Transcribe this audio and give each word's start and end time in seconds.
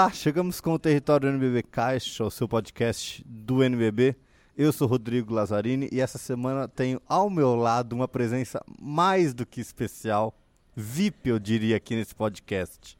Olá, 0.00 0.06
olá! 0.06 0.12
Chegamos 0.14 0.62
com 0.62 0.72
o 0.72 0.78
Território 0.78 1.28
NBB 1.28 1.62
Caixa, 1.62 2.24
o 2.24 2.30
seu 2.30 2.48
podcast 2.48 3.22
do 3.26 3.62
NBB. 3.62 4.16
Eu 4.56 4.72
sou 4.72 4.88
Rodrigo 4.88 5.34
Lazzarini 5.34 5.90
e 5.92 6.00
essa 6.00 6.16
semana 6.16 6.66
tenho 6.66 7.02
ao 7.06 7.28
meu 7.28 7.54
lado 7.54 7.92
uma 7.92 8.08
presença 8.08 8.64
mais 8.80 9.34
do 9.34 9.44
que 9.44 9.60
especial, 9.60 10.34
VIP 10.74 11.28
eu 11.28 11.38
diria 11.38 11.76
aqui 11.76 11.94
nesse 11.94 12.14
podcast. 12.14 12.98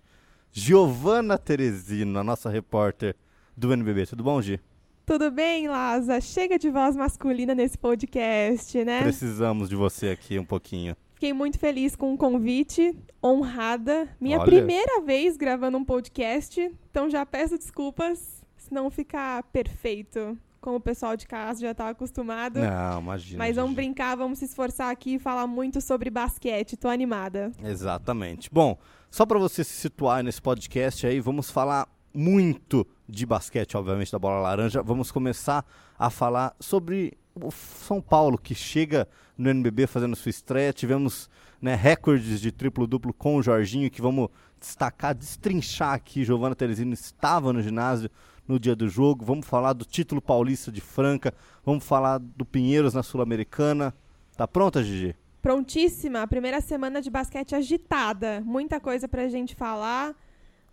Giovana 0.53 1.39
Teresino, 1.39 2.19
a 2.19 2.23
nossa 2.23 2.51
repórter 2.51 3.17
do 3.57 3.73
NBB. 3.73 4.05
Tudo 4.05 4.23
bom, 4.23 4.43
Gi? 4.43 4.61
Tudo 5.07 5.31
bem, 5.31 5.69
Laza? 5.69 6.21
Chega 6.21 6.59
de 6.59 6.69
voz 6.69 6.95
masculina 6.97 7.55
nesse 7.55 7.79
podcast, 7.79 8.85
né? 8.85 9.01
Precisamos 9.01 9.71
de 9.71 9.75
você 9.75 10.11
aqui 10.11 10.39
um 10.39 10.45
pouquinho. 10.45 10.95
Fiquei 11.21 11.35
muito 11.35 11.59
feliz 11.59 11.95
com 11.95 12.15
o 12.15 12.17
convite, 12.17 12.97
honrada. 13.23 14.09
Minha 14.19 14.39
Olha. 14.39 14.47
primeira 14.47 15.03
vez 15.03 15.37
gravando 15.37 15.77
um 15.77 15.85
podcast, 15.85 16.75
então 16.91 17.11
já 17.11 17.27
peço 17.27 17.59
desculpas 17.59 18.43
se 18.57 18.73
não 18.73 18.89
ficar 18.89 19.43
perfeito, 19.53 20.39
como 20.63 20.77
o 20.79 20.81
pessoal 20.81 21.19
de 21.19 21.27
casa 21.27 21.61
já 21.61 21.75
tá 21.75 21.91
acostumado. 21.91 22.61
Não, 22.61 23.03
imagina. 23.03 23.37
Mas 23.37 23.57
vamos 23.57 23.75
brincar, 23.75 24.17
vamos 24.17 24.39
se 24.39 24.47
esforçar 24.47 24.91
aqui 24.91 25.17
e 25.17 25.19
falar 25.19 25.47
muito 25.47 25.79
sobre 25.83 26.09
basquete. 26.09 26.75
Tô 26.75 26.89
animada. 26.89 27.53
Exatamente. 27.63 28.49
Bom, 28.51 28.79
só 29.11 29.27
para 29.27 29.39
você 29.39 29.63
se 29.63 29.75
situar 29.75 30.25
nesse 30.25 30.41
podcast 30.41 31.07
aí, 31.07 31.21
vamos 31.21 31.51
falar 31.51 31.87
muito 32.15 32.87
de 33.07 33.27
basquete, 33.27 33.77
obviamente, 33.77 34.11
da 34.11 34.19
bola 34.19 34.41
laranja. 34.41 34.83
Vamos 34.83 35.13
começar 35.13 35.67
a 35.99 36.09
falar 36.09 36.57
sobre 36.59 37.13
o 37.35 37.51
São 37.51 38.01
Paulo, 38.01 38.39
que 38.39 38.55
chega 38.55 39.07
no 39.41 39.51
NBB 39.51 39.87
fazendo 39.87 40.15
sua 40.15 40.31
estreia. 40.31 40.73
Tivemos 40.73 41.31
né, 41.61 41.75
recordes 41.75 42.41
de 42.41 42.53
triplo-duplo 42.53 43.13
com 43.13 43.37
o 43.37 43.43
Jorginho, 43.43 43.91
que 43.91 44.03
vamos 44.03 44.29
destacar, 44.61 45.15
destrinchar 45.15 45.95
aqui. 45.95 46.25
Giovana 46.25 46.55
Teresino 46.55 46.93
estava 46.93 47.53
no 47.53 47.63
ginásio 47.63 48.11
no 48.47 48.61
dia 48.61 48.77
do 48.77 48.87
jogo. 48.89 49.25
Vamos 49.25 49.47
falar 49.47 49.73
do 49.73 49.85
título 49.85 50.21
paulista 50.21 50.71
de 50.71 50.81
Franca. 50.81 51.33
Vamos 51.65 51.85
falar 51.85 52.19
do 52.19 52.45
Pinheiros 52.45 52.93
na 52.93 53.03
Sul-Americana. 53.03 53.95
Tá 54.37 54.47
pronta, 54.47 54.83
Gigi? 54.83 55.17
Prontíssima, 55.41 56.27
primeira 56.27 56.61
semana 56.61 57.01
de 57.01 57.09
basquete 57.09 57.55
agitada. 57.55 58.43
Muita 58.45 58.79
coisa 58.79 59.09
pra 59.09 59.27
gente 59.27 59.55
falar, 59.55 60.15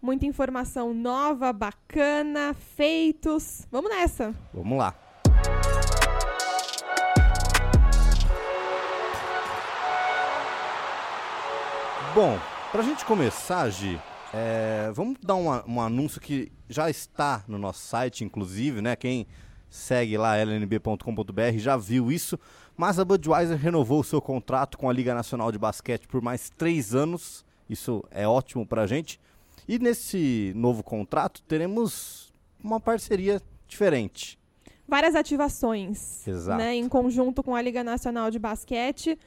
muita 0.01 0.25
informação 0.25 0.93
nova, 0.93 1.53
bacana, 1.53 2.53
feitos. 2.53 3.65
Vamos 3.71 3.89
nessa! 3.89 4.35
Vamos 4.53 4.77
lá. 4.77 4.93
Bom, 12.17 12.39
pra 12.71 12.81
gente 12.81 13.05
começar, 13.05 13.69
Gi, 13.69 14.01
é, 14.33 14.89
vamos 14.91 15.19
dar 15.21 15.35
uma- 15.35 15.63
um 15.67 15.79
anúncio 15.79 16.19
que 16.19 16.51
já 16.67 16.89
está 16.89 17.43
no 17.47 17.59
nosso 17.59 17.81
site, 17.85 18.23
inclusive, 18.23 18.81
né? 18.81 18.95
Quem 18.95 19.27
segue 19.69 20.17
lá, 20.17 20.35
lnb.com.br, 20.35 21.57
já 21.59 21.77
viu 21.77 22.11
isso. 22.11 22.39
Mas 22.75 22.97
a 22.97 23.05
Budweiser 23.05 23.55
renovou 23.55 23.99
o 23.99 24.03
seu 24.03 24.19
contrato 24.19 24.79
com 24.79 24.89
a 24.89 24.93
Liga 24.93 25.13
Nacional 25.13 25.51
de 25.51 25.59
Basquete 25.59 26.07
por 26.07 26.19
mais 26.19 26.49
três 26.49 26.95
anos. 26.95 27.45
Isso 27.69 28.03
é 28.09 28.27
ótimo 28.27 28.65
pra 28.65 28.87
gente. 28.87 29.19
E 29.67 29.77
nesse 29.77 30.51
novo 30.55 30.81
contrato 30.81 31.43
teremos 31.43 32.33
uma 32.63 32.79
parceria 32.79 33.39
diferente. 33.67 34.39
Várias 34.87 35.13
ativações, 35.13 36.27
Exato. 36.27 36.57
né, 36.57 36.73
em 36.73 36.89
conjunto 36.89 37.43
com 37.43 37.55
a 37.55 37.61
Liga 37.61 37.83
Nacional 37.83 38.31
de 38.31 38.39
Basquete. 38.39 39.19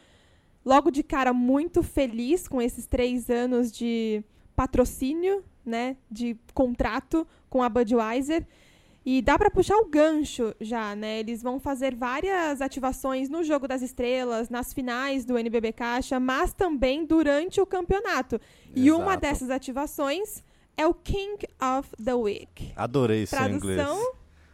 Logo 0.65 0.91
de 0.91 1.03
cara, 1.03 1.33
muito 1.33 1.83
feliz 1.83 2.47
com 2.47 2.61
esses 2.61 2.87
três 2.87 3.31
anos 3.31 3.73
de 3.73 4.23
patrocínio, 4.55 5.43
né, 5.65 5.97
de 6.11 6.37
contrato 6.53 7.27
com 7.49 7.63
a 7.63 7.69
Budweiser. 7.69 8.47
E 9.05 9.23
dá 9.23 9.39
para 9.39 9.51
puxar 9.51 9.77
o 9.77 9.87
gancho 9.87 10.55
já, 10.61 10.95
né? 10.95 11.21
Eles 11.21 11.43
vão 11.43 11.59
fazer 11.59 11.95
várias 11.95 12.61
ativações 12.61 13.31
no 13.31 13.43
Jogo 13.43 13.67
das 13.67 13.81
Estrelas, 13.81 14.51
nas 14.51 14.75
finais 14.75 15.25
do 15.25 15.39
NBB 15.39 15.73
Caixa, 15.73 16.21
mas 16.21 16.53
também 16.53 17.07
durante 17.07 17.63
o 17.63 17.67
campeonato. 17.67 18.39
E 18.77 18.93
uma 18.93 19.13
Exato. 19.13 19.21
dessas 19.23 19.51
ativações 19.51 20.45
é 20.77 20.87
o 20.87 20.93
King 20.93 21.47
of 21.79 21.89
the 22.03 22.15
Week. 22.15 22.73
Adorei 22.77 23.25
seu 23.27 23.39
inglês. 23.49 23.81
Tradução, 23.81 24.13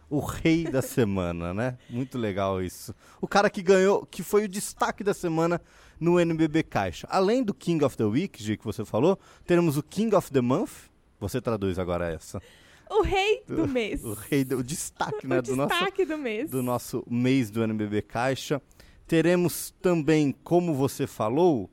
O 0.09 0.19
rei 0.19 0.63
da 0.63 0.81
semana, 0.81 1.53
né? 1.53 1.77
Muito 1.89 2.17
legal 2.17 2.63
isso. 2.63 2.95
O 3.19 3.27
cara 3.27 3.49
que 3.49 3.61
ganhou, 3.61 4.05
que 4.05 4.23
foi 4.23 4.45
o 4.45 4.47
destaque 4.47 5.03
da 5.03 5.13
semana 5.13 5.61
no 5.99 6.19
NBB 6.19 6.63
Caixa. 6.63 7.07
Além 7.09 7.43
do 7.43 7.53
King 7.53 7.83
of 7.83 7.97
the 7.97 8.03
Week, 8.03 8.41
Gi, 8.41 8.57
que 8.57 8.65
você 8.65 8.85
falou, 8.85 9.19
teremos 9.45 9.77
o 9.77 9.83
King 9.83 10.15
of 10.15 10.31
the 10.31 10.41
Month. 10.41 10.89
Você 11.19 11.41
traduz 11.41 11.79
agora 11.79 12.11
essa. 12.11 12.41
o 12.89 13.01
rei 13.01 13.43
do 13.47 13.67
mês. 13.67 14.03
O 14.03 14.13
rei, 14.13 14.43
do, 14.43 14.57
o 14.57 14.63
destaque, 14.63 15.25
né, 15.27 15.39
o 15.39 15.41
do 15.41 15.55
nosso 15.55 15.69
destaque 15.73 16.05
do 16.05 16.17
mês. 16.17 16.49
do 16.49 16.61
nosso 16.63 17.03
mês 17.09 17.49
do 17.49 17.63
NBB 17.63 18.01
Caixa. 18.03 18.61
Teremos 19.07 19.73
também, 19.81 20.35
como 20.43 20.73
você 20.73 21.07
falou, 21.07 21.69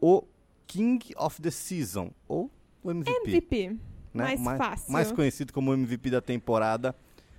o 0.00 0.24
King 0.66 1.12
of 1.16 1.40
the 1.40 1.50
Season, 1.50 2.10
ou 2.28 2.50
o 2.82 2.90
MVP. 2.90 3.20
MVP. 3.24 3.68
né? 4.12 4.36
Mais 4.36 4.58
fácil. 4.58 4.92
mais 4.92 5.12
conhecido 5.12 5.52
como 5.52 5.72
MVP 5.72 6.10
da 6.10 6.20
temporada 6.20 6.94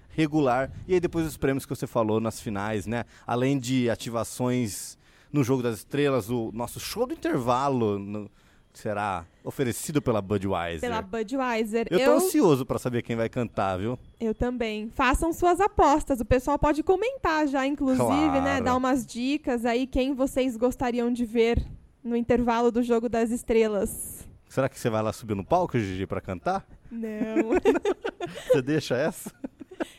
regular. 0.10 0.72
E 0.88 0.96
aí 0.96 1.00
depois 1.00 1.28
os 1.28 1.38
prêmios 1.38 1.66
que 1.66 1.70
você 1.70 1.86
falou 1.86 2.20
nas 2.20 2.42
finais, 2.42 2.88
né? 2.88 3.06
Além 3.26 3.60
de 3.60 3.88
ativações 3.90 4.98
no 5.32 5.44
Jogo 5.44 5.62
das 5.64 5.78
Estrelas, 5.78 6.30
o 6.30 6.52
nosso 6.54 6.80
show 6.80 7.06
do 7.06 7.14
intervalo 7.14 7.98
no- 8.00 8.30
será 8.74 9.26
oferecido 9.44 10.00
pela 10.02 10.22
Budweiser. 10.22 10.82
Pela 10.88 11.02
Budweiser. 11.02 11.88
Eu 11.90 11.98
tô 11.98 12.04
Eu, 12.06 12.16
ansioso 12.18 12.64
pra 12.66 12.78
saber 12.78 13.02
quem 13.02 13.16
vai 13.16 13.28
cantar, 13.28 13.78
viu? 13.78 13.98
eu 14.20 14.36
também. 14.36 14.90
Façam 14.94 15.34
suas 15.34 15.60
apostas. 15.60 16.20
O 16.22 16.26
pessoal 16.26 16.60
pode 16.60 16.84
comentar 16.84 17.48
já, 17.48 17.66
inclusive, 17.66 18.06
né? 18.06 18.42
Claro. 18.42 18.66
Dar 18.66 18.76
umas 18.76 19.06
dicas 19.06 19.66
aí, 19.66 19.88
quem 19.88 20.14
vocês 20.14 20.56
gostariam 20.56 21.12
de 21.12 21.26
ver 21.26 21.66
no 22.04 22.16
intervalo 22.16 22.72
do 22.72 22.84
Jogo 22.84 23.10
das 23.10 23.32
Estrelas. 23.32 24.28
Será 24.48 24.70
que 24.70 24.80
você 24.80 24.90
vai 24.90 25.02
lá 25.02 25.12
subir 25.12 25.36
no 25.36 25.44
palco, 25.44 25.78
Gigi, 25.80 26.06
pra 26.06 26.22
cantar? 26.22 26.66
Não. 26.92 27.52
Você 28.48 28.62
deixa 28.62 28.96
essa? 28.96 29.30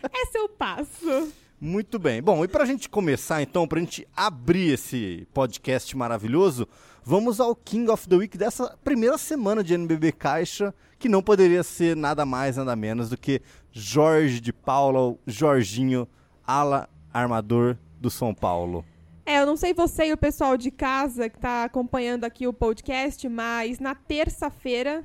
Essa 0.02 0.38
eu 0.38 0.48
passo. 0.48 1.32
Muito 1.60 1.98
bem. 1.98 2.22
Bom, 2.22 2.44
e 2.44 2.48
pra 2.48 2.64
gente 2.64 2.88
começar 2.88 3.42
então, 3.42 3.66
pra 3.66 3.80
gente 3.80 4.06
abrir 4.16 4.74
esse 4.74 5.26
podcast 5.34 5.96
maravilhoso, 5.96 6.68
vamos 7.02 7.40
ao 7.40 7.56
King 7.56 7.90
of 7.90 8.08
the 8.08 8.14
Week 8.14 8.38
dessa 8.38 8.78
primeira 8.84 9.18
semana 9.18 9.64
de 9.64 9.74
NBB 9.74 10.12
Caixa, 10.12 10.72
que 11.00 11.08
não 11.08 11.20
poderia 11.20 11.64
ser 11.64 11.96
nada 11.96 12.24
mais, 12.24 12.56
nada 12.56 12.76
menos 12.76 13.10
do 13.10 13.16
que 13.16 13.42
Jorge 13.72 14.40
de 14.40 14.52
Paula, 14.52 15.16
Jorginho, 15.26 16.06
ala 16.46 16.88
armador 17.12 17.76
do 18.00 18.08
São 18.08 18.32
Paulo. 18.32 18.84
É, 19.26 19.40
eu 19.40 19.46
não 19.46 19.56
sei 19.56 19.74
você 19.74 20.06
e 20.06 20.12
o 20.12 20.16
pessoal 20.16 20.56
de 20.56 20.70
casa 20.70 21.28
que 21.28 21.38
tá 21.38 21.64
acompanhando 21.64 22.24
aqui 22.24 22.46
o 22.46 22.52
podcast, 22.52 23.28
mas 23.28 23.80
na 23.80 23.94
terça-feira, 23.96 25.04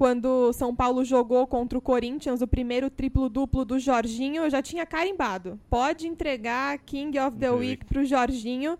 quando 0.00 0.50
São 0.54 0.74
Paulo 0.74 1.04
jogou 1.04 1.46
contra 1.46 1.78
o 1.78 1.82
Corinthians, 1.82 2.40
o 2.40 2.46
primeiro 2.46 2.88
triplo-duplo 2.88 3.66
do 3.66 3.78
Jorginho, 3.78 4.44
eu 4.44 4.48
já 4.48 4.62
tinha 4.62 4.86
carimbado. 4.86 5.60
Pode 5.68 6.08
entregar 6.08 6.78
King 6.78 7.18
of 7.18 7.36
the 7.36 7.50
Week 7.50 7.82
Week. 7.82 7.84
pro 7.84 8.02
Jorginho. 8.02 8.78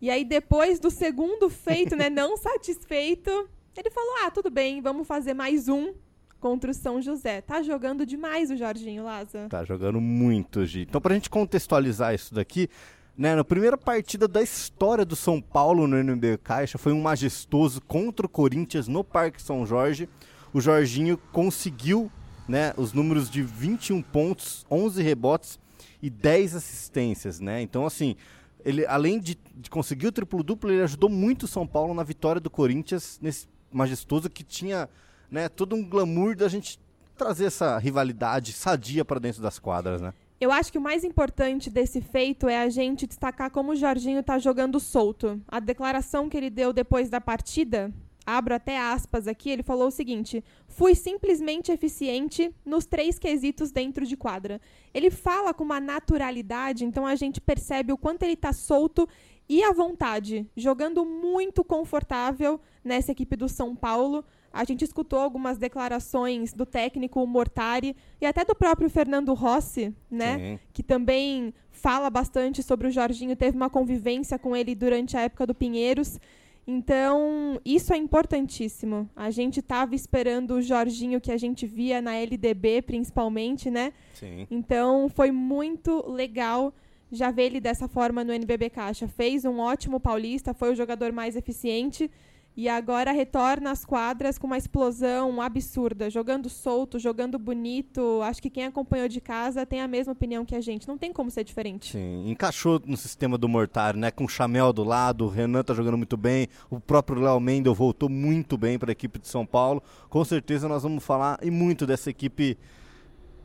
E 0.00 0.08
aí, 0.08 0.24
depois 0.24 0.80
do 0.80 0.90
segundo 0.90 1.50
feito, 1.50 1.94
né, 1.94 2.08
não 2.08 2.38
satisfeito, 2.40 3.30
ele 3.76 3.90
falou: 3.90 4.24
ah, 4.24 4.30
tudo 4.30 4.50
bem, 4.50 4.80
vamos 4.80 5.06
fazer 5.06 5.34
mais 5.34 5.68
um 5.68 5.92
contra 6.40 6.70
o 6.70 6.74
São 6.74 7.02
José. 7.02 7.42
Tá 7.42 7.62
jogando 7.62 8.06
demais 8.06 8.50
o 8.50 8.56
Jorginho, 8.56 9.04
Laza. 9.04 9.48
Tá 9.50 9.62
jogando 9.66 10.00
muito, 10.00 10.64
Gi. 10.64 10.86
Então, 10.88 11.02
pra 11.02 11.12
gente 11.12 11.28
contextualizar 11.28 12.14
isso 12.14 12.34
daqui, 12.34 12.70
né, 13.14 13.36
na 13.36 13.44
primeira 13.44 13.76
partida 13.76 14.26
da 14.26 14.40
história 14.40 15.04
do 15.04 15.14
São 15.14 15.38
Paulo 15.38 15.86
no 15.86 15.98
NB 15.98 16.38
Caixa, 16.38 16.78
foi 16.78 16.92
um 16.92 17.02
majestoso 17.02 17.78
contra 17.82 18.24
o 18.24 18.28
Corinthians 18.28 18.88
no 18.88 19.04
Parque 19.04 19.42
São 19.42 19.66
Jorge. 19.66 20.08
O 20.52 20.60
Jorginho 20.60 21.18
conseguiu 21.32 22.10
né, 22.48 22.74
os 22.76 22.92
números 22.92 23.30
de 23.30 23.42
21 23.42 24.02
pontos, 24.02 24.66
11 24.70 25.02
rebotes 25.02 25.58
e 26.02 26.10
10 26.10 26.56
assistências, 26.56 27.40
né? 27.40 27.62
Então, 27.62 27.86
assim, 27.86 28.16
ele 28.64 28.84
além 28.86 29.18
de, 29.18 29.38
de 29.54 29.70
conseguir 29.70 30.08
o 30.08 30.12
triplo-duplo, 30.12 30.70
ele 30.70 30.82
ajudou 30.82 31.08
muito 31.08 31.44
o 31.44 31.48
São 31.48 31.66
Paulo 31.66 31.94
na 31.94 32.02
vitória 32.02 32.40
do 32.40 32.50
Corinthians 32.50 33.18
nesse 33.22 33.46
majestoso 33.72 34.28
que 34.28 34.44
tinha 34.44 34.88
né, 35.30 35.48
todo 35.48 35.74
um 35.74 35.88
glamour 35.88 36.36
da 36.36 36.48
gente 36.48 36.78
trazer 37.16 37.46
essa 37.46 37.78
rivalidade 37.78 38.52
sadia 38.52 39.04
para 39.04 39.20
dentro 39.20 39.40
das 39.40 39.58
quadras, 39.58 40.00
né? 40.00 40.12
Eu 40.40 40.50
acho 40.50 40.72
que 40.72 40.78
o 40.78 40.82
mais 40.82 41.04
importante 41.04 41.70
desse 41.70 42.00
feito 42.00 42.48
é 42.48 42.60
a 42.60 42.68
gente 42.68 43.06
destacar 43.06 43.48
como 43.48 43.70
o 43.70 43.76
Jorginho 43.76 44.24
tá 44.24 44.40
jogando 44.40 44.80
solto. 44.80 45.40
A 45.46 45.60
declaração 45.60 46.28
que 46.28 46.36
ele 46.36 46.50
deu 46.50 46.72
depois 46.72 47.08
da 47.08 47.20
partida, 47.20 47.92
abro 48.26 48.54
até 48.54 48.78
aspas 48.78 49.26
aqui, 49.26 49.50
ele 49.50 49.62
falou 49.62 49.88
o 49.88 49.90
seguinte: 49.90 50.44
fui 50.66 50.94
simplesmente 50.94 51.72
eficiente 51.72 52.54
nos 52.64 52.86
três 52.86 53.18
quesitos 53.18 53.70
dentro 53.70 54.06
de 54.06 54.16
quadra. 54.16 54.60
Ele 54.92 55.10
fala 55.10 55.52
com 55.52 55.64
uma 55.64 55.80
naturalidade, 55.80 56.84
então 56.84 57.06
a 57.06 57.14
gente 57.14 57.40
percebe 57.40 57.92
o 57.92 57.98
quanto 57.98 58.22
ele 58.22 58.36
tá 58.36 58.52
solto 58.52 59.08
e 59.48 59.62
à 59.62 59.72
vontade, 59.72 60.48
jogando 60.56 61.04
muito 61.04 61.64
confortável 61.64 62.60
nessa 62.82 63.12
equipe 63.12 63.36
do 63.36 63.48
São 63.48 63.74
Paulo. 63.74 64.24
A 64.52 64.64
gente 64.64 64.84
escutou 64.84 65.18
algumas 65.18 65.56
declarações 65.56 66.52
do 66.52 66.66
técnico 66.66 67.26
Mortari 67.26 67.96
e 68.20 68.26
até 68.26 68.44
do 68.44 68.54
próprio 68.54 68.90
Fernando 68.90 69.32
Rossi, 69.32 69.94
né? 70.10 70.38
Sim. 70.38 70.58
Que 70.72 70.82
também 70.82 71.54
fala 71.70 72.10
bastante 72.10 72.62
sobre 72.62 72.86
o 72.86 72.90
Jorginho, 72.90 73.34
teve 73.34 73.56
uma 73.56 73.70
convivência 73.70 74.38
com 74.38 74.54
ele 74.54 74.74
durante 74.74 75.16
a 75.16 75.22
época 75.22 75.46
do 75.46 75.54
Pinheiros. 75.54 76.18
Então, 76.66 77.60
isso 77.64 77.92
é 77.92 77.96
importantíssimo. 77.96 79.08
A 79.16 79.30
gente 79.30 79.60
estava 79.60 79.94
esperando 79.94 80.52
o 80.52 80.62
Jorginho 80.62 81.20
que 81.20 81.32
a 81.32 81.36
gente 81.36 81.66
via 81.66 82.00
na 82.00 82.14
LDB, 82.14 82.82
principalmente, 82.82 83.70
né? 83.70 83.92
Sim. 84.14 84.46
Então, 84.50 85.08
foi 85.08 85.32
muito 85.32 86.08
legal 86.08 86.72
já 87.10 87.30
ver 87.30 87.44
ele 87.44 87.60
dessa 87.60 87.88
forma 87.88 88.22
no 88.24 88.32
NBB 88.32 88.70
Caixa. 88.70 89.08
Fez 89.08 89.44
um 89.44 89.58
ótimo 89.58 89.98
paulista, 89.98 90.54
foi 90.54 90.72
o 90.72 90.74
jogador 90.74 91.12
mais 91.12 91.36
eficiente 91.36 92.10
e 92.56 92.68
agora 92.68 93.12
retorna 93.12 93.70
às 93.70 93.84
quadras 93.84 94.38
com 94.38 94.46
uma 94.46 94.58
explosão 94.58 95.40
absurda, 95.40 96.10
jogando 96.10 96.48
solto, 96.48 96.98
jogando 96.98 97.38
bonito. 97.38 98.20
Acho 98.22 98.42
que 98.42 98.50
quem 98.50 98.64
acompanhou 98.64 99.08
de 99.08 99.20
casa 99.20 99.64
tem 99.64 99.80
a 99.80 99.88
mesma 99.88 100.12
opinião 100.12 100.44
que 100.44 100.54
a 100.54 100.60
gente. 100.60 100.86
Não 100.86 100.98
tem 100.98 101.12
como 101.12 101.30
ser 101.30 101.44
diferente. 101.44 101.92
Sim, 101.92 102.30
encaixou 102.30 102.80
no 102.84 102.96
sistema 102.96 103.38
do 103.38 103.48
Mortário, 103.48 103.98
né? 103.98 104.10
Com 104.10 104.24
o 104.24 104.28
Chamel 104.28 104.72
do 104.72 104.84
lado, 104.84 105.24
o 105.24 105.28
Renan 105.28 105.62
tá 105.62 105.72
jogando 105.72 105.96
muito 105.96 106.16
bem, 106.16 106.48
o 106.70 106.78
próprio 106.78 107.22
Léo 107.22 107.40
Mendel 107.40 107.74
voltou 107.74 108.08
muito 108.08 108.58
bem 108.58 108.78
para 108.78 108.90
a 108.90 108.92
equipe 108.92 109.18
de 109.18 109.28
São 109.28 109.46
Paulo. 109.46 109.82
Com 110.10 110.24
certeza 110.24 110.68
nós 110.68 110.82
vamos 110.82 111.02
falar 111.02 111.38
e 111.42 111.50
muito 111.50 111.86
dessa 111.86 112.10
equipe 112.10 112.58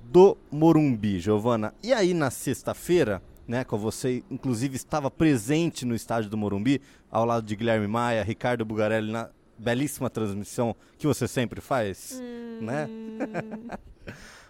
do 0.03 0.37
Morumbi, 0.51 1.19
Giovana. 1.19 1.73
E 1.81 1.93
aí 1.93 2.13
na 2.13 2.29
sexta-feira, 2.29 3.21
né, 3.47 3.63
com 3.63 3.77
você 3.77 4.23
inclusive 4.29 4.75
estava 4.75 5.09
presente 5.09 5.85
no 5.85 5.95
estádio 5.95 6.29
do 6.29 6.37
Morumbi, 6.37 6.81
ao 7.09 7.25
lado 7.25 7.45
de 7.45 7.55
Guilherme 7.55 7.87
Maia, 7.87 8.23
Ricardo 8.23 8.65
Bugarelli 8.65 9.11
na 9.11 9.29
belíssima 9.57 10.09
transmissão 10.09 10.75
que 10.97 11.07
você 11.07 11.27
sempre 11.27 11.61
faz, 11.61 12.21
né? 12.61 12.87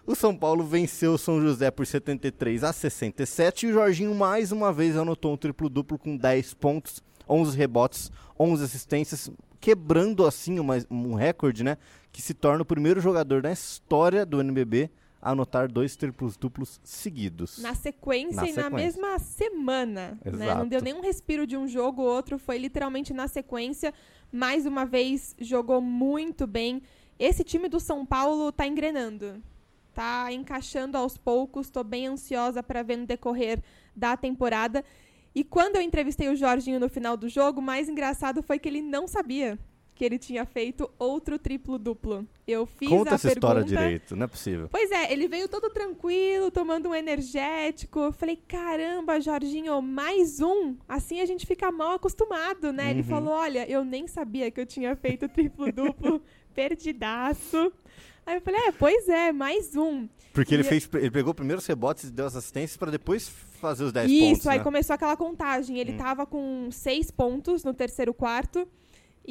O 0.08 0.14
São 0.14 0.34
Paulo 0.34 0.64
venceu 0.64 1.12
o 1.12 1.18
São 1.18 1.38
José 1.38 1.70
por 1.70 1.86
73 1.86 2.64
a 2.64 2.72
67 2.72 3.66
e 3.66 3.68
o 3.68 3.72
Jorginho 3.74 4.14
mais 4.14 4.50
uma 4.50 4.72
vez 4.72 4.96
anotou 4.96 5.34
um 5.34 5.36
triplo-duplo 5.36 5.98
com 5.98 6.16
10 6.16 6.54
pontos, 6.54 7.02
11 7.28 7.54
rebotes, 7.54 8.10
11 8.40 8.64
assistências, 8.64 9.30
quebrando 9.60 10.26
assim 10.26 10.58
uma, 10.58 10.78
um 10.90 11.12
recorde, 11.12 11.62
né? 11.62 11.76
Que 12.10 12.22
se 12.22 12.32
torna 12.32 12.62
o 12.62 12.64
primeiro 12.64 13.02
jogador 13.02 13.42
na 13.42 13.52
história 13.52 14.24
do 14.24 14.40
NBB 14.40 14.90
anotar 15.20 15.70
dois 15.70 15.96
triplos 15.96 16.36
duplos 16.36 16.80
seguidos. 16.84 17.58
Na 17.58 17.74
sequência 17.74 18.42
Na 18.42 18.48
e 18.48 18.52
na 18.52 18.62
sequência. 18.64 18.70
mesma 18.70 19.18
semana. 19.18 20.18
Né? 20.24 20.54
Não 20.54 20.66
deu 20.66 20.80
nenhum 20.80 21.00
respiro 21.00 21.46
de 21.46 21.56
um 21.56 21.66
jogo 21.66 22.02
ou 22.02 22.08
outro, 22.08 22.38
foi 22.38 22.58
literalmente 22.58 23.12
na 23.12 23.28
sequência. 23.28 23.92
Mais 24.30 24.66
uma 24.66 24.84
vez, 24.84 25.34
jogou 25.40 25.80
muito 25.80 26.46
bem. 26.46 26.82
Esse 27.18 27.42
time 27.42 27.68
do 27.68 27.80
São 27.80 28.06
Paulo 28.06 28.52
tá 28.52 28.66
engrenando. 28.66 29.42
Tá 29.92 30.32
encaixando 30.32 30.96
aos 30.96 31.18
poucos. 31.18 31.70
Tô 31.70 31.82
bem 31.82 32.06
ansiosa 32.06 32.62
para 32.62 32.82
ver 32.82 32.96
no 32.96 33.06
decorrer 33.06 33.60
da 33.96 34.16
temporada. 34.16 34.84
E 35.34 35.42
quando 35.42 35.76
eu 35.76 35.82
entrevistei 35.82 36.28
o 36.28 36.36
Jorginho 36.36 36.78
no 36.78 36.88
final 36.88 37.16
do 37.16 37.28
jogo, 37.28 37.60
o 37.60 37.62
mais 37.62 37.88
engraçado 37.88 38.42
foi 38.42 38.58
que 38.58 38.68
ele 38.68 38.82
não 38.82 39.06
sabia 39.06 39.58
que 39.98 40.04
ele 40.04 40.16
tinha 40.16 40.46
feito 40.46 40.88
outro 40.96 41.36
triplo-duplo. 41.40 42.24
Eu 42.46 42.64
fiz 42.66 42.88
Conta 42.88 43.10
a 43.10 43.14
essa 43.16 43.26
história 43.32 43.62
pergunta. 43.62 43.82
direito, 43.82 44.14
não 44.14 44.24
é 44.24 44.26
possível. 44.28 44.68
Pois 44.70 44.88
é, 44.92 45.12
ele 45.12 45.26
veio 45.26 45.48
todo 45.48 45.68
tranquilo, 45.70 46.52
tomando 46.52 46.88
um 46.90 46.94
energético. 46.94 47.98
Eu 47.98 48.12
falei, 48.12 48.36
caramba, 48.36 49.20
Jorginho, 49.20 49.82
mais 49.82 50.40
um? 50.40 50.76
Assim 50.88 51.20
a 51.20 51.26
gente 51.26 51.44
fica 51.44 51.72
mal 51.72 51.94
acostumado, 51.94 52.72
né? 52.72 52.90
Ele 52.92 53.00
Uhum. 53.00 53.06
falou, 53.08 53.34
olha, 53.34 53.68
eu 53.68 53.84
nem 53.84 54.06
sabia 54.06 54.52
que 54.52 54.60
eu 54.60 54.66
tinha 54.66 54.94
feito 54.94 55.28
triplo-duplo, 55.28 56.22
perdidaço. 56.54 57.72
Aí 58.24 58.36
eu 58.36 58.40
falei, 58.40 58.60
é, 58.68 58.72
pois 58.72 59.08
é, 59.08 59.32
mais 59.32 59.74
um. 59.74 60.08
Porque 60.32 60.54
ele 60.54 60.62
fez, 60.62 60.88
ele 60.94 61.10
pegou 61.10 61.34
primeiro 61.34 61.58
os 61.60 61.66
rebotes 61.66 62.04
e 62.04 62.12
deu 62.12 62.26
as 62.26 62.36
assistências 62.36 62.76
para 62.76 62.92
depois 62.92 63.28
fazer 63.28 63.82
os 63.82 63.92
10 63.92 64.08
Isso, 64.10 64.20
pontos, 64.28 64.46
aí 64.46 64.58
né? 64.58 64.64
começou 64.64 64.94
aquela 64.94 65.16
contagem. 65.16 65.78
Ele 65.78 65.92
Hum. 65.92 65.96
tava 65.98 66.24
com 66.24 66.68
seis 66.70 67.10
pontos 67.10 67.64
no 67.64 67.74
terceiro 67.74 68.14
quarto. 68.14 68.68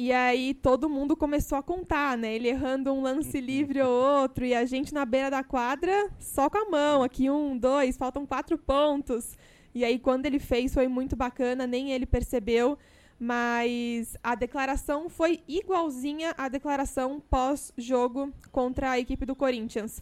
E 0.00 0.12
aí 0.12 0.54
todo 0.54 0.88
mundo 0.88 1.16
começou 1.16 1.58
a 1.58 1.62
contar, 1.62 2.16
né? 2.16 2.32
Ele 2.32 2.46
errando 2.46 2.92
um 2.92 2.98
Uhum. 2.98 3.02
lance 3.02 3.40
livre 3.40 3.82
ou 3.82 3.90
outro. 3.90 4.44
E 4.44 4.54
a 4.54 4.64
gente 4.64 4.94
na 4.94 5.04
beira 5.04 5.28
da 5.28 5.42
quadra, 5.42 6.08
só 6.20 6.48
com 6.48 6.56
a 6.56 6.70
mão. 6.70 7.02
Aqui 7.02 7.28
um, 7.28 7.58
dois, 7.58 7.96
faltam 7.96 8.24
quatro 8.24 8.56
pontos. 8.56 9.36
E 9.74 9.84
aí 9.84 9.98
quando 9.98 10.24
ele 10.24 10.38
fez 10.38 10.72
foi 10.72 10.86
muito 10.86 11.16
bacana, 11.16 11.66
nem 11.66 11.90
ele 11.90 12.06
percebeu. 12.06 12.78
Mas 13.18 14.16
a 14.22 14.36
declaração 14.36 15.08
foi 15.08 15.42
igualzinha 15.48 16.32
à 16.38 16.48
declaração 16.48 17.20
pós-jogo 17.28 18.32
contra 18.52 18.92
a 18.92 19.00
equipe 19.00 19.26
do 19.26 19.34
Corinthians. 19.34 20.00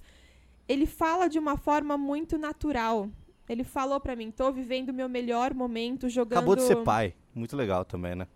Ele 0.68 0.84
fala 0.84 1.26
de 1.26 1.38
uma 1.38 1.56
forma 1.56 1.96
muito 1.96 2.36
natural. 2.36 3.08
Ele 3.48 3.64
falou 3.64 3.98
pra 3.98 4.14
mim, 4.14 4.30
tô 4.30 4.52
vivendo 4.52 4.90
o 4.90 4.92
meu 4.92 5.08
melhor 5.08 5.54
momento 5.54 6.06
jogando. 6.10 6.36
Acabou 6.40 6.54
de 6.56 6.64
ser 6.64 6.82
pai. 6.84 7.14
Muito 7.34 7.56
legal 7.56 7.82
também, 7.82 8.14
né? 8.14 8.26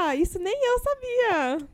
Ah, 0.00 0.14
isso 0.16 0.38
nem 0.38 0.54
eu 0.54 0.78
sabia. 0.80 1.68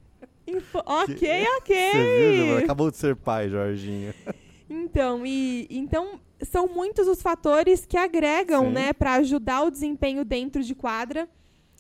Info- 0.47 0.83
Ok, 0.87 1.47
ok. 1.59 1.77
Você 1.93 2.33
viu? 2.47 2.59
Acabou 2.59 2.91
de 2.91 2.97
ser 2.97 3.17
pai, 3.17 3.49
Jorginho. 3.49 4.13
Então, 4.69 5.27
e 5.27 5.67
então 5.71 6.19
são 6.43 6.67
muitos 6.67 7.07
os 7.07 7.21
fatores 7.21 7.85
que 7.85 7.99
agregam, 7.99 8.65
Sim. 8.69 8.73
né, 8.73 8.93
para 8.95 9.13
ajudar 9.17 9.63
o 9.63 9.71
desempenho 9.71 10.25
dentro 10.25 10.63
de 10.65 10.75
quadra. 10.75 11.29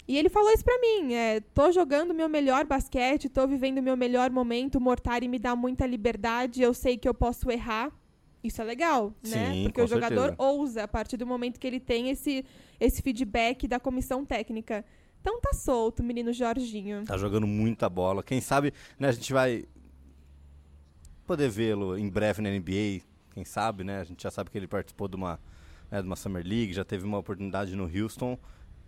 E 0.07 0.19
ele 0.19 0.29
falou 0.29 0.53
isso 0.53 0.63
pra 0.63 0.79
mim, 0.79 1.15
é, 1.15 1.41
tô 1.55 1.73
jogando 1.73 2.13
meu 2.13 2.29
melhor 2.29 2.67
basquete, 2.67 3.31
tô 3.31 3.47
vivendo 3.49 3.81
meu 3.83 3.97
melhor 3.97 4.31
momento, 4.31 4.75
o 4.77 4.81
Mortari 4.83 5.27
me 5.29 5.39
dá 5.39 5.57
muita 5.57 5.87
liberdade, 5.87 6.63
eu 6.63 6.75
sei 6.75 6.99
que 6.99 7.09
eu 7.09 7.15
posso 7.15 7.51
errar. 7.51 7.91
Isso 8.45 8.61
é 8.61 8.65
legal, 8.65 9.15
né? 9.27 9.51
Sim, 9.53 9.63
Porque 9.65 9.81
com 9.81 9.87
o 9.87 9.89
jogador 9.89 10.29
certeza. 10.29 10.43
ousa 10.51 10.83
a 10.85 10.89
partir 10.89 11.17
do 11.17 11.27
momento 11.27 11.59
que 11.59 11.67
ele 11.67 11.81
tem 11.81 12.11
esse, 12.11 12.45
esse 12.79 13.01
feedback 13.01 13.67
da 13.67 13.81
comissão 13.81 14.27
técnica. 14.27 14.85
Então 15.25 15.41
tá 15.41 15.55
solto, 15.55 16.03
menino 16.03 16.35
Jorginho. 16.35 17.03
Tá 17.07 17.17
jogando 17.17 17.47
muita 17.47 17.89
bola. 17.89 18.23
Quem 18.23 18.43
sabe, 18.43 18.75
né, 18.99 19.09
a 19.09 19.13
gente 19.13 19.33
vai 19.33 19.65
poder 21.27 21.49
vê-lo 21.49 21.97
em 21.97 22.11
breve 22.11 22.43
na 22.43 22.51
NBA. 22.51 23.01
Quem 23.33 23.43
sabe, 23.43 23.85
né? 23.85 24.01
A 24.01 24.05
gente 24.05 24.23
já 24.23 24.31
sabe 24.31 24.51
que 24.51 24.59
ele 24.59 24.69
participou 24.69 25.09
de 25.09 25.17
uma, 25.17 25.41
né, 25.91 26.03
de 26.03 26.07
uma 26.07 26.15
Summer 26.15 26.47
League, 26.47 26.75
já 26.75 26.85
teve 26.85 27.07
uma 27.07 27.17
oportunidade 27.17 27.75
no 27.75 27.85
Houston. 27.85 28.39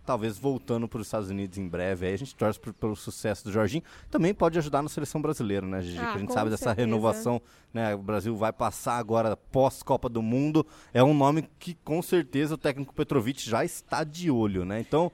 Talvez 0.05 0.37
voltando 0.37 0.87
para 0.87 1.01
os 1.01 1.07
Estados 1.07 1.31
Unidos 1.31 1.57
em 1.57 1.67
breve. 1.67 2.05
Aí 2.05 2.13
a 2.13 2.17
gente 2.17 2.35
torce 2.35 2.59
pelo 2.59 2.95
sucesso 2.95 3.43
do 3.43 3.51
Jorginho. 3.51 3.83
Também 4.07 4.31
pode 4.31 4.59
ajudar 4.59 4.83
na 4.83 4.89
seleção 4.89 5.19
brasileira, 5.19 5.65
né, 5.65 5.81
Gigi? 5.81 5.97
Ah, 5.97 6.13
a 6.13 6.17
gente 6.19 6.31
sabe 6.33 6.51
dessa 6.51 6.65
certeza. 6.65 6.85
renovação. 6.85 7.41
Né, 7.73 7.95
o 7.95 8.03
Brasil 8.03 8.35
vai 8.35 8.53
passar 8.53 8.99
agora 8.99 9.35
pós-Copa 9.35 10.07
do 10.07 10.21
Mundo. 10.21 10.63
É 10.93 11.03
um 11.03 11.15
nome 11.15 11.49
que 11.57 11.73
com 11.83 11.99
certeza 12.03 12.53
o 12.53 12.57
técnico 12.59 12.93
Petrovic 12.93 13.41
já 13.49 13.65
está 13.65 14.03
de 14.03 14.29
olho, 14.29 14.63
né? 14.63 14.79
Então, 14.79 15.11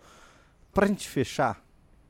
pra 0.73 0.87
gente 0.87 1.07
fechar, 1.07 1.63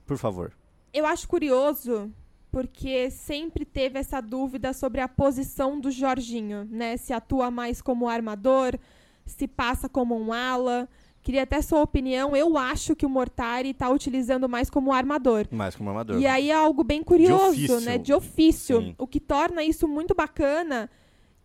por 0.06 0.18
favor. 0.18 0.54
Eu 0.94 1.06
acho 1.06 1.28
curioso 1.28 2.12
porque 2.52 3.10
sempre 3.10 3.66
teve 3.66 3.98
essa 3.98 4.22
dúvida 4.22 4.74
sobre 4.74 5.02
a 5.02 5.08
posição 5.08 5.80
do 5.80 5.90
Jorginho, 5.90 6.68
né? 6.70 6.98
Se 6.98 7.12
atua 7.12 7.50
mais 7.50 7.82
como 7.82 8.08
armador, 8.08 8.78
se 9.26 9.48
passa 9.48 9.90
como 9.90 10.16
um 10.16 10.32
ala. 10.32 10.88
Queria 11.24 11.44
até 11.44 11.62
sua 11.62 11.82
opinião. 11.82 12.36
Eu 12.36 12.58
acho 12.58 12.96
que 12.96 13.06
o 13.06 13.10
Mortari 13.10 13.70
está 13.70 13.90
utilizando 13.90 14.48
mais 14.48 14.70
como 14.70 14.94
armador. 14.94 15.48
Mais 15.52 15.76
como 15.76 15.90
armador. 15.90 16.20
E 16.20 16.28
aí 16.28 16.52
é 16.52 16.54
algo 16.54 16.84
bem 16.84 17.02
curioso, 17.02 17.52
ofício. 17.52 17.80
né? 17.80 17.98
De 17.98 18.14
ofício. 18.14 18.82
Sim. 18.82 18.96
O 19.00 19.08
que 19.08 19.20
torna 19.20 19.64
isso 19.64 19.88
muito 19.88 20.14
bacana 20.14 20.90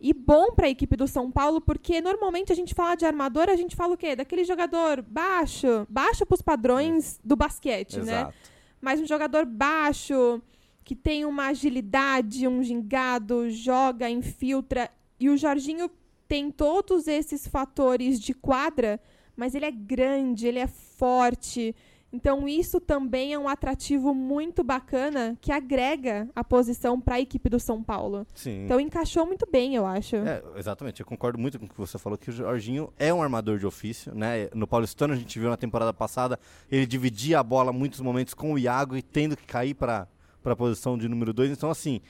e 0.01 0.13
bom 0.13 0.53
para 0.53 0.67
a 0.67 0.71
equipe 0.71 0.97
do 0.97 1.09
São 1.09 1.31
Paulo, 1.31 1.61
porque 1.61 2.01
normalmente 2.01 2.53
a 2.53 2.55
gente 2.55 2.75
fala 2.75 2.95
de 2.95 3.05
armador, 3.05 3.49
a 3.49 3.57
gente 3.57 3.75
fala 3.75 3.95
o 3.95 3.97
quê? 3.97 4.15
Daquele 4.15 4.45
jogador 4.45 5.03
baixo, 5.03 5.87
baixo 5.89 6.25
para 6.25 6.37
os 6.37 6.43
padrões 6.43 7.19
do 7.25 7.35
basquete, 7.35 7.99
né? 7.99 8.21
Exato. 8.21 8.35
mas 8.81 9.01
um 9.01 9.07
jogador 9.07 9.45
baixo, 9.45 10.41
que 10.85 10.95
tem 10.95 11.25
uma 11.25 11.49
agilidade, 11.49 12.47
um 12.47 12.63
gingado, 12.63 13.51
joga, 13.51 14.09
infiltra. 14.09 14.91
E 15.19 15.29
o 15.29 15.37
Jorginho 15.37 15.91
tem 16.29 16.51
todos 16.51 17.09
esses 17.09 17.49
fatores 17.49 18.21
de 18.21 18.33
quadra, 18.35 19.01
mas 19.37 19.55
ele 19.55 19.65
é 19.65 19.71
grande, 19.71 20.47
ele 20.47 20.61
é 20.61 20.67
forte. 20.67 21.75
Então 22.13 22.49
isso 22.49 22.81
também 22.81 23.35
é 23.35 23.39
um 23.39 23.49
atrativo 23.49 24.15
muito 24.15 24.65
bacana 24.65 25.37
que 25.41 25.53
agrega 25.53 26.29
a 26.35 26.43
posição 26.43 26.99
para 26.99 27.17
a 27.17 27.21
equipe 27.21 27.51
do 27.51 27.61
São 27.61 27.83
Paulo. 27.83 28.27
Sim. 28.35 28.65
Então 28.65 28.81
encaixou 28.81 29.27
muito 29.27 29.47
bem, 29.51 29.75
eu 29.75 29.85
acho. 29.85 30.17
É, 30.17 30.43
exatamente, 30.57 31.01
eu 31.01 31.07
concordo 31.07 31.39
muito 31.39 31.59
com 31.59 31.67
o 31.67 31.69
que 31.69 31.77
você 31.77 31.99
falou, 31.99 32.17
que 32.17 32.31
o 32.31 32.33
Jorginho 32.33 32.91
é 32.99 33.13
um 33.13 33.23
armador 33.23 33.59
de 33.59 33.67
ofício, 33.67 34.15
né? 34.15 34.49
No 34.55 34.67
Paulistano 34.67 35.13
a 35.13 35.17
gente 35.17 35.39
viu 35.39 35.51
na 35.51 35.57
temporada 35.57 35.93
passada, 35.93 36.39
ele 36.71 36.87
dividia 36.87 37.41
a 37.41 37.43
bola 37.43 37.73
muitos 37.73 38.01
momentos 38.01 38.33
com 38.33 38.55
o 38.55 38.59
Iago 38.59 38.97
e 38.97 39.03
tendo 39.03 39.37
que 39.37 39.47
cair 39.47 39.75
para 39.75 40.09
a 40.45 40.57
posição 40.57 40.97
de 40.97 41.09
número 41.09 41.35
2. 41.35 41.51
Então, 41.51 41.71
assim, 41.71 42.01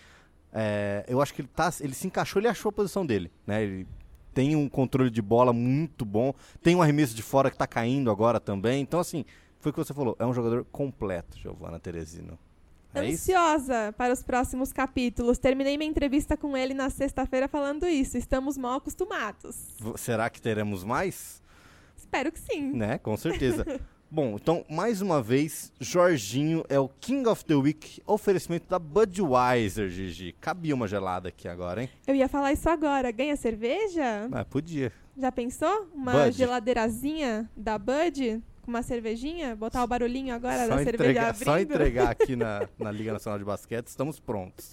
é, 0.53 1.05
eu 1.09 1.21
acho 1.21 1.35
que 1.35 1.43
ele, 1.43 1.49
tá, 1.49 1.73
ele 1.81 1.95
se 1.95 2.07
encaixou, 2.07 2.41
ele 2.41 2.49
achou 2.49 2.69
a 2.71 2.73
posição 2.73 3.05
dele, 3.05 3.33
né? 3.45 3.65
Ele 3.65 3.87
tem 4.33 4.55
um 4.55 4.69
controle 4.69 5.11
de 5.11 5.21
bola 5.21 5.53
muito 5.53 6.05
bom, 6.05 6.33
tem 6.63 6.77
um 6.77 6.83
arremesso 6.83 7.15
de 7.17 7.23
fora 7.23 7.51
que 7.51 7.57
está 7.57 7.67
caindo 7.67 8.09
agora 8.09 8.39
também. 8.39 8.81
Então, 8.81 9.01
assim, 9.01 9.25
foi 9.61 9.71
o 9.71 9.73
que 9.73 9.79
você 9.79 9.95
falou, 9.95 10.17
é 10.19 10.27
um 10.27 10.33
jogador 10.33 10.65
completo, 10.71 11.39
Giovana 11.39 11.79
Teresino. 11.79 12.39
É 12.95 13.05
isso? 13.05 13.31
Ansiosa 13.31 13.95
para 13.97 14.13
os 14.13 14.23
próximos 14.23 14.73
capítulos. 14.73 15.39
Terminei 15.39 15.77
minha 15.77 15.91
entrevista 15.91 16.37
com 16.37 16.57
ele 16.57 16.73
na 16.75 16.89
sexta-feira 16.89 17.47
falando 17.47 17.87
isso. 17.87 18.17
Estamos 18.17 18.57
mal 18.57 18.79
acostumados. 18.79 19.77
Será 19.97 20.31
que 20.31 20.41
teremos 20.41 20.85
mais? 20.85 21.43
Espero 21.97 22.33
que 22.33 22.41
sim. 22.41 22.73
Né, 22.73 22.99
com 22.99 23.17
certeza. 23.17 23.67
Bom, 24.11 24.37
então, 24.37 24.65
mais 24.71 25.03
uma 25.03 25.21
vez, 25.21 25.71
Jorginho 25.79 26.65
é 26.71 26.81
o 26.81 26.89
King 26.89 27.29
of 27.29 27.45
the 27.45 27.55
Week, 27.55 28.01
oferecimento 28.07 28.67
da 28.67 28.79
Budweiser, 28.79 29.91
Gigi. 29.91 30.35
Cabia 30.41 30.75
uma 30.75 30.89
gelada 30.89 31.29
aqui 31.29 31.47
agora, 31.47 31.83
hein? 31.83 31.91
Eu 32.07 32.15
ia 32.15 32.27
falar 32.27 32.55
isso 32.55 32.71
agora. 32.71 33.11
Ganha 33.11 33.37
cerveja? 33.37 34.27
Ah, 34.33 34.47
podia. 34.47 34.91
Já 35.15 35.31
pensou? 35.31 35.91
Uma 35.95 36.13
Bud. 36.13 36.33
geladeirazinha 36.39 37.51
da 37.55 37.79
Bud? 37.79 38.43
Com 38.69 38.73
uma 38.73 38.83
cervejinha? 38.83 39.57
Botar 39.57 39.83
o 39.83 39.87
barulhinho 39.87 40.35
agora 40.35 40.65
Só 40.65 40.69
da 40.69 40.77
cerveja 40.85 40.91
entregar, 40.91 41.29
abrindo? 41.31 41.45
só 41.47 41.59
entregar 41.59 42.11
aqui 42.11 42.37
na, 42.37 42.69
na 42.79 42.93
Liga 42.93 43.15
Nacional 43.15 43.39
de 43.39 43.45
Basquete, 43.47 43.87
estamos 43.87 44.21
prontos. 44.21 44.73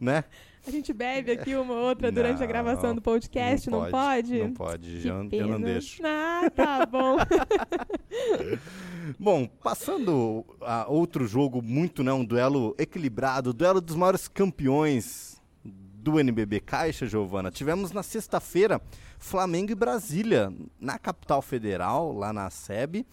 Né? 0.00 0.24
A 0.66 0.70
gente 0.70 0.90
bebe 0.94 1.32
aqui 1.32 1.54
uma 1.54 1.74
ou 1.74 1.80
outra 1.86 2.10
durante 2.10 2.38
a 2.38 2.40
Não, 2.40 2.46
gravação 2.46 2.94
do 2.94 3.02
podcast, 3.02 3.68
não, 3.68 3.90
pode? 3.90 4.38
Não 4.38 4.54
pode, 4.54 4.88
Que 4.88 4.90
Gigi, 4.90 5.08
eu, 5.08 5.22
não- 5.22 5.28
eu 5.30 5.48
não 5.48 5.60
deixo. 5.60 6.00
Ah, 6.02 6.48
tá 6.48 6.86
bom. 6.86 7.18
Bom, 9.20 9.46
passando 9.62 10.42
a 10.62 10.86
outro 10.88 11.26
jogo 11.26 11.60
muito, 11.60 12.02
né, 12.02 12.14
um 12.14 12.24
duelo 12.24 12.74
equilibrado, 12.78 13.52
duelo 13.52 13.82
dos 13.82 13.96
maiores 13.96 14.28
campeões 14.28 15.42
do 15.62 16.18
NBB 16.18 16.60
Caixa, 16.60 17.04
Giovana. 17.06 17.50
Tivemos 17.50 17.92
na 17.92 18.02
sexta-feira 18.02 18.80
Flamengo 19.18 19.72
e 19.72 19.74
Brasília, 19.74 20.50
na 20.80 20.98
capital 20.98 21.42
federal, 21.42 22.12
lá 22.12 22.32
na 22.32 22.48
SEB, 22.48 23.04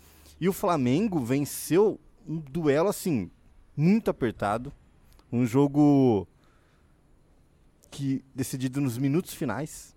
e 0.44 0.50
o 0.50 0.54
Flamengo 0.54 1.20
venceu 1.20 1.98
um 2.28 2.38
duelo 2.38 2.90
assim 2.90 3.32
muito 3.78 4.10
apertado, 4.12 4.74
um 5.32 5.46
jogo 5.46 6.28
que 7.90 8.24
decidido 8.36 8.82
nos 8.82 8.98
minutos 8.98 9.34
finais. 9.34 9.96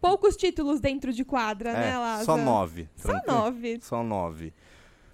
Poucos 0.00 0.36
títulos 0.36 0.80
dentro 0.80 1.12
de 1.12 1.24
quadra, 1.24 1.72
né, 1.72 1.90
É, 1.90 1.96
Lázaro? 1.98 2.24
só 2.26 2.36
nove. 2.36 2.88
Só 2.96 3.12
nove. 3.26 3.78
Só 3.82 4.02
nove. 4.02 4.52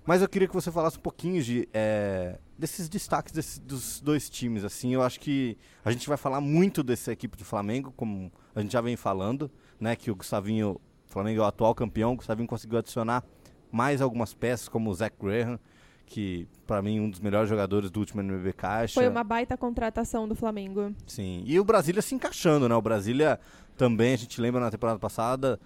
Mas 0.04 0.22
eu 0.22 0.28
queria 0.28 0.46
que 0.48 0.54
você 0.54 0.70
falasse 0.70 0.96
um 0.98 1.00
pouquinho 1.00 1.42
de, 1.42 1.68
é, 1.74 2.38
desses 2.58 2.88
destaques 2.88 3.32
desse- 3.32 3.60
dos 3.60 4.00
dois 4.00 4.30
times. 4.30 4.64
Assim, 4.64 4.94
eu 4.94 5.02
acho 5.02 5.18
que 5.18 5.56
a 5.84 5.90
gente 5.90 6.08
vai 6.08 6.16
falar 6.16 6.40
muito 6.40 6.82
dessa 6.84 7.12
equipe 7.12 7.36
do 7.36 7.44
Flamengo, 7.44 7.92
como 7.96 8.32
a 8.54 8.60
gente 8.60 8.72
já 8.72 8.80
vem 8.80 8.96
falando, 8.96 9.50
né? 9.80 9.96
Que 9.96 10.10
o 10.10 10.14
Gustavinho, 10.14 10.70
o 11.08 11.12
Flamengo 11.12 11.40
é 11.40 11.44
o 11.44 11.46
atual 11.46 11.74
campeão, 11.74 12.12
o 12.12 12.16
Gustavinho 12.16 12.48
conseguiu 12.48 12.78
adicionar 12.78 13.24
mais 13.70 14.00
algumas 14.00 14.34
peças, 14.34 14.68
como 14.68 14.90
o 14.90 14.94
Zach 14.94 15.14
Graham, 15.20 15.58
que 16.06 16.46
para 16.66 16.80
mim 16.80 17.00
um 17.00 17.10
dos 17.10 17.20
melhores 17.20 17.48
jogadores 17.48 17.90
do 17.90 18.00
último 18.00 18.20
NBB 18.20 18.52
Caixa. 18.52 18.94
Foi 18.94 19.08
uma 19.08 19.24
baita 19.24 19.56
contratação 19.56 20.28
do 20.28 20.34
Flamengo. 20.34 20.94
Sim. 21.06 21.42
E 21.46 21.58
o 21.58 21.64
Brasília 21.64 22.00
se 22.00 22.14
encaixando, 22.14 22.68
né? 22.68 22.74
O 22.74 22.82
Brasília 22.82 23.40
também, 23.76 24.14
a 24.14 24.16
gente 24.16 24.40
lembra 24.40 24.60
na 24.60 24.70
temporada 24.70 24.98
passada, 24.98 25.60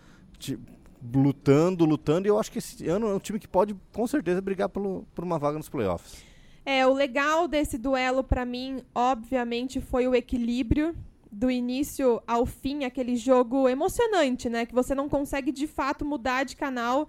lutando, 1.15 1.85
lutando, 1.85 2.27
e 2.27 2.31
eu 2.31 2.39
acho 2.39 2.51
que 2.51 2.59
esse 2.59 2.87
ano 2.89 3.09
é 3.09 3.15
um 3.15 3.19
time 3.19 3.39
que 3.39 3.49
pode, 3.49 3.75
com 3.93 4.07
certeza, 4.07 4.41
brigar 4.41 4.69
pelo, 4.69 5.07
por 5.15 5.25
uma 5.25 5.39
vaga 5.39 5.57
nos 5.57 5.69
playoffs. 5.69 6.25
É, 6.65 6.87
o 6.87 6.93
legal 6.93 7.49
desse 7.49 7.79
duelo 7.79 8.23
pra 8.23 8.45
mim, 8.45 8.83
obviamente, 8.95 9.81
foi 9.81 10.07
o 10.07 10.15
equilíbrio 10.15 10.95
do 11.33 11.51
início 11.51 12.21
ao 12.27 12.45
fim, 12.45 12.85
aquele 12.85 13.17
jogo 13.17 13.69
emocionante, 13.69 14.49
né, 14.49 14.67
que 14.67 14.75
você 14.75 14.95
não 14.95 15.09
consegue 15.09 15.53
de 15.53 15.67
fato 15.67 16.05
mudar 16.05 16.45
de 16.45 16.57
canal. 16.57 17.09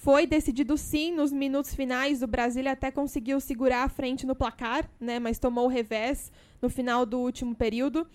Foi 0.00 0.28
decidido 0.28 0.78
sim 0.78 1.12
nos 1.12 1.32
minutos 1.32 1.74
finais, 1.74 2.22
o 2.22 2.26
Brasília 2.28 2.70
até 2.70 2.88
conseguiu 2.88 3.40
segurar 3.40 3.82
a 3.82 3.88
frente 3.88 4.24
no 4.24 4.34
placar, 4.34 4.88
né, 5.00 5.18
mas 5.18 5.40
tomou 5.40 5.64
o 5.64 5.68
revés 5.68 6.30
no 6.62 6.70
final 6.70 7.04
do 7.04 7.18
último 7.18 7.52
período. 7.52 8.06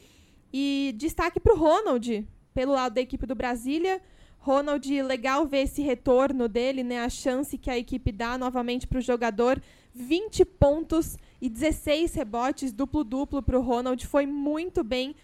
E 0.51 0.95
destaque 0.97 1.41
para 1.41 1.53
o 1.53 1.57
Ronald, 1.57 2.25
pelo 2.53 2.71
lado 2.71 2.93
da 2.93 3.01
equipe 3.01 3.25
do 3.25 3.35
Brasília. 3.35 4.01
Ronald, 4.37 5.01
legal 5.01 5.45
ver 5.45 5.63
esse 5.63 5.81
retorno 5.81 6.47
dele, 6.47 6.83
né? 6.83 6.99
A 6.99 7.09
chance 7.09 7.57
que 7.57 7.69
a 7.69 7.77
equipe 7.77 8.11
dá 8.13 8.37
novamente 8.37 8.87
para 8.87 8.99
o 8.99 9.01
jogador. 9.01 9.61
20 9.93 10.45
pontos 10.45 11.17
e 11.41 11.49
16 11.49 12.13
rebotes, 12.13 12.71
duplo-duplo 12.71 13.41
para 13.41 13.59
o 13.59 13.61
Ronald. 13.61 14.05
Foi 14.07 14.25
muito 14.25 14.83
bem. 14.83 15.15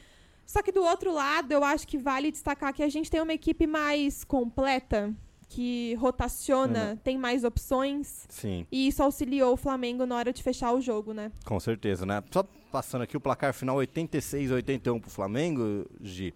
Só 0.46 0.62
que 0.62 0.72
do 0.72 0.84
outro 0.84 1.14
lado, 1.14 1.52
eu 1.52 1.64
acho 1.64 1.88
que 1.88 1.98
vale 1.98 2.32
destacar 2.32 2.74
que 2.74 2.84
a 2.84 2.90
gente 2.90 3.10
tem 3.10 3.22
uma 3.22 3.34
equipe 3.34 3.66
mais 3.66 4.24
completa, 4.24 5.16
que 5.50 5.96
rotaciona, 5.96 6.98
tem 7.04 7.18
mais 7.18 7.44
opções. 7.44 8.26
Sim, 8.30 8.66
E 8.72 8.88
isso 8.88 9.02
auxiliou 9.02 9.54
o 9.54 9.58
Flamengo 9.58 10.06
na 10.06 10.16
hora 10.16 10.32
de 10.32 10.44
fechar 10.44 10.72
o 10.74 10.80
jogo, 10.80 11.12
né? 11.12 11.32
com 11.44 11.60
certeza, 11.60 12.06
né? 12.06 12.24
Só 12.32 12.44
passando 12.72 13.02
aqui 13.02 13.18
o 13.18 13.20
placar 13.20 13.52
final 13.54 13.76
86 13.78 14.52
a 14.52 14.56
81 14.56 15.00
pro 15.00 15.10
Flamengo, 15.10 15.86
Gi. 16.00 16.34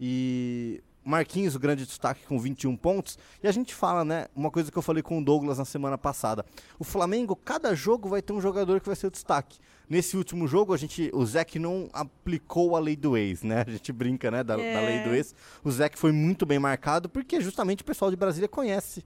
E 0.00 0.82
Marquinhos, 1.04 1.54
o 1.54 1.58
grande 1.58 1.84
destaque 1.84 2.24
com 2.26 2.38
21 2.38 2.76
pontos. 2.76 3.18
E 3.42 3.46
a 3.48 3.52
gente 3.52 3.74
fala, 3.74 4.04
né, 4.04 4.26
uma 4.34 4.50
coisa 4.50 4.72
que 4.72 4.78
eu 4.78 4.82
falei 4.82 5.02
com 5.02 5.18
o 5.18 5.24
Douglas 5.24 5.58
na 5.58 5.64
semana 5.64 5.98
passada. 5.98 6.44
O 6.78 6.84
Flamengo, 6.84 7.36
cada 7.36 7.74
jogo 7.74 8.08
vai 8.08 8.22
ter 8.22 8.32
um 8.32 8.40
jogador 8.40 8.80
que 8.80 8.86
vai 8.86 8.96
ser 8.96 9.08
o 9.08 9.10
destaque. 9.10 9.58
Nesse 9.88 10.16
último 10.16 10.48
jogo, 10.48 10.72
a 10.72 10.76
gente, 10.78 11.10
o 11.12 11.26
Zeke 11.26 11.58
não 11.58 11.88
aplicou 11.92 12.74
a 12.74 12.80
lei 12.80 12.96
do 12.96 13.16
ex, 13.16 13.42
né? 13.42 13.64
A 13.66 13.70
gente 13.70 13.92
brinca, 13.92 14.30
né, 14.30 14.42
da, 14.42 14.56
da 14.56 14.62
É. 14.62 14.86
lei 14.86 15.04
do 15.04 15.14
ex. 15.14 15.34
O 15.62 15.70
Zeke 15.70 15.98
foi 15.98 16.10
muito 16.12 16.46
bem 16.46 16.58
marcado 16.58 17.08
porque 17.08 17.40
justamente 17.40 17.82
o 17.82 17.84
pessoal 17.84 18.10
de 18.10 18.16
Brasília 18.16 18.48
conhece 18.48 19.04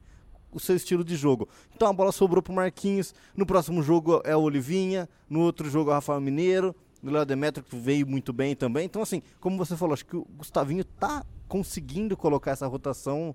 o 0.53 0.59
seu 0.61 0.77
estilo 0.77 1.05
de 1.05 1.17
jogo. 1.17 1.49
Então 1.75 1.89
a 1.89 1.93
bola 1.93 2.13
sobrou 2.13 2.41
pro 2.43 2.53
Marquinhos. 2.55 3.13
No 3.37 3.45
próximo 3.45 3.83
jogo 3.83 4.23
é 4.25 4.37
o 4.37 4.41
Olivinha. 4.41 5.09
No 5.29 5.41
outro 5.41 5.69
jogo 5.69 5.91
é 5.91 5.93
o 5.93 5.97
Rafael 5.97 6.21
Mineiro. 6.21 6.75
O 7.03 7.11
Léo 7.11 7.25
Demetrio 7.25 7.65
que 7.65 7.77
veio 7.77 8.07
muito 8.07 8.33
bem 8.33 8.55
também. 8.57 8.85
Então, 8.87 9.03
assim, 9.03 9.23
como 9.41 9.57
você 9.57 9.77
falou, 9.77 9.95
acho 9.95 10.05
que 10.07 10.17
o 10.17 10.25
Gustavinho 10.37 10.85
tá 10.85 11.25
conseguindo 11.47 12.17
colocar 12.17 12.51
essa 12.53 12.67
rotação 12.67 13.35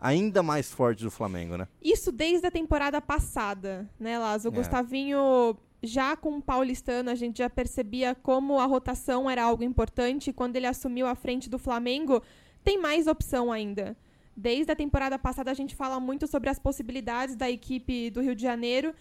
ainda 0.00 0.42
mais 0.42 0.72
forte 0.72 1.04
do 1.04 1.10
Flamengo, 1.10 1.56
né? 1.56 1.68
Isso 1.82 2.10
desde 2.10 2.46
a 2.46 2.50
temporada 2.50 3.00
passada, 3.00 3.88
né, 3.98 4.18
Lázaro? 4.18 4.54
O 4.54 4.56
É. 4.56 4.58
Gustavinho, 4.60 5.56
já 5.82 6.16
com 6.16 6.38
o 6.38 6.42
Paulistano, 6.42 7.10
a 7.10 7.14
gente 7.14 7.38
já 7.38 7.50
percebia 7.50 8.14
como 8.14 8.58
a 8.58 8.64
rotação 8.64 9.28
era 9.28 9.42
algo 9.42 9.62
importante. 9.62 10.32
Quando 10.32 10.56
ele 10.56 10.66
assumiu 10.66 11.06
a 11.06 11.14
frente 11.14 11.50
do 11.50 11.58
Flamengo, 11.58 12.22
tem 12.64 12.78
mais 12.80 13.06
opção 13.06 13.52
ainda. 13.52 13.96
Desde 14.36 14.72
a 14.72 14.76
temporada 14.76 15.18
passada, 15.18 15.50
a 15.50 15.54
gente 15.54 15.74
fala 15.74 16.00
muito 16.00 16.26
sobre 16.26 16.48
as 16.48 16.58
possibilidades 16.58 17.36
da 17.36 17.50
equipe 17.50 18.08
do 18.10 18.22
Rio 18.22 18.34
de 18.34 18.42
Janeiro 18.42 18.94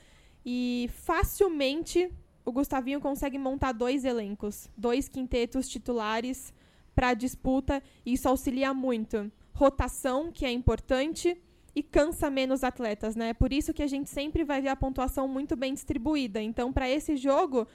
e 0.45 0.89
facilmente 0.93 2.11
o 2.49 2.51
Gustavinho 2.51 2.99
consegue 2.99 3.37
montar 3.37 3.71
dois 3.71 4.03
elencos, 4.03 4.69
dois 4.75 5.07
quintetos 5.07 5.69
titulares 5.69 6.53
para 6.93 7.09
a 7.09 7.13
disputa 7.13 7.81
e 8.05 8.13
isso 8.13 8.27
auxilia 8.27 8.73
muito. 8.73 9.31
Rotação, 9.53 10.31
que 10.31 10.45
é 10.45 10.51
importante, 10.51 11.37
e 11.75 11.83
cansa 11.83 12.29
menos 12.29 12.63
atletas, 12.63 13.15
né? 13.15 13.33
Por 13.33 13.53
isso 13.53 13.73
que 13.73 13.83
a 13.83 13.87
gente 13.87 14.09
sempre 14.09 14.43
vai 14.43 14.61
ver 14.61 14.69
a 14.69 14.75
pontuação 14.75 15.27
muito 15.27 15.55
bem 15.55 15.73
distribuída. 15.73 16.41
Então, 16.41 16.73
para 16.73 16.89
esse 16.89 17.15
jogo, 17.15 17.67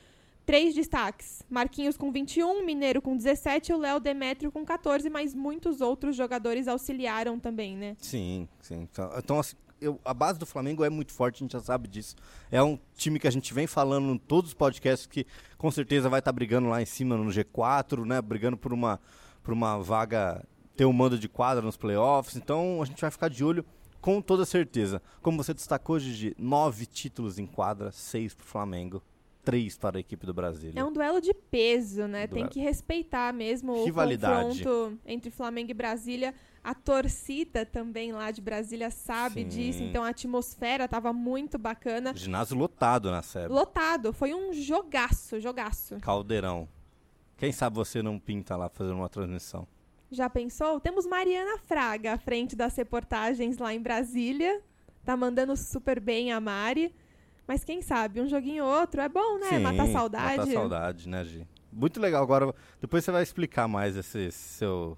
três 0.44 0.74
destaques: 0.74 1.42
Marquinhos 1.48 1.96
com 1.96 2.10
21, 2.10 2.64
Mineiro 2.64 3.00
com 3.00 3.16
17 3.16 3.72
e 3.72 3.74
o 3.74 3.78
Léo 3.78 4.00
Demétrio 4.00 4.52
com 4.52 4.64
14, 4.64 5.08
mas 5.08 5.34
muitos 5.34 5.80
outros 5.80 6.16
jogadores 6.16 6.68
auxiliaram 6.68 7.38
também, 7.38 7.76
né? 7.76 7.96
Sim, 8.00 8.48
sim. 8.60 8.88
Então, 8.90 9.10
Então, 9.16 9.38
assim, 9.38 9.56
eu- 9.84 10.00
a 10.04 10.12
base 10.14 10.38
do 10.38 10.46
Flamengo 10.46 10.84
é 10.84 10.90
muito 10.90 11.12
forte, 11.12 11.36
a 11.36 11.44
gente 11.44 11.52
já 11.52 11.60
sabe 11.60 11.88
disso. 11.88 12.16
É 12.50 12.62
um 12.62 12.78
time 12.96 13.18
que 13.18 13.28
a 13.28 13.30
gente 13.30 13.52
vem 13.54 13.66
falando 13.66 14.12
em 14.12 14.18
todos 14.18 14.50
os 14.50 14.54
podcasts 14.54 15.06
que 15.06 15.26
com 15.58 15.70
certeza 15.70 16.08
vai 16.08 16.18
estar 16.20 16.32
brigando 16.32 16.68
lá 16.68 16.80
em 16.82 16.86
cima 16.86 17.16
no 17.16 17.30
G4, 17.30 18.04
né? 18.04 18.20
Brigando 18.22 18.56
por 18.56 18.72
uma, 18.72 19.00
por 19.42 19.52
uma 19.52 19.78
vaga, 19.78 20.44
ter 20.76 20.84
um 20.84 20.92
mando 20.92 21.18
de 21.18 21.28
quadra 21.28 21.62
nos 21.62 21.76
playoffs. 21.76 22.36
Então 22.36 22.80
a 22.82 22.84
gente 22.84 23.00
vai 23.00 23.10
ficar 23.10 23.28
de 23.28 23.44
olho 23.44 23.64
com 24.00 24.20
toda 24.20 24.44
certeza. 24.44 25.00
Como 25.22 25.42
você 25.42 25.54
destacou, 25.54 25.98
Gigi, 25.98 26.34
nove 26.38 26.84
títulos 26.86 27.38
em 27.38 27.46
quadra, 27.46 27.90
seis 27.92 28.34
para 28.34 28.44
o 28.44 28.46
Flamengo, 28.46 29.02
três 29.42 29.76
para 29.78 29.96
a 29.98 30.00
equipe 30.00 30.26
do 30.26 30.34
Brasil. 30.34 30.72
É 30.74 30.84
um 30.84 30.92
duelo 30.92 31.20
de 31.20 31.32
peso, 31.34 32.06
né? 32.06 32.26
Tem 32.26 32.40
Duelo. 32.44 32.50
que 32.50 32.60
respeitar 32.60 33.32
mesmo 33.32 33.84
Rivalidade. 33.84 34.46
o 34.46 34.64
confronto 34.64 34.98
entre 35.06 35.30
Flamengo 35.30 35.70
e 35.70 35.74
Brasília. 35.74 36.34
A 36.64 36.72
torcida 36.72 37.66
também 37.66 38.12
lá 38.12 38.30
de 38.30 38.40
Brasília 38.40 38.90
sabe 38.90 39.42
Sim. 39.42 39.48
disso, 39.48 39.82
então 39.82 40.02
a 40.02 40.08
atmosfera 40.08 40.88
tava 40.88 41.12
muito 41.12 41.58
bacana. 41.58 42.16
Ginásio 42.16 42.56
lotado 42.56 43.10
na 43.10 43.20
série. 43.20 43.52
Lotado, 43.52 44.14
foi 44.14 44.32
um 44.32 44.50
jogaço, 44.54 45.38
jogaço. 45.38 46.00
Caldeirão. 46.00 46.66
Quem 47.36 47.52
sabe 47.52 47.76
você 47.76 48.02
não 48.02 48.18
pinta 48.18 48.56
lá 48.56 48.70
fazendo 48.70 48.96
uma 48.96 49.10
transmissão? 49.10 49.68
Já 50.10 50.30
pensou? 50.30 50.80
Temos 50.80 51.04
Mariana 51.04 51.58
Fraga 51.58 52.14
à 52.14 52.18
frente 52.18 52.56
das 52.56 52.74
reportagens 52.76 53.58
lá 53.58 53.74
em 53.74 53.80
Brasília. 53.80 54.62
Tá 55.04 55.14
mandando 55.14 55.54
super 55.58 56.00
bem 56.00 56.32
a 56.32 56.40
Mari. 56.40 56.94
Mas 57.46 57.62
quem 57.62 57.82
sabe, 57.82 58.22
um 58.22 58.26
joguinho 58.26 58.64
ou 58.64 58.70
outro 58.80 59.02
é 59.02 59.08
bom, 59.08 59.38
né? 59.38 59.58
matar 59.58 59.86
saudade. 59.88 60.38
Matar 60.38 60.52
saudade, 60.52 61.08
né, 61.10 61.24
Gi? 61.24 61.46
Muito 61.70 62.00
legal. 62.00 62.22
Agora, 62.22 62.54
depois 62.80 63.04
você 63.04 63.10
vai 63.10 63.22
explicar 63.22 63.68
mais 63.68 63.96
esse 63.96 64.32
seu. 64.32 64.96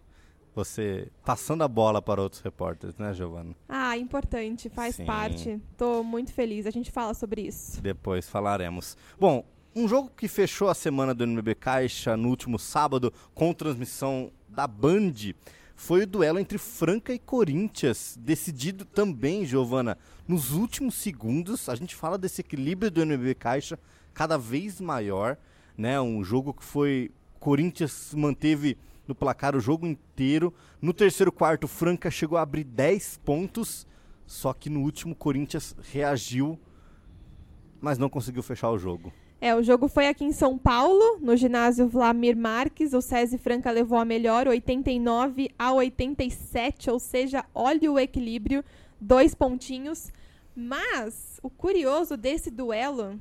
Você 0.57 1.09
passando 1.23 1.63
a 1.63 1.69
bola 1.69 2.01
para 2.01 2.23
outros 2.23 2.41
repórteres, 2.41 2.97
né, 2.97 3.13
Giovana? 3.13 3.55
Ah, 3.69 3.97
importante, 3.99 4.71
faz 4.71 4.95
Sim. 4.97 5.05
parte. 5.05 5.61
Tô 5.77 6.03
muito 6.03 6.33
feliz. 6.33 6.67
A 6.67 6.71
gente 6.71 6.91
fala 6.91 7.13
sobre 7.13 7.43
isso. 7.43 7.81
Depois 7.83 8.27
falaremos. 8.29 8.97
Bom, 9.21 9.45
Um 9.79 9.87
jogo 9.87 10.11
que 10.17 10.27
fechou 10.27 10.71
a 10.71 10.75
semana 10.75 11.13
do 11.15 11.25
NBB 11.25 11.55
Caixa 11.57 12.17
no 12.17 12.31
último 12.31 12.59
sábado, 12.59 13.13
com 13.35 13.53
transmissão 13.53 14.33
da 14.49 14.67
Band, 14.67 15.13
foi 15.75 16.05
o 16.05 16.07
duelo 16.07 16.39
entre 16.39 16.57
Franca 16.57 17.13
e 17.13 17.19
Corinthians, 17.19 18.17
decidido 18.19 18.87
também, 18.87 19.45
Giovana, 19.45 19.99
nos 20.27 20.53
últimos 20.53 20.95
segundos. 20.95 21.69
A 21.69 21.75
gente 21.75 21.95
fala 21.95 22.17
desse 22.17 22.41
equilíbrio 22.41 22.91
do 22.91 23.03
NBB 23.03 23.35
Caixa 23.35 23.79
cada 24.15 24.39
vez 24.39 24.81
maior, 24.81 25.37
né? 25.77 26.01
Um 26.01 26.25
jogo 26.25 26.55
que 26.55 26.65
foi 26.65 27.11
Corinthians 27.39 28.15
manteve 28.15 28.79
no 29.07 29.15
placar 29.15 29.55
o 29.57 29.61
jogo 29.61 29.87
inteiro. 29.87 30.53
No 30.81 30.93
terceiro 30.93 31.33
quarto, 31.33 31.69
Franca 31.69 32.11
chegou 32.11 32.39
a 32.39 32.43
abrir 32.43 32.65
10 32.65 33.21
pontos, 33.25 33.87
só 34.27 34.53
que 34.53 34.69
no 34.69 34.81
último 34.81 35.15
Corinthians 35.15 35.77
reagiu, 35.93 36.59
mas 37.81 37.99
não 37.99 38.09
conseguiu 38.09 38.43
fechar 38.43 38.71
o 38.71 38.79
jogo. 38.79 39.13
É, 39.41 39.55
o 39.55 39.63
jogo 39.63 39.87
foi 39.87 40.09
aqui 40.09 40.25
em 40.25 40.33
São 40.33 40.57
Paulo, 40.57 41.19
no 41.21 41.37
ginásio 41.37 41.87
Vlamir 41.87 42.37
Marques. 42.37 42.95
O 42.95 43.03
SESI 43.03 43.37
Franca 43.37 43.71
levou 43.71 43.99
a 43.99 44.05
melhor, 44.05 44.49
89 44.49 45.51
a 45.59 45.73
87, 45.73 46.91
ou 46.91 46.99
seja, 46.99 47.45
olha 47.55 47.93
o 47.93 47.99
equilíbrio, 47.99 48.65
dois 49.01 49.35
pontinhos. 49.35 50.11
Mas 50.55 51.39
o 51.43 51.51
curioso 51.51 52.17
desse 52.17 52.51
duelo 52.51 53.21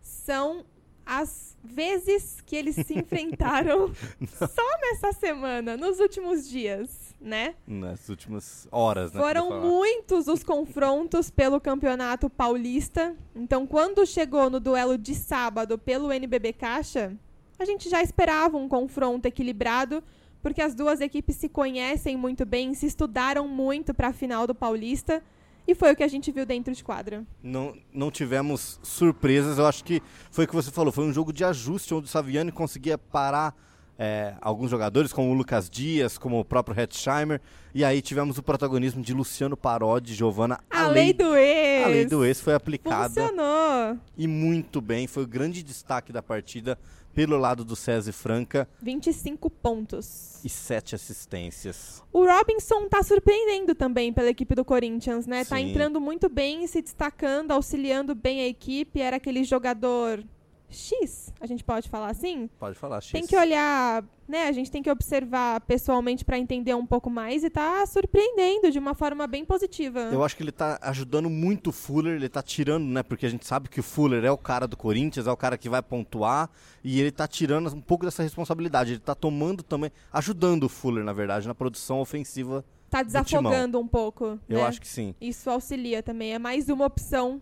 são 0.00 0.64
as 1.06 1.56
vezes 1.62 2.40
que 2.44 2.56
eles 2.56 2.74
se 2.74 2.98
enfrentaram 2.98 3.92
só 4.36 4.78
nessa 4.80 5.12
semana, 5.12 5.76
nos 5.76 6.00
últimos 6.00 6.48
dias, 6.48 7.14
né? 7.20 7.54
Nas 7.66 8.08
últimas 8.08 8.66
horas, 8.72 9.12
né? 9.12 9.20
Foram 9.20 9.60
muitos 9.60 10.26
os 10.26 10.42
confrontos 10.42 11.30
pelo 11.30 11.60
Campeonato 11.60 12.28
Paulista. 12.28 13.14
Então, 13.34 13.66
quando 13.66 14.04
chegou 14.04 14.50
no 14.50 14.58
duelo 14.58 14.98
de 14.98 15.14
sábado 15.14 15.78
pelo 15.78 16.12
NBB 16.12 16.52
Caixa, 16.52 17.16
a 17.58 17.64
gente 17.64 17.88
já 17.88 18.02
esperava 18.02 18.56
um 18.56 18.68
confronto 18.68 19.26
equilibrado, 19.26 20.02
porque 20.42 20.60
as 20.60 20.74
duas 20.74 21.00
equipes 21.00 21.36
se 21.36 21.48
conhecem 21.48 22.16
muito 22.16 22.44
bem, 22.44 22.74
se 22.74 22.86
estudaram 22.86 23.48
muito 23.48 23.94
para 23.94 24.08
a 24.08 24.12
final 24.12 24.46
do 24.46 24.54
Paulista. 24.54 25.22
E 25.66 25.74
foi 25.74 25.92
o 25.92 25.96
que 25.96 26.02
a 26.02 26.08
gente 26.08 26.30
viu 26.30 26.46
dentro 26.46 26.72
de 26.72 26.84
quadra. 26.84 27.24
Não, 27.42 27.74
não 27.92 28.10
tivemos 28.10 28.78
surpresas, 28.82 29.58
eu 29.58 29.66
acho 29.66 29.82
que 29.82 30.00
foi 30.30 30.44
o 30.44 30.48
que 30.48 30.54
você 30.54 30.70
falou, 30.70 30.92
foi 30.92 31.04
um 31.04 31.12
jogo 31.12 31.32
de 31.32 31.44
ajuste 31.44 31.92
onde 31.92 32.06
o 32.06 32.08
Saviani 32.08 32.52
conseguia 32.52 32.96
parar 32.96 33.54
é, 33.98 34.34
alguns 34.40 34.70
jogadores, 34.70 35.12
como 35.12 35.30
o 35.30 35.34
Lucas 35.34 35.70
Dias, 35.70 36.18
como 36.18 36.38
o 36.38 36.44
próprio 36.44 36.78
Hetzheimer, 36.78 37.40
e 37.74 37.84
aí 37.84 38.00
tivemos 38.00 38.38
o 38.38 38.42
protagonismo 38.42 39.02
de 39.02 39.12
Luciano 39.12 39.56
Parodi, 39.56 40.14
Giovana. 40.14 40.60
A, 40.70 40.84
a 40.84 40.88
lei, 40.88 41.04
lei, 41.04 41.12
do 41.12 41.36
ex! 41.36 41.84
A 41.84 41.88
lei 41.88 42.06
do 42.06 42.24
ex 42.24 42.40
foi 42.40 42.54
aplicada. 42.54 43.08
Funcionou! 43.08 43.98
E 44.16 44.26
muito 44.26 44.80
bem, 44.80 45.06
foi 45.06 45.24
o 45.24 45.26
grande 45.26 45.62
destaque 45.62 46.12
da 46.12 46.22
partida 46.22 46.78
pelo 47.16 47.38
lado 47.38 47.64
do 47.64 47.74
César 47.74 48.12
Franca. 48.12 48.68
25 48.82 49.48
pontos. 49.48 50.44
E 50.44 50.50
7 50.50 50.94
assistências. 50.94 52.02
O 52.12 52.26
Robinson 52.26 52.86
tá 52.90 53.02
surpreendendo 53.02 53.74
também 53.74 54.12
pela 54.12 54.28
equipe 54.28 54.54
do 54.54 54.64
Corinthians, 54.64 55.26
né? 55.26 55.38
Tá 55.38 55.44
Sim. 55.44 55.50
Tá 55.50 55.60
entrando 55.60 55.98
muito 55.98 56.28
bem, 56.28 56.66
se 56.66 56.82
destacando, 56.82 57.52
auxiliando 57.52 58.14
bem 58.14 58.42
a 58.42 58.46
equipe. 58.46 59.00
Era 59.00 59.16
aquele 59.16 59.44
jogador 59.44 60.22
X, 60.68 61.32
a 61.40 61.46
gente 61.46 61.62
pode 61.62 61.88
falar 61.88 62.10
assim? 62.10 62.48
Pode 62.58 62.76
falar 62.76 63.00
X. 63.00 63.12
Tem 63.12 63.26
que 63.26 63.36
olhar, 63.36 64.04
né? 64.28 64.48
A 64.48 64.52
gente 64.52 64.70
tem 64.70 64.82
que 64.82 64.90
observar 64.90 65.60
pessoalmente 65.60 66.24
para 66.24 66.38
entender 66.38 66.74
um 66.74 66.86
pouco 66.86 67.08
mais 67.08 67.44
e 67.44 67.50
tá 67.50 67.86
surpreendendo 67.86 68.70
de 68.70 68.78
uma 68.78 68.94
forma 68.94 69.26
bem 69.26 69.44
positiva. 69.44 70.00
Eu 70.12 70.24
acho 70.24 70.36
que 70.36 70.42
ele 70.42 70.52
tá 70.52 70.78
ajudando 70.82 71.30
muito 71.30 71.70
o 71.70 71.72
Fuller, 71.72 72.16
ele 72.16 72.28
tá 72.28 72.42
tirando, 72.42 72.84
né? 72.84 73.02
Porque 73.02 73.26
a 73.26 73.28
gente 73.28 73.46
sabe 73.46 73.68
que 73.68 73.80
o 73.80 73.82
Fuller 73.82 74.24
é 74.24 74.30
o 74.30 74.38
cara 74.38 74.66
do 74.66 74.76
Corinthians, 74.76 75.26
é 75.26 75.30
o 75.30 75.36
cara 75.36 75.56
que 75.56 75.68
vai 75.68 75.82
pontuar 75.82 76.50
e 76.82 77.00
ele 77.00 77.10
tá 77.10 77.26
tirando 77.28 77.72
um 77.72 77.80
pouco 77.80 78.04
dessa 78.04 78.22
responsabilidade. 78.22 78.92
Ele 78.92 79.00
tá 79.00 79.14
tomando 79.14 79.62
também, 79.62 79.90
ajudando 80.12 80.64
o 80.64 80.68
Fuller, 80.68 81.04
na 81.04 81.12
verdade, 81.12 81.46
na 81.46 81.54
produção 81.54 82.00
ofensiva. 82.00 82.64
Tá 82.90 83.02
desafogando 83.02 83.78
um 83.78 83.86
pouco. 83.86 84.38
Eu 84.48 84.58
né? 84.58 84.62
acho 84.64 84.80
que 84.80 84.88
sim. 84.88 85.14
Isso 85.20 85.50
auxilia 85.50 86.02
também. 86.02 86.34
É 86.34 86.38
mais 86.38 86.68
uma 86.68 86.86
opção 86.86 87.40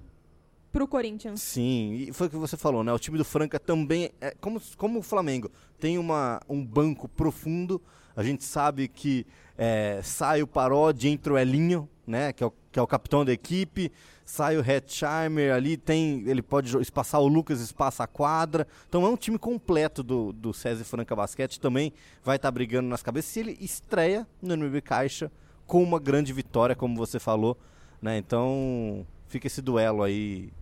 pro 0.74 0.88
Corinthians. 0.88 1.40
Sim, 1.40 1.94
e 1.94 2.12
foi 2.12 2.26
o 2.26 2.30
que 2.30 2.36
você 2.36 2.56
falou, 2.56 2.82
né? 2.82 2.92
O 2.92 2.98
time 2.98 3.16
do 3.16 3.24
Franca 3.24 3.60
também, 3.60 4.10
é 4.20 4.34
como, 4.40 4.60
como 4.76 4.98
o 4.98 5.02
Flamengo, 5.02 5.48
tem 5.78 5.98
uma, 5.98 6.40
um 6.48 6.66
banco 6.66 7.08
profundo. 7.08 7.80
A 8.16 8.24
gente 8.24 8.42
sabe 8.42 8.88
que 8.88 9.24
é, 9.56 10.00
sai 10.02 10.42
o 10.42 10.48
Parodi, 10.48 11.08
entra 11.08 11.32
o 11.32 11.38
Elinho, 11.38 11.88
né? 12.04 12.32
Que 12.32 12.42
é 12.42 12.46
o, 12.48 12.52
que 12.72 12.78
é 12.80 12.82
o 12.82 12.88
capitão 12.88 13.24
da 13.24 13.32
equipe. 13.32 13.92
Sai 14.24 14.56
o 14.56 14.68
Hetzheimer 14.68 15.54
ali, 15.54 15.76
tem, 15.76 16.24
ele 16.26 16.42
pode 16.42 16.76
espaçar 16.78 17.20
o 17.20 17.28
Lucas, 17.28 17.60
espaça 17.60 18.02
a 18.02 18.06
quadra. 18.08 18.66
Então 18.88 19.06
é 19.06 19.08
um 19.08 19.16
time 19.16 19.38
completo 19.38 20.02
do, 20.02 20.32
do 20.32 20.52
César 20.52 20.82
Franca 20.82 21.14
Basquete. 21.14 21.60
Também 21.60 21.92
vai 22.24 22.34
estar 22.34 22.48
tá 22.48 22.52
brigando 22.52 22.88
nas 22.88 23.00
cabeças. 23.00 23.30
Se 23.30 23.38
ele 23.38 23.56
estreia 23.60 24.26
no 24.42 24.54
NB 24.54 24.80
Caixa 24.80 25.30
com 25.68 25.80
uma 25.80 26.00
grande 26.00 26.32
vitória, 26.32 26.74
como 26.74 26.96
você 26.96 27.20
falou. 27.20 27.56
Né? 28.02 28.18
Então 28.18 29.06
fica 29.28 29.46
esse 29.46 29.62
duelo 29.62 30.02
aí 30.02 30.52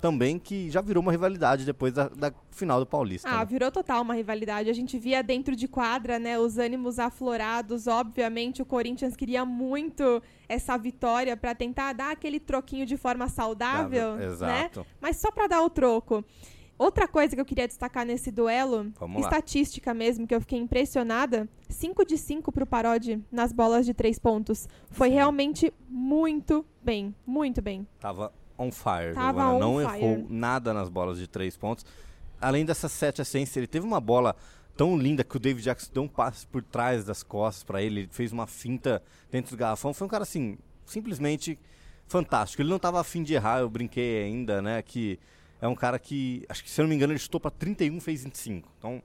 também 0.00 0.38
que 0.38 0.70
já 0.70 0.80
virou 0.80 1.02
uma 1.02 1.12
rivalidade 1.12 1.64
depois 1.64 1.92
da, 1.92 2.08
da 2.08 2.32
final 2.50 2.80
do 2.80 2.86
Paulista. 2.86 3.28
Ah, 3.28 3.38
né? 3.38 3.44
virou 3.44 3.70
total 3.70 4.02
uma 4.02 4.14
rivalidade. 4.14 4.70
A 4.70 4.72
gente 4.72 4.98
via 4.98 5.22
dentro 5.22 5.56
de 5.56 5.66
quadra, 5.66 6.18
né, 6.18 6.38
os 6.38 6.58
ânimos 6.58 6.98
aflorados. 6.98 7.86
Obviamente, 7.86 8.62
o 8.62 8.66
Corinthians 8.66 9.16
queria 9.16 9.44
muito 9.44 10.22
essa 10.48 10.76
vitória 10.76 11.36
para 11.36 11.54
tentar 11.54 11.92
dar 11.92 12.12
aquele 12.12 12.40
troquinho 12.40 12.86
de 12.86 12.96
forma 12.96 13.28
saudável, 13.28 14.16
né? 14.16 14.26
Exato. 14.26 14.80
Né? 14.80 14.86
Mas 15.00 15.16
só 15.16 15.30
para 15.30 15.46
dar 15.46 15.62
o 15.62 15.70
troco. 15.70 16.24
Outra 16.78 17.08
coisa 17.08 17.34
que 17.34 17.40
eu 17.40 17.44
queria 17.44 17.66
destacar 17.66 18.06
nesse 18.06 18.30
duelo, 18.30 18.92
Vamos 19.00 19.22
estatística 19.22 19.90
lá. 19.90 19.94
mesmo, 19.94 20.28
que 20.28 20.34
eu 20.34 20.40
fiquei 20.40 20.60
impressionada, 20.60 21.48
5 21.68 22.04
de 22.06 22.16
5 22.16 22.52
pro 22.52 22.64
Parodi 22.64 23.20
nas 23.32 23.52
bolas 23.52 23.84
de 23.84 23.92
três 23.92 24.16
pontos. 24.16 24.68
Foi 24.88 25.08
Sim. 25.08 25.14
realmente 25.16 25.74
muito 25.88 26.64
bem, 26.80 27.12
muito 27.26 27.60
bem. 27.60 27.84
Tava 27.98 28.32
on 28.58 28.70
fire. 28.70 29.14
Tava 29.14 29.52
on 29.52 29.58
não 29.58 29.76
fire. 29.76 30.04
errou 30.04 30.26
nada 30.28 30.74
nas 30.74 30.88
bolas 30.88 31.18
de 31.18 31.26
três 31.26 31.56
pontos. 31.56 31.86
Além 32.40 32.64
dessas 32.64 32.92
sete 32.92 33.20
assistências, 33.20 33.56
ele 33.56 33.66
teve 33.66 33.86
uma 33.86 34.00
bola 34.00 34.34
tão 34.76 34.96
linda 34.96 35.24
que 35.24 35.36
o 35.36 35.40
David 35.40 35.64
Jackson 35.64 35.90
deu 35.92 36.02
um 36.04 36.08
passe 36.08 36.46
por 36.46 36.62
trás 36.62 37.04
das 37.04 37.22
costas 37.22 37.64
para 37.64 37.82
ele. 37.82 38.00
Ele 38.02 38.08
fez 38.10 38.32
uma 38.32 38.46
finta 38.46 39.02
dentro 39.30 39.56
do 39.56 39.58
garrafão. 39.58 39.92
Foi 39.92 40.06
um 40.06 40.10
cara 40.10 40.22
assim, 40.22 40.56
simplesmente 40.86 41.58
fantástico. 42.06 42.62
Ele 42.62 42.68
não 42.68 42.76
estava 42.76 43.00
afim 43.00 43.22
de 43.22 43.34
errar, 43.34 43.60
eu 43.60 43.68
brinquei 43.68 44.22
ainda, 44.24 44.62
né? 44.62 44.82
Que 44.82 45.18
é 45.60 45.66
um 45.66 45.74
cara 45.74 45.98
que, 45.98 46.44
acho 46.48 46.62
que 46.62 46.70
se 46.70 46.80
eu 46.80 46.84
não 46.84 46.90
me 46.90 46.94
engano, 46.94 47.12
ele 47.12 47.18
chutou 47.18 47.40
para 47.40 47.50
31, 47.50 48.00
fez 48.00 48.24
25. 48.24 48.68
Então, 48.78 49.02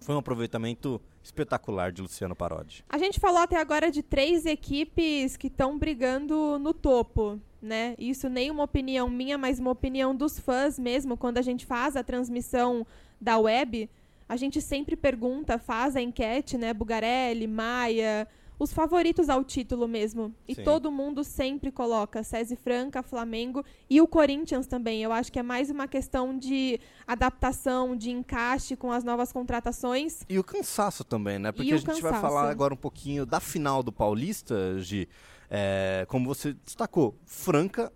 foi 0.00 0.14
um 0.14 0.18
aproveitamento 0.18 1.00
espetacular 1.22 1.92
de 1.92 2.02
Luciano 2.02 2.34
Parodi. 2.34 2.84
A 2.88 2.98
gente 2.98 3.20
falou 3.20 3.40
até 3.40 3.56
agora 3.56 3.90
de 3.90 4.02
três 4.02 4.46
equipes 4.46 5.36
que 5.36 5.48
estão 5.48 5.78
brigando 5.78 6.58
no 6.58 6.72
topo, 6.72 7.38
né? 7.60 7.94
Isso 7.98 8.28
nem 8.28 8.50
uma 8.50 8.64
opinião 8.64 9.08
minha, 9.10 9.36
mas 9.36 9.58
uma 9.58 9.70
opinião 9.70 10.14
dos 10.14 10.38
fãs 10.38 10.78
mesmo. 10.78 11.16
Quando 11.16 11.38
a 11.38 11.42
gente 11.42 11.66
faz 11.66 11.96
a 11.96 12.04
transmissão 12.04 12.86
da 13.20 13.38
web, 13.38 13.90
a 14.28 14.36
gente 14.36 14.60
sempre 14.60 14.96
pergunta, 14.96 15.58
faz 15.58 15.96
a 15.96 16.00
enquete, 16.00 16.56
né? 16.56 16.72
Bugarelli, 16.72 17.46
Maia, 17.46 18.28
os 18.58 18.72
favoritos 18.72 19.28
ao 19.28 19.44
título 19.44 19.86
mesmo. 19.86 20.34
E 20.46 20.54
Sim. 20.54 20.64
todo 20.64 20.90
mundo 20.90 21.22
sempre 21.22 21.70
coloca 21.70 22.22
César 22.22 22.56
Franca, 22.56 23.02
Flamengo 23.02 23.64
e 23.88 24.00
o 24.00 24.06
Corinthians 24.06 24.66
também. 24.66 25.02
Eu 25.02 25.12
acho 25.12 25.30
que 25.30 25.38
é 25.38 25.42
mais 25.42 25.70
uma 25.70 25.86
questão 25.86 26.36
de 26.36 26.80
adaptação, 27.06 27.96
de 27.96 28.10
encaixe 28.10 28.74
com 28.76 28.90
as 28.90 29.04
novas 29.04 29.32
contratações. 29.32 30.22
E 30.28 30.38
o 30.38 30.44
cansaço 30.44 31.04
também, 31.04 31.38
né? 31.38 31.52
Porque 31.52 31.72
a 31.72 31.76
gente 31.76 31.86
cansaço. 31.86 32.02
vai 32.02 32.20
falar 32.20 32.50
agora 32.50 32.74
um 32.74 32.78
pouquinho 32.78 33.24
da 33.24 33.38
final 33.38 33.82
do 33.82 33.92
Paulista, 33.92 34.78
Gi. 34.80 35.08
É, 35.50 36.04
como 36.08 36.26
você 36.26 36.52
destacou, 36.52 37.16
Franca 37.24 37.92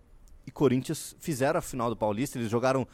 e 0.46 0.50
Corinthians 0.50 1.14
fizeram 1.18 1.58
a 1.58 1.62
final 1.62 1.90
do 1.90 1.96
Paulista. 1.96 2.38
Eles 2.38 2.50
jogaram 2.50 2.86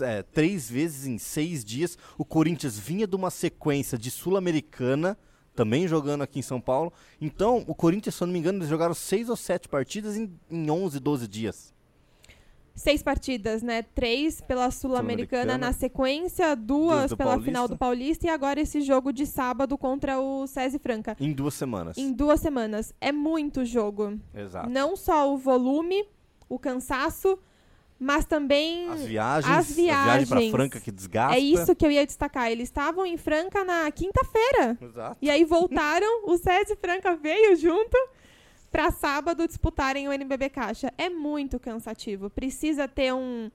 é, 0.00 0.22
três 0.22 0.70
vezes 0.70 1.06
em 1.06 1.18
seis 1.18 1.64
dias. 1.64 1.98
O 2.16 2.24
Corinthians 2.24 2.78
vinha 2.78 3.06
de 3.06 3.16
uma 3.16 3.30
sequência 3.30 3.98
de 3.98 4.10
Sul-Americana 4.10 5.18
também 5.56 5.88
jogando 5.88 6.22
aqui 6.22 6.38
em 6.38 6.42
São 6.42 6.60
Paulo. 6.60 6.92
Então, 7.20 7.64
o 7.66 7.74
Corinthians, 7.74 8.14
se 8.14 8.22
eu 8.22 8.26
não 8.26 8.32
me 8.32 8.38
engano, 8.38 8.58
eles 8.58 8.68
jogaram 8.68 8.94
seis 8.94 9.28
ou 9.28 9.36
sete 9.36 9.68
partidas 9.68 10.16
em, 10.16 10.30
em 10.50 10.70
11, 10.70 11.00
12 11.00 11.26
dias. 11.26 11.74
Seis 12.74 13.02
partidas, 13.02 13.62
né? 13.62 13.82
Três 13.82 14.42
pela 14.42 14.70
Sul-Americana 14.70 15.52
Sul 15.52 15.60
na 15.60 15.72
sequência, 15.72 16.54
duas 16.54 17.14
pela 17.14 17.30
Paulista. 17.30 17.44
final 17.50 17.66
do 17.66 17.78
Paulista 17.78 18.26
e 18.26 18.28
agora 18.28 18.60
esse 18.60 18.82
jogo 18.82 19.14
de 19.14 19.24
sábado 19.24 19.78
contra 19.78 20.20
o 20.20 20.46
César 20.46 20.78
Franca. 20.78 21.16
Em 21.18 21.32
duas 21.32 21.54
semanas. 21.54 21.96
Em 21.96 22.12
duas 22.12 22.38
semanas. 22.38 22.94
É 23.00 23.10
muito 23.10 23.64
jogo. 23.64 24.20
Exato. 24.34 24.68
Não 24.68 24.94
só 24.94 25.32
o 25.32 25.38
volume, 25.38 26.04
o 26.50 26.58
cansaço, 26.58 27.38
mas 27.98 28.24
também 28.24 28.88
as 28.88 29.04
viagens, 29.04 29.56
as 29.56 29.70
viagens. 29.74 30.32
A 30.32 30.34
viagem 30.34 30.50
para 30.50 30.58
Franca 30.58 30.80
que 30.80 30.92
desgasta. 30.92 31.36
É 31.36 31.38
isso 31.38 31.74
que 31.74 31.86
eu 31.86 31.90
ia 31.90 32.04
destacar. 32.06 32.50
Eles 32.50 32.68
estavam 32.68 33.06
em 33.06 33.16
Franca 33.16 33.64
na 33.64 33.90
quinta-feira. 33.90 34.78
Exato. 34.80 35.16
E 35.20 35.30
aí 35.30 35.44
voltaram, 35.44 36.24
o 36.26 36.36
César 36.36 36.76
Franca 36.76 37.16
veio 37.16 37.56
junto 37.56 37.96
para 38.70 38.90
sábado 38.90 39.46
disputarem 39.46 40.08
o 40.08 40.12
NBB 40.12 40.50
Caixa. 40.50 40.92
É 40.98 41.08
muito 41.08 41.58
cansativo. 41.58 42.28
Precisa 42.28 42.86
ter 42.86 43.14
um 43.14 43.50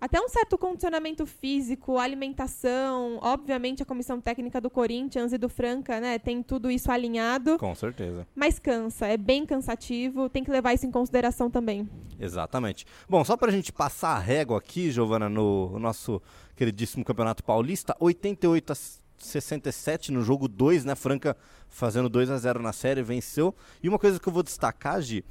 até 0.00 0.20
um 0.20 0.28
certo 0.28 0.56
condicionamento 0.56 1.26
físico, 1.26 1.98
alimentação, 1.98 3.18
obviamente 3.20 3.82
a 3.82 3.86
comissão 3.86 4.20
técnica 4.20 4.60
do 4.60 4.70
Corinthians 4.70 5.32
e 5.32 5.38
do 5.38 5.48
Franca, 5.48 6.00
né, 6.00 6.18
tem 6.18 6.42
tudo 6.42 6.70
isso 6.70 6.90
alinhado. 6.90 7.58
Com 7.58 7.74
certeza. 7.74 8.26
Mas 8.34 8.58
cansa, 8.58 9.06
é 9.06 9.16
bem 9.16 9.44
cansativo, 9.44 10.28
tem 10.28 10.44
que 10.44 10.50
levar 10.50 10.72
isso 10.74 10.86
em 10.86 10.90
consideração 10.90 11.50
também. 11.50 11.88
Exatamente. 12.18 12.86
Bom, 13.08 13.24
só 13.24 13.36
para 13.36 13.48
a 13.48 13.52
gente 13.52 13.72
passar 13.72 14.10
a 14.10 14.18
régua 14.18 14.58
aqui, 14.58 14.90
Giovana, 14.90 15.28
no 15.28 15.78
nosso 15.78 16.22
queridíssimo 16.54 17.04
Campeonato 17.04 17.42
Paulista, 17.42 17.96
88 17.98 18.72
a 18.72 18.76
67 19.18 20.12
no 20.12 20.22
jogo 20.22 20.46
2, 20.46 20.84
né? 20.84 20.94
Franca 20.94 21.36
fazendo 21.68 22.08
2 22.08 22.30
a 22.30 22.38
0 22.38 22.62
na 22.62 22.72
série, 22.72 23.02
venceu. 23.02 23.54
E 23.82 23.88
uma 23.88 23.98
coisa 23.98 24.18
que 24.18 24.28
eu 24.28 24.32
vou 24.32 24.42
destacar, 24.42 25.00
Gi, 25.02 25.24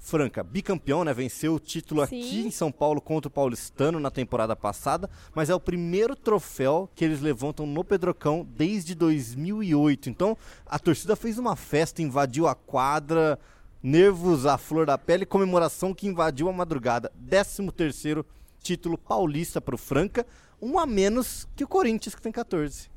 Franca, 0.00 0.42
bicampeão, 0.42 1.04
né? 1.04 1.12
Venceu 1.12 1.54
o 1.54 1.60
título 1.60 2.04
Sim. 2.06 2.20
aqui 2.20 2.40
em 2.40 2.50
São 2.50 2.72
Paulo 2.72 3.02
contra 3.02 3.28
o 3.28 3.30
Paulistano 3.30 4.00
na 4.00 4.10
temporada 4.10 4.56
passada, 4.56 5.08
mas 5.34 5.50
é 5.50 5.54
o 5.54 5.60
primeiro 5.60 6.16
troféu 6.16 6.90
que 6.94 7.04
eles 7.04 7.20
levantam 7.20 7.66
no 7.66 7.84
Pedrocão 7.84 8.48
desde 8.56 8.94
2008. 8.94 10.08
Então, 10.08 10.36
a 10.64 10.78
torcida 10.78 11.14
fez 11.14 11.38
uma 11.38 11.54
festa, 11.54 12.00
invadiu 12.00 12.48
a 12.48 12.54
quadra, 12.54 13.38
nervos 13.82 14.46
à 14.46 14.56
flor 14.56 14.86
da 14.86 14.96
pele, 14.96 15.26
comemoração 15.26 15.94
que 15.94 16.08
invadiu 16.08 16.48
a 16.48 16.52
madrugada. 16.52 17.12
13 17.28 17.70
terceiro 17.70 18.24
título 18.62 18.96
paulista 18.96 19.60
para 19.60 19.74
o 19.74 19.78
Franca, 19.78 20.26
um 20.60 20.78
a 20.78 20.86
menos 20.86 21.46
que 21.54 21.62
o 21.62 21.68
Corinthians, 21.68 22.14
que 22.14 22.22
tem 22.22 22.32
14. 22.32 22.90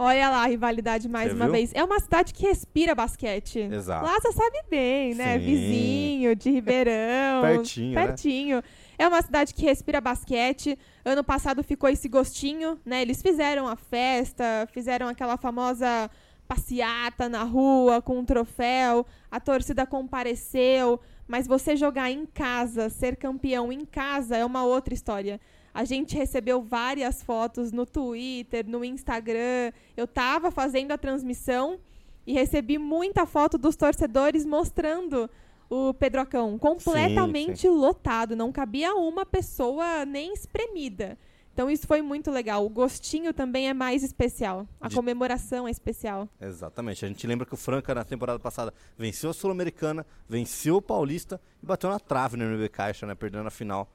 Olha 0.00 0.30
lá 0.30 0.44
a 0.44 0.46
rivalidade 0.46 1.08
mais 1.08 1.30
Você 1.30 1.34
uma 1.34 1.46
viu? 1.46 1.54
vez. 1.54 1.72
É 1.74 1.82
uma 1.82 1.98
cidade 1.98 2.32
que 2.32 2.46
respira 2.46 2.94
basquete. 2.94 3.58
Exato. 3.58 4.06
Lá 4.06 4.14
você 4.20 4.30
sabe 4.30 4.58
bem, 4.70 5.12
né? 5.12 5.40
Sim. 5.40 5.44
Vizinho, 5.44 6.36
de 6.36 6.50
Ribeirão. 6.52 7.42
Pertinho, 7.42 7.94
né? 7.96 8.06
Pertinho. 8.06 8.62
É 8.96 9.08
uma 9.08 9.20
cidade 9.20 9.52
que 9.52 9.64
respira 9.64 10.00
basquete. 10.00 10.78
Ano 11.04 11.24
passado 11.24 11.64
ficou 11.64 11.90
esse 11.90 12.08
gostinho, 12.08 12.78
né? 12.86 13.02
Eles 13.02 13.20
fizeram 13.20 13.66
a 13.66 13.74
festa, 13.74 14.68
fizeram 14.72 15.08
aquela 15.08 15.36
famosa 15.36 16.08
passeata 16.46 17.28
na 17.28 17.42
rua 17.42 18.00
com 18.00 18.20
um 18.20 18.24
troféu. 18.24 19.04
A 19.28 19.40
torcida 19.40 19.84
compareceu. 19.84 21.00
Mas 21.26 21.48
você 21.48 21.76
jogar 21.76 22.08
em 22.08 22.24
casa, 22.24 22.88
ser 22.88 23.16
campeão 23.16 23.72
em 23.72 23.84
casa 23.84 24.36
é 24.36 24.44
uma 24.44 24.64
outra 24.64 24.94
história. 24.94 25.40
A 25.78 25.84
gente 25.84 26.16
recebeu 26.16 26.60
várias 26.60 27.22
fotos 27.22 27.70
no 27.70 27.86
Twitter, 27.86 28.66
no 28.68 28.84
Instagram. 28.84 29.70
Eu 29.96 30.08
tava 30.08 30.50
fazendo 30.50 30.90
a 30.90 30.98
transmissão 30.98 31.78
e 32.26 32.32
recebi 32.32 32.78
muita 32.78 33.24
foto 33.24 33.56
dos 33.56 33.76
torcedores 33.76 34.44
mostrando 34.44 35.30
o 35.70 35.94
Pedrocão 35.94 36.58
completamente 36.58 37.68
lotado, 37.68 38.34
não 38.34 38.50
cabia 38.50 38.92
uma 38.96 39.24
pessoa 39.24 40.04
nem 40.04 40.32
espremida. 40.32 41.16
Então 41.54 41.70
isso 41.70 41.86
foi 41.86 42.02
muito 42.02 42.28
legal. 42.32 42.66
O 42.66 42.68
gostinho 42.68 43.32
também 43.32 43.68
é 43.68 43.72
mais 43.74 44.02
especial. 44.02 44.66
A 44.80 44.88
De- 44.88 44.96
comemoração 44.96 45.68
é 45.68 45.70
especial. 45.70 46.28
Exatamente. 46.40 47.04
A 47.04 47.08
gente 47.08 47.24
lembra 47.24 47.46
que 47.46 47.54
o 47.54 47.56
Franca, 47.56 47.94
na 47.94 48.02
temporada 48.02 48.40
passada, 48.40 48.74
venceu 48.98 49.30
a 49.30 49.32
Sul-Americana, 49.32 50.04
venceu 50.28 50.78
o 50.78 50.82
Paulista 50.82 51.40
e 51.62 51.66
bateu 51.66 51.88
na 51.88 52.00
trave 52.00 52.36
no 52.36 52.42
NB 52.42 52.68
Caixa, 52.68 53.06
né? 53.06 53.14
Perdendo 53.14 53.46
a 53.46 53.50
final 53.50 53.88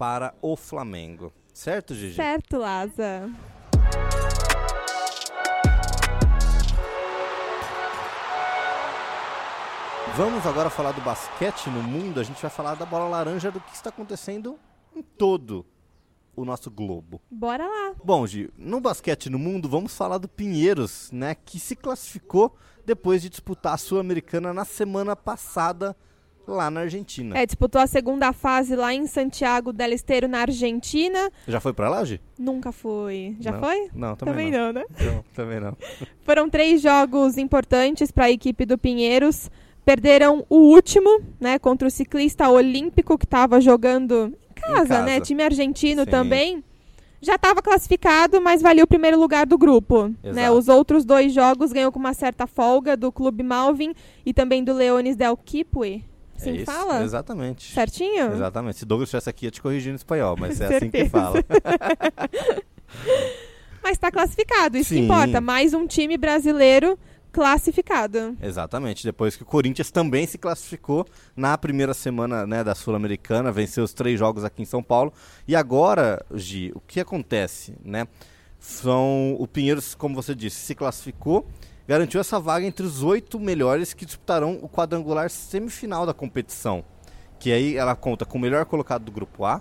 para 0.00 0.34
o 0.40 0.56
Flamengo. 0.56 1.30
Certo, 1.52 1.94
Gigi? 1.94 2.14
Certo, 2.14 2.56
Laza. 2.56 3.30
Vamos 10.16 10.46
agora 10.46 10.70
falar 10.70 10.92
do 10.92 11.02
basquete 11.02 11.68
no 11.68 11.82
mundo. 11.82 12.18
A 12.18 12.22
gente 12.22 12.40
vai 12.40 12.50
falar 12.50 12.76
da 12.76 12.86
bola 12.86 13.10
laranja, 13.10 13.50
do 13.50 13.60
que 13.60 13.74
está 13.74 13.90
acontecendo 13.90 14.58
em 14.96 15.02
todo 15.02 15.66
o 16.34 16.46
nosso 16.46 16.70
globo. 16.70 17.20
Bora 17.30 17.66
lá. 17.66 17.94
Bom, 18.02 18.26
Gi, 18.26 18.50
no 18.56 18.80
basquete 18.80 19.28
no 19.28 19.38
mundo, 19.38 19.68
vamos 19.68 19.94
falar 19.94 20.16
do 20.16 20.28
Pinheiros, 20.28 21.10
né? 21.12 21.34
Que 21.34 21.60
se 21.60 21.76
classificou 21.76 22.56
depois 22.86 23.20
de 23.20 23.28
disputar 23.28 23.74
a 23.74 23.76
Sul-Americana 23.78 24.54
na 24.54 24.64
semana 24.64 25.14
passada 25.14 25.94
lá 26.46 26.70
na 26.70 26.80
Argentina. 26.80 27.36
É, 27.38 27.46
disputou 27.46 27.80
a 27.80 27.86
segunda 27.86 28.32
fase 28.32 28.74
lá 28.74 28.92
em 28.92 29.06
Santiago 29.06 29.72
del 29.72 29.92
Esteiro, 29.92 30.26
na 30.28 30.40
Argentina. 30.40 31.30
Já 31.46 31.60
foi 31.60 31.72
pra 31.72 31.88
lá, 31.88 32.04
Gi? 32.04 32.20
Nunca 32.38 32.72
foi. 32.72 33.36
Já 33.40 33.52
Não. 33.52 33.60
foi? 33.60 33.88
Não, 33.94 34.16
também, 34.16 34.50
não, 34.50 34.72
né? 34.72 34.84
não. 34.98 35.06
Não, 35.12 35.24
também 35.34 35.60
não. 35.60 35.76
Foram 36.24 36.48
três 36.48 36.80
jogos 36.82 37.38
importantes 37.38 38.10
para 38.10 38.26
a 38.26 38.30
equipe 38.30 38.64
do 38.66 38.76
Pinheiros. 38.76 39.50
Perderam 39.84 40.44
o 40.48 40.56
último, 40.56 41.22
né, 41.40 41.58
contra 41.58 41.88
o 41.88 41.90
ciclista 41.90 42.48
olímpico 42.48 43.16
que 43.16 43.24
estava 43.24 43.60
jogando 43.60 44.34
em 44.50 44.60
casa, 44.60 44.86
casa. 44.86 45.02
né? 45.04 45.20
Time 45.20 45.42
argentino 45.42 46.04
Sim. 46.04 46.10
também. 46.10 46.64
Já 47.22 47.34
estava 47.34 47.60
classificado, 47.60 48.40
mas 48.40 48.62
valia 48.62 48.82
o 48.82 48.86
primeiro 48.86 49.18
lugar 49.20 49.44
do 49.46 49.58
grupo. 49.58 50.08
Né? 50.22 50.42
Exato. 50.44 50.52
Os 50.56 50.68
outros 50.68 51.04
dois 51.04 51.32
jogos 51.34 51.70
ganhou 51.72 51.92
com 51.92 51.98
uma 51.98 52.14
certa 52.14 52.46
folga 52.46 52.96
do 52.96 53.12
Clube 53.12 53.42
Malvin 53.42 53.94
e 54.24 54.32
também 54.32 54.64
do 54.64 54.72
Leones 54.72 55.16
del 55.16 55.36
Quipue. 55.36 56.02
Assim 56.40 56.50
é 56.50 56.52
que 56.54 56.62
isso, 56.62 56.72
fala? 56.72 57.02
Exatamente. 57.02 57.72
Certinho? 57.72 58.32
Exatamente. 58.32 58.78
Se 58.78 58.86
Douglas 58.86 59.08
estivesse 59.08 59.28
aqui, 59.28 59.46
ia 59.46 59.50
te 59.50 59.60
corrigir 59.60 59.90
no 59.90 59.96
espanhol, 59.96 60.36
mas 60.38 60.60
é 60.60 60.76
assim 60.76 60.90
que 60.90 61.08
fala. 61.08 61.44
Mas 63.82 63.92
está 63.92 64.10
classificado, 64.10 64.76
isso 64.76 64.90
que 64.90 64.96
Sim. 64.96 65.04
importa. 65.04 65.40
Mais 65.40 65.72
um 65.72 65.86
time 65.86 66.18
brasileiro 66.18 66.98
classificado. 67.32 68.36
Exatamente. 68.42 69.04
Depois 69.04 69.36
que 69.36 69.42
o 69.42 69.46
Corinthians 69.46 69.90
também 69.90 70.26
se 70.26 70.36
classificou 70.36 71.06
na 71.34 71.56
primeira 71.56 71.94
semana 71.94 72.46
né, 72.46 72.62
da 72.62 72.74
Sul-Americana, 72.74 73.50
venceu 73.50 73.82
os 73.82 73.94
três 73.94 74.18
jogos 74.18 74.44
aqui 74.44 74.62
em 74.62 74.66
São 74.66 74.82
Paulo. 74.82 75.12
E 75.46 75.56
agora, 75.56 76.24
Gi, 76.34 76.72
o 76.74 76.80
que 76.80 77.00
acontece? 77.00 77.74
Né? 77.82 78.06
São 78.58 79.34
o 79.38 79.46
Pinheiros, 79.46 79.94
como 79.94 80.14
você 80.14 80.34
disse, 80.34 80.56
se 80.56 80.74
classificou, 80.74 81.46
garantiu 81.90 82.20
essa 82.20 82.38
vaga 82.38 82.64
entre 82.64 82.86
os 82.86 83.02
oito 83.02 83.40
melhores 83.40 83.92
que 83.92 84.06
disputarão 84.06 84.60
o 84.62 84.68
quadrangular 84.68 85.28
semifinal 85.28 86.06
da 86.06 86.14
competição. 86.14 86.84
Que 87.36 87.50
aí 87.50 87.76
ela 87.76 87.96
conta 87.96 88.24
com 88.24 88.38
o 88.38 88.40
melhor 88.40 88.64
colocado 88.64 89.02
do 89.02 89.10
grupo 89.10 89.44
A, 89.44 89.60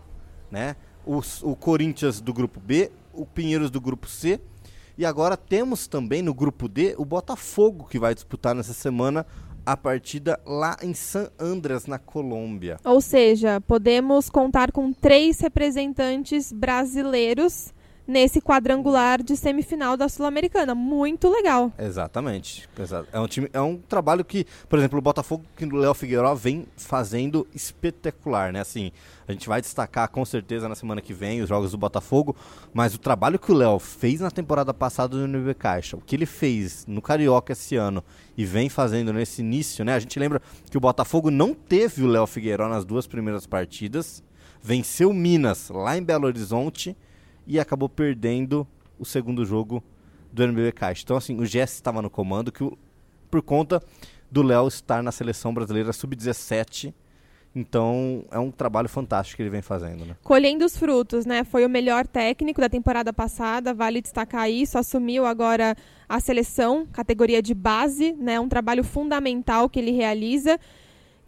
né? 0.51 0.75
Os- 1.03 1.41
o 1.41 1.55
Corinthians 1.55 2.21
do 2.21 2.31
grupo 2.31 2.59
B, 2.59 2.91
o 3.11 3.25
Pinheiros 3.25 3.71
do 3.71 3.81
grupo 3.81 4.07
C 4.07 4.39
e 4.95 5.03
agora 5.07 5.35
temos 5.35 5.87
também 5.87 6.21
no 6.21 6.31
grupo 6.31 6.67
D 6.69 6.93
o 6.99 7.03
Botafogo 7.03 7.87
que 7.89 7.97
vai 7.97 8.13
disputar 8.13 8.53
nessa 8.53 8.73
semana 8.73 9.25
a 9.65 9.75
partida 9.75 10.39
lá 10.45 10.77
em 10.83 10.93
San 10.93 11.31
Andreas, 11.39 11.87
na 11.87 11.97
Colômbia. 11.97 12.77
Ou 12.85 13.01
seja, 13.01 13.59
podemos 13.61 14.29
contar 14.29 14.71
com 14.71 14.93
três 14.93 15.39
representantes 15.39 16.53
brasileiros 16.53 17.73
nesse 18.09 18.41
quadrangular 18.41 19.21
de 19.21 19.37
semifinal 19.37 19.95
da 19.95 20.09
Sul-Americana. 20.09 20.73
Muito 20.73 21.29
legal. 21.29 21.71
Exatamente. 21.77 22.67
exa- 22.77 23.05
É 23.13 23.19
um, 23.19 23.27
time, 23.27 23.47
é 23.53 23.61
um 23.61 23.77
trabalho 23.77 24.25
que, 24.25 24.45
por 24.67 24.79
exemplo, 24.79 24.97
o 24.97 25.01
Botafogo 25.01 25.45
que 25.55 25.63
o 25.63 25.75
Léo 25.75 25.93
Figueiró 25.93 26.33
vem 26.33 26.65
fazendo 26.75 27.47
espetacular, 27.53 28.51
né? 28.51 28.59
Assim, 28.61 28.91
a 29.27 29.31
gente 29.31 29.47
vai 29.47 29.61
destacar 29.61 30.09
com 30.09 30.25
certeza 30.25 30.67
na 30.67 30.75
semana 30.75 31.01
que 31.01 31.13
vem 31.13 31.41
os 31.41 31.47
jogos 31.47 31.71
do 31.71 31.77
Botafogo, 31.77 32.35
mas 32.73 32.95
o 32.95 32.97
trabalho 32.97 33.37
que 33.39 33.51
o 33.51 33.55
Léo 33.55 33.77
fez 33.79 34.19
na 34.21 34.31
temporada 34.31 34.73
passada 34.73 35.15
no 35.15 35.23
NB 35.25 35.53
Caixa, 35.53 35.95
o 35.95 36.01
que 36.01 36.15
ele 36.15 36.25
fez 36.25 36.85
no 36.87 37.01
Carioca 37.01 37.53
esse 37.53 37.75
ano 37.75 38.03
e 38.35 38.43
vem 38.43 38.69
fazendo 38.69 39.13
nesse 39.13 39.41
início, 39.41 39.85
né? 39.85 39.93
A 39.93 39.99
gente 39.99 40.17
lembra 40.19 40.41
que 40.69 40.77
o 40.77 40.81
Botafogo 40.81 41.29
não 41.29 41.53
teve 41.53 42.03
o 42.03 42.07
Léo 42.07 42.25
Figueiró 42.25 42.67
nas 42.67 42.83
duas 42.85 43.05
primeiras 43.05 43.45
partidas, 43.45 44.23
venceu 44.61 45.13
Minas 45.13 45.69
lá 45.69 45.97
em 45.97 46.03
Belo 46.03 46.25
Horizonte 46.25 46.97
e 47.49 47.59
acabou 47.59 47.89
perdendo 47.89 48.65
o 48.99 49.03
segundo 49.03 49.43
jogo 49.43 49.83
do 50.31 50.43
NBB 50.43 50.71
Caixa. 50.71 51.01
Então, 51.03 51.17
assim, 51.17 51.35
o 51.39 51.45
Jess 51.45 51.73
estava 51.73 51.99
no 51.99 52.09
comando 52.09 52.51
que 52.51 52.63
por 53.31 53.41
conta 53.41 53.81
do 54.29 54.43
Léo 54.43 54.67
estar 54.67 55.01
na 55.01 55.11
seleção 55.11 55.51
brasileira 55.51 55.91
sub-17. 55.91 56.93
Então, 57.55 58.23
é 58.29 58.37
um 58.37 58.51
trabalho 58.51 58.87
fantástico 58.87 59.37
que 59.37 59.41
ele 59.41 59.49
vem 59.49 59.63
fazendo, 59.63 60.05
né? 60.05 60.15
Colhendo 60.23 60.63
os 60.63 60.77
frutos, 60.77 61.25
né? 61.25 61.43
Foi 61.43 61.65
o 61.65 61.69
melhor 61.69 62.05
técnico 62.05 62.61
da 62.61 62.69
temporada 62.69 63.11
passada, 63.11 63.73
vale 63.73 63.99
destacar 63.99 64.47
isso. 64.47 64.77
Assumiu 64.77 65.25
agora 65.25 65.75
a 66.07 66.19
seleção, 66.19 66.85
categoria 66.85 67.41
de 67.41 67.55
base, 67.55 68.13
né? 68.13 68.39
Um 68.39 68.47
trabalho 68.47 68.83
fundamental 68.83 69.67
que 69.67 69.79
ele 69.79 69.91
realiza. 69.91 70.59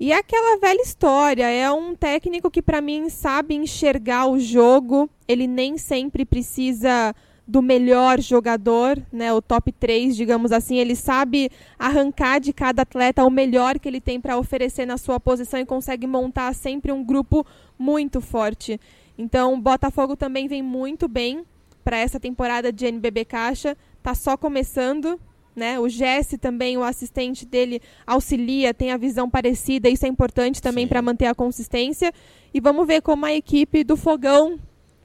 E 0.02 0.12
é 0.12 0.18
aquela 0.18 0.58
velha 0.58 0.82
história, 0.82 1.48
é 1.48 1.72
um 1.72 1.94
técnico 1.96 2.50
que 2.50 2.60
para 2.60 2.82
mim 2.82 3.08
sabe 3.08 3.54
enxergar 3.54 4.26
o 4.26 4.40
jogo, 4.40 5.08
ele 5.28 5.46
nem 5.46 5.78
sempre 5.78 6.26
precisa 6.26 7.14
do 7.48 7.62
melhor 7.62 8.20
jogador, 8.20 9.00
né, 9.14 9.32
o 9.32 9.44
top 9.44 9.72
3, 9.72 10.16
digamos 10.16 10.52
assim, 10.52 10.78
ele 10.78 10.96
sabe 10.96 11.52
arrancar 11.78 12.40
de 12.40 12.52
cada 12.52 12.82
atleta 12.82 13.24
o 13.24 13.30
melhor 13.30 13.78
que 13.78 13.88
ele 13.88 14.02
tem 14.02 14.20
para 14.20 14.40
oferecer 14.40 14.88
na 14.88 14.98
sua 14.98 15.20
posição 15.20 15.60
e 15.60 15.68
consegue 15.68 16.08
montar 16.08 16.56
sempre 16.56 16.92
um 16.92 17.04
grupo 17.04 17.46
muito 17.78 18.20
forte. 18.20 18.82
Então, 19.16 19.54
o 19.54 19.62
Botafogo 19.62 20.16
também 20.16 20.48
vem 20.48 20.64
muito 20.64 21.08
bem 21.08 21.46
para 21.84 21.98
essa 21.98 22.20
temporada 22.20 22.74
de 22.74 22.88
NBB 22.88 23.24
Caixa, 23.26 23.78
tá 24.02 24.16
só 24.16 24.36
começando, 24.36 25.20
né? 25.56 25.80
O 25.80 25.88
Jesse 25.90 26.38
também, 26.38 26.78
o 26.78 26.84
assistente 26.84 27.46
dele, 27.46 27.82
auxilia, 28.06 28.74
tem 28.74 28.92
a 28.92 28.98
visão 28.98 29.30
parecida, 29.30 29.90
isso 29.90 30.06
é 30.06 30.10
importante 30.10 30.62
também 30.62 30.88
para 30.88 31.02
manter 31.02 31.28
a 31.28 31.36
consistência. 31.36 32.12
E 32.54 32.60
vamos 32.60 32.86
ver 32.88 33.02
como 33.02 33.26
a 33.26 33.34
equipe 33.34 33.84
do 33.84 33.96
Fogão 33.96 34.60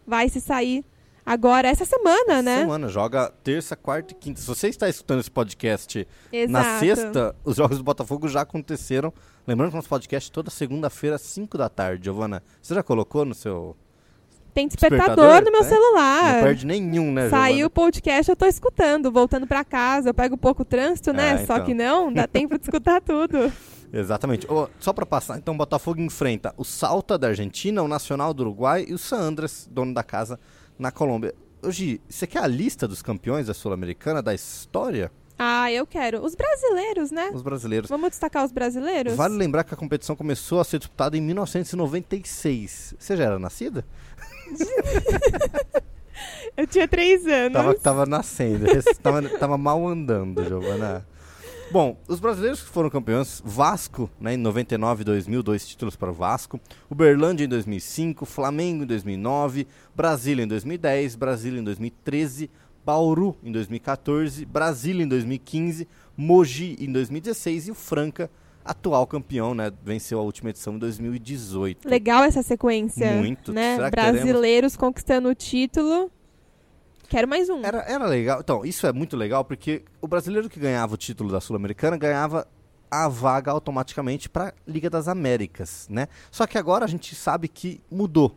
vai 0.06 0.28
se 0.28 0.40
sair 0.40 0.84
agora, 1.26 1.68
essa 1.68 1.84
semana, 1.84 2.40
né? 2.40 2.60
Semana, 2.60 2.88
joga 2.88 3.32
terça, 3.42 3.74
quarta 3.74 4.12
e 4.12 4.16
quinta. 4.16 4.40
Se 4.40 4.46
você 4.46 4.68
está 4.68 4.88
escutando 4.88 5.18
esse 5.18 5.30
podcast 5.30 6.06
Exato. 6.32 6.52
na 6.52 6.78
sexta, 6.78 7.36
os 7.44 7.56
jogos 7.56 7.78
do 7.78 7.84
Botafogo 7.84 8.28
já 8.28 8.42
aconteceram. 8.42 9.12
Lembrando 9.44 9.70
que 9.70 9.76
nosso 9.76 9.88
podcast 9.88 10.30
é 10.30 10.32
toda 10.32 10.50
segunda-feira, 10.50 11.16
às 11.16 11.22
5 11.22 11.58
da 11.58 11.68
tarde, 11.68 12.04
Giovana. 12.04 12.42
Você 12.62 12.74
já 12.74 12.82
colocou 12.82 13.24
no 13.24 13.34
seu. 13.34 13.76
Tem 14.56 14.66
despertador, 14.66 15.16
Despertador, 15.16 15.44
no 15.44 15.52
meu 15.52 15.60
é? 15.60 15.64
celular. 15.64 16.34
Não 16.36 16.42
perde 16.44 16.66
nenhum, 16.66 17.12
né, 17.12 17.28
Saiu 17.28 17.66
o 17.66 17.70
podcast, 17.70 18.30
eu 18.30 18.34
tô 18.34 18.46
escutando, 18.46 19.12
voltando 19.12 19.46
pra 19.46 19.62
casa, 19.62 20.08
eu 20.08 20.14
pego 20.14 20.34
pouco 20.34 20.64
trânsito, 20.64 21.12
né? 21.12 21.44
Só 21.44 21.56
então. 21.56 21.66
que 21.66 21.74
não, 21.74 22.10
dá 22.10 22.24
tempo 22.26 22.56
de 22.56 22.64
escutar 22.64 23.02
tudo. 23.02 23.52
Exatamente. 23.92 24.50
Ô, 24.50 24.66
só 24.80 24.94
para 24.94 25.04
passar, 25.04 25.36
então, 25.36 25.52
o 25.52 25.58
Botafogo 25.58 26.00
enfrenta 26.00 26.54
o 26.56 26.64
Salta 26.64 27.18
da 27.18 27.28
Argentina, 27.28 27.82
o 27.82 27.88
Nacional 27.88 28.32
do 28.32 28.44
Uruguai 28.44 28.86
e 28.88 28.94
o 28.94 28.98
San 28.98 29.18
Andres, 29.18 29.68
dono 29.70 29.92
da 29.92 30.02
casa, 30.02 30.40
na 30.78 30.90
Colômbia. 30.90 31.34
Hoje, 31.62 32.00
você 32.08 32.26
quer 32.26 32.42
a 32.42 32.46
lista 32.46 32.88
dos 32.88 33.02
campeões 33.02 33.48
da 33.48 33.52
Sul-Americana, 33.52 34.22
da 34.22 34.32
história? 34.32 35.12
Ah, 35.38 35.70
eu 35.70 35.86
quero. 35.86 36.24
Os 36.24 36.34
brasileiros, 36.34 37.10
né? 37.10 37.30
Os 37.32 37.42
brasileiros. 37.42 37.90
Vamos 37.90 38.08
destacar 38.08 38.42
os 38.42 38.52
brasileiros? 38.52 39.14
Vale 39.14 39.36
lembrar 39.36 39.64
que 39.64 39.74
a 39.74 39.76
competição 39.76 40.16
começou 40.16 40.60
a 40.60 40.64
ser 40.64 40.78
disputada 40.78 41.14
em 41.14 41.20
1996. 41.20 42.94
Você 42.98 43.16
já 43.16 43.24
era 43.24 43.38
nascida? 43.38 43.84
Eu 46.56 46.66
tinha 46.66 46.88
três 46.88 47.26
anos. 47.26 47.52
Tava, 47.52 47.74
tava 47.74 48.06
nascendo, 48.06 48.64
tava, 49.02 49.28
tava 49.28 49.58
mal 49.58 49.86
andando, 49.86 50.42
Giovana. 50.42 51.06
Bom, 51.70 51.98
os 52.06 52.20
brasileiros 52.20 52.62
que 52.62 52.68
foram 52.68 52.88
campeões, 52.88 53.42
Vasco, 53.44 54.08
né, 54.20 54.34
em 54.34 54.36
99 54.36 55.02
e 55.02 55.04
2000, 55.04 55.42
dois 55.42 55.66
títulos 55.66 55.96
para 55.96 56.10
o 56.10 56.14
Vasco, 56.14 56.60
Uberlândia 56.88 57.44
em 57.44 57.48
2005, 57.48 58.24
Flamengo 58.24 58.84
em 58.84 58.86
2009, 58.86 59.66
Brasília 59.94 60.44
em 60.44 60.48
2010, 60.48 61.16
Brasília 61.16 61.60
em 61.60 61.64
2013, 61.64 62.48
Bauru 62.84 63.36
em 63.42 63.50
2014, 63.50 64.46
Brasília 64.46 65.02
em 65.02 65.08
2015, 65.08 65.88
Mogi 66.16 66.76
em 66.78 66.90
2016 66.92 67.68
e 67.68 67.70
o 67.72 67.74
Franca, 67.74 68.30
atual 68.66 69.06
campeão, 69.06 69.54
né, 69.54 69.70
venceu 69.82 70.18
a 70.18 70.22
última 70.22 70.50
edição 70.50 70.74
em 70.74 70.78
2018. 70.78 71.88
Legal 71.88 72.24
essa 72.24 72.42
sequência. 72.42 73.12
Muito. 73.12 73.52
Né? 73.52 73.78
Brasileiros 73.90 74.76
conquistando 74.76 75.28
o 75.28 75.34
título. 75.34 76.10
Quero 77.08 77.28
mais 77.28 77.48
um. 77.48 77.64
Era, 77.64 77.78
era 77.82 78.06
legal. 78.06 78.40
Então, 78.40 78.64
isso 78.64 78.86
é 78.86 78.92
muito 78.92 79.16
legal 79.16 79.44
porque 79.44 79.84
o 80.00 80.08
brasileiro 80.08 80.48
que 80.48 80.58
ganhava 80.58 80.94
o 80.94 80.96
título 80.96 81.30
da 81.30 81.40
Sul-Americana 81.40 81.96
ganhava 81.96 82.46
a 82.90 83.08
vaga 83.08 83.50
automaticamente 83.50 84.28
para 84.28 84.48
a 84.48 84.52
Liga 84.66 84.90
das 84.90 85.08
Américas, 85.08 85.86
né? 85.90 86.08
Só 86.30 86.46
que 86.46 86.58
agora 86.58 86.84
a 86.84 86.88
gente 86.88 87.14
sabe 87.14 87.48
que 87.48 87.80
mudou, 87.90 88.36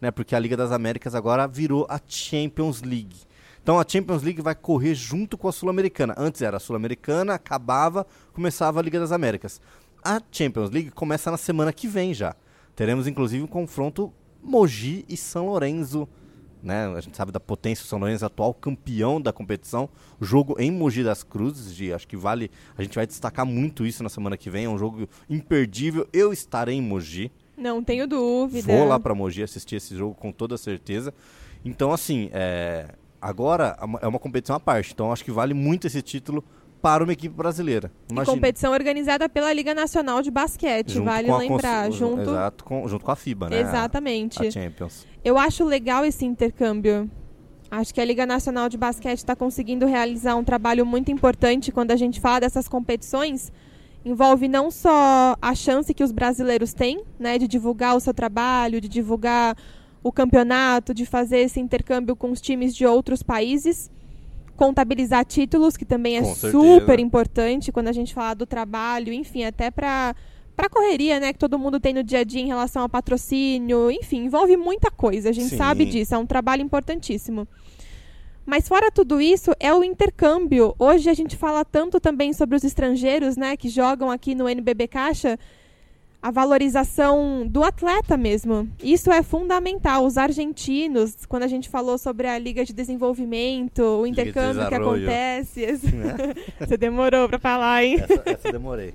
né? 0.00 0.10
Porque 0.10 0.34
a 0.34 0.38
Liga 0.38 0.56
das 0.56 0.72
Américas 0.72 1.14
agora 1.14 1.46
virou 1.46 1.86
a 1.88 2.00
Champions 2.06 2.82
League. 2.82 3.27
Então 3.68 3.78
a 3.78 3.84
Champions 3.86 4.22
League 4.22 4.40
vai 4.40 4.54
correr 4.54 4.94
junto 4.94 5.36
com 5.36 5.46
a 5.46 5.52
Sul-Americana. 5.52 6.14
Antes 6.16 6.40
era 6.40 6.56
a 6.56 6.60
Sul-Americana, 6.60 7.34
acabava, 7.34 8.06
começava 8.32 8.80
a 8.80 8.82
Liga 8.82 8.98
das 8.98 9.12
Américas. 9.12 9.60
A 10.02 10.22
Champions 10.32 10.70
League 10.70 10.90
começa 10.90 11.30
na 11.30 11.36
semana 11.36 11.70
que 11.70 11.86
vem 11.86 12.14
já. 12.14 12.34
Teremos 12.74 13.06
inclusive 13.06 13.44
um 13.44 13.46
confronto 13.46 14.10
Mogi 14.42 15.04
e 15.06 15.18
São 15.18 15.48
Lourenço 15.48 16.08
né? 16.62 16.86
A 16.96 17.00
gente 17.02 17.14
sabe 17.14 17.30
da 17.30 17.38
potência 17.38 17.84
do 17.84 17.88
São 17.88 17.98
Lourenço, 17.98 18.24
atual 18.24 18.54
campeão 18.54 19.20
da 19.20 19.34
competição. 19.34 19.90
O 20.18 20.24
jogo 20.24 20.56
em 20.58 20.72
Mogi 20.72 21.04
das 21.04 21.22
Cruzes, 21.22 21.76
de, 21.76 21.92
acho 21.92 22.08
que 22.08 22.16
vale. 22.16 22.50
A 22.74 22.82
gente 22.82 22.94
vai 22.94 23.06
destacar 23.06 23.44
muito 23.44 23.84
isso 23.84 24.02
na 24.02 24.08
semana 24.08 24.38
que 24.38 24.48
vem. 24.48 24.64
É 24.64 24.68
um 24.68 24.78
jogo 24.78 25.06
imperdível. 25.28 26.08
Eu 26.10 26.32
estarei 26.32 26.76
em 26.76 26.82
Mogi. 26.82 27.30
Não 27.54 27.84
tenho 27.84 28.06
dúvida. 28.06 28.66
Vou 28.66 28.88
lá 28.88 28.98
para 28.98 29.14
Mogi 29.14 29.42
assistir 29.42 29.76
esse 29.76 29.94
jogo 29.94 30.14
com 30.14 30.32
toda 30.32 30.56
certeza. 30.56 31.12
Então, 31.64 31.92
assim, 31.92 32.30
é, 32.32 32.94
agora 33.20 33.76
é 34.00 34.06
uma 34.06 34.18
competição 34.18 34.56
à 34.56 34.60
parte. 34.60 34.92
Então, 34.92 35.12
acho 35.12 35.24
que 35.24 35.30
vale 35.30 35.54
muito 35.54 35.86
esse 35.86 36.00
título 36.02 36.44
para 36.80 37.02
uma 37.02 37.12
equipe 37.12 37.34
brasileira. 37.34 37.90
E 38.10 38.24
competição 38.24 38.72
organizada 38.72 39.28
pela 39.28 39.52
Liga 39.52 39.74
Nacional 39.74 40.22
de 40.22 40.30
Basquete, 40.30 40.92
junto 40.92 41.04
vale 41.06 41.28
a 41.30 41.36
lembrar. 41.36 41.86
cons- 41.86 41.96
junto, 41.96 42.20
Exato, 42.22 42.64
com, 42.64 42.86
junto 42.88 43.04
com 43.04 43.10
a 43.10 43.16
FIBA, 43.16 43.48
né? 43.50 43.56
A- 43.56 43.60
Exatamente. 43.60 44.46
A 44.46 44.50
Champions. 44.50 45.06
Eu 45.24 45.36
acho 45.36 45.64
legal 45.64 46.04
esse 46.04 46.24
intercâmbio. 46.24 47.10
Acho 47.70 47.92
que 47.92 48.00
a 48.00 48.04
Liga 48.04 48.24
Nacional 48.24 48.68
de 48.68 48.78
Basquete 48.78 49.18
está 49.18 49.34
conseguindo 49.36 49.84
realizar 49.86 50.36
um 50.36 50.44
trabalho 50.44 50.86
muito 50.86 51.10
importante 51.10 51.70
quando 51.72 51.90
a 51.90 51.96
gente 51.96 52.20
fala 52.20 52.40
dessas 52.40 52.66
competições. 52.68 53.52
Envolve 54.04 54.48
não 54.48 54.70
só 54.70 55.34
a 55.42 55.54
chance 55.54 55.92
que 55.92 56.02
os 56.04 56.12
brasileiros 56.12 56.72
têm, 56.72 57.02
né, 57.18 57.36
de 57.36 57.46
divulgar 57.48 57.94
o 57.96 58.00
seu 58.00 58.14
trabalho, 58.14 58.80
de 58.80 58.88
divulgar 58.88 59.54
o 60.02 60.12
campeonato, 60.12 60.94
de 60.94 61.04
fazer 61.04 61.38
esse 61.38 61.60
intercâmbio 61.60 62.14
com 62.14 62.30
os 62.30 62.40
times 62.40 62.74
de 62.74 62.86
outros 62.86 63.22
países, 63.22 63.90
contabilizar 64.56 65.24
títulos, 65.24 65.76
que 65.76 65.84
também 65.84 66.16
é 66.16 66.20
Com 66.20 66.34
certeza. 66.34 66.50
super 66.52 66.98
importante 66.98 67.70
quando 67.70 67.88
a 67.88 67.92
gente 67.92 68.12
fala 68.12 68.34
do 68.34 68.46
trabalho, 68.46 69.12
enfim, 69.12 69.44
até 69.44 69.70
para 69.70 70.14
para 70.56 70.68
correria, 70.68 71.20
né, 71.20 71.32
que 71.32 71.38
todo 71.38 71.56
mundo 71.56 71.78
tem 71.78 71.94
no 71.94 72.02
dia 72.02 72.18
a 72.18 72.24
dia 72.24 72.40
em 72.40 72.48
relação 72.48 72.82
ao 72.82 72.88
patrocínio, 72.88 73.92
enfim, 73.92 74.24
envolve 74.24 74.56
muita 74.56 74.90
coisa, 74.90 75.28
a 75.28 75.32
gente 75.32 75.50
Sim. 75.50 75.56
sabe 75.56 75.84
disso, 75.84 76.16
é 76.16 76.18
um 76.18 76.26
trabalho 76.26 76.62
importantíssimo. 76.62 77.46
Mas 78.44 78.66
fora 78.66 78.90
tudo 78.90 79.20
isso, 79.20 79.52
é 79.60 79.72
o 79.72 79.84
intercâmbio. 79.84 80.74
Hoje 80.76 81.08
a 81.08 81.14
gente 81.14 81.36
fala 81.36 81.64
tanto 81.64 82.00
também 82.00 82.32
sobre 82.32 82.56
os 82.56 82.64
estrangeiros, 82.64 83.36
né, 83.36 83.56
que 83.56 83.68
jogam 83.68 84.10
aqui 84.10 84.34
no 84.34 84.48
NBB 84.48 84.88
Caixa, 84.88 85.38
a 86.20 86.30
valorização 86.30 87.46
do 87.46 87.62
atleta 87.62 88.16
mesmo. 88.16 88.68
Isso 88.82 89.10
é 89.10 89.22
fundamental. 89.22 90.04
Os 90.04 90.18
argentinos, 90.18 91.24
quando 91.26 91.44
a 91.44 91.48
gente 91.48 91.68
falou 91.68 91.96
sobre 91.96 92.26
a 92.26 92.38
Liga 92.38 92.64
de 92.64 92.72
Desenvolvimento, 92.72 93.82
o 93.82 94.04
de 94.04 94.10
intercâmbio 94.10 94.68
que 94.68 94.74
acontece. 94.74 95.66
Né? 95.66 96.34
Você 96.58 96.76
demorou 96.76 97.28
para 97.28 97.38
falar, 97.38 97.84
hein? 97.84 97.98
essa, 98.00 98.22
essa 98.26 98.52
demorei. 98.52 98.92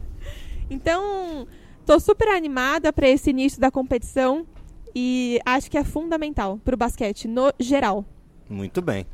Então, 0.69 1.47
tô 1.85 1.99
super 1.99 2.27
animada 2.27 2.91
para 2.91 3.07
esse 3.07 3.29
início 3.29 3.59
da 3.59 3.71
competição 3.71 4.45
e 4.93 5.39
acho 5.45 5.71
que 5.71 5.77
é 5.77 5.83
fundamental 5.83 6.59
para 6.63 6.75
o 6.75 6.77
basquete 6.77 7.27
no 7.27 7.53
geral. 7.59 8.05
Muito 8.49 8.81
bem. 8.81 9.05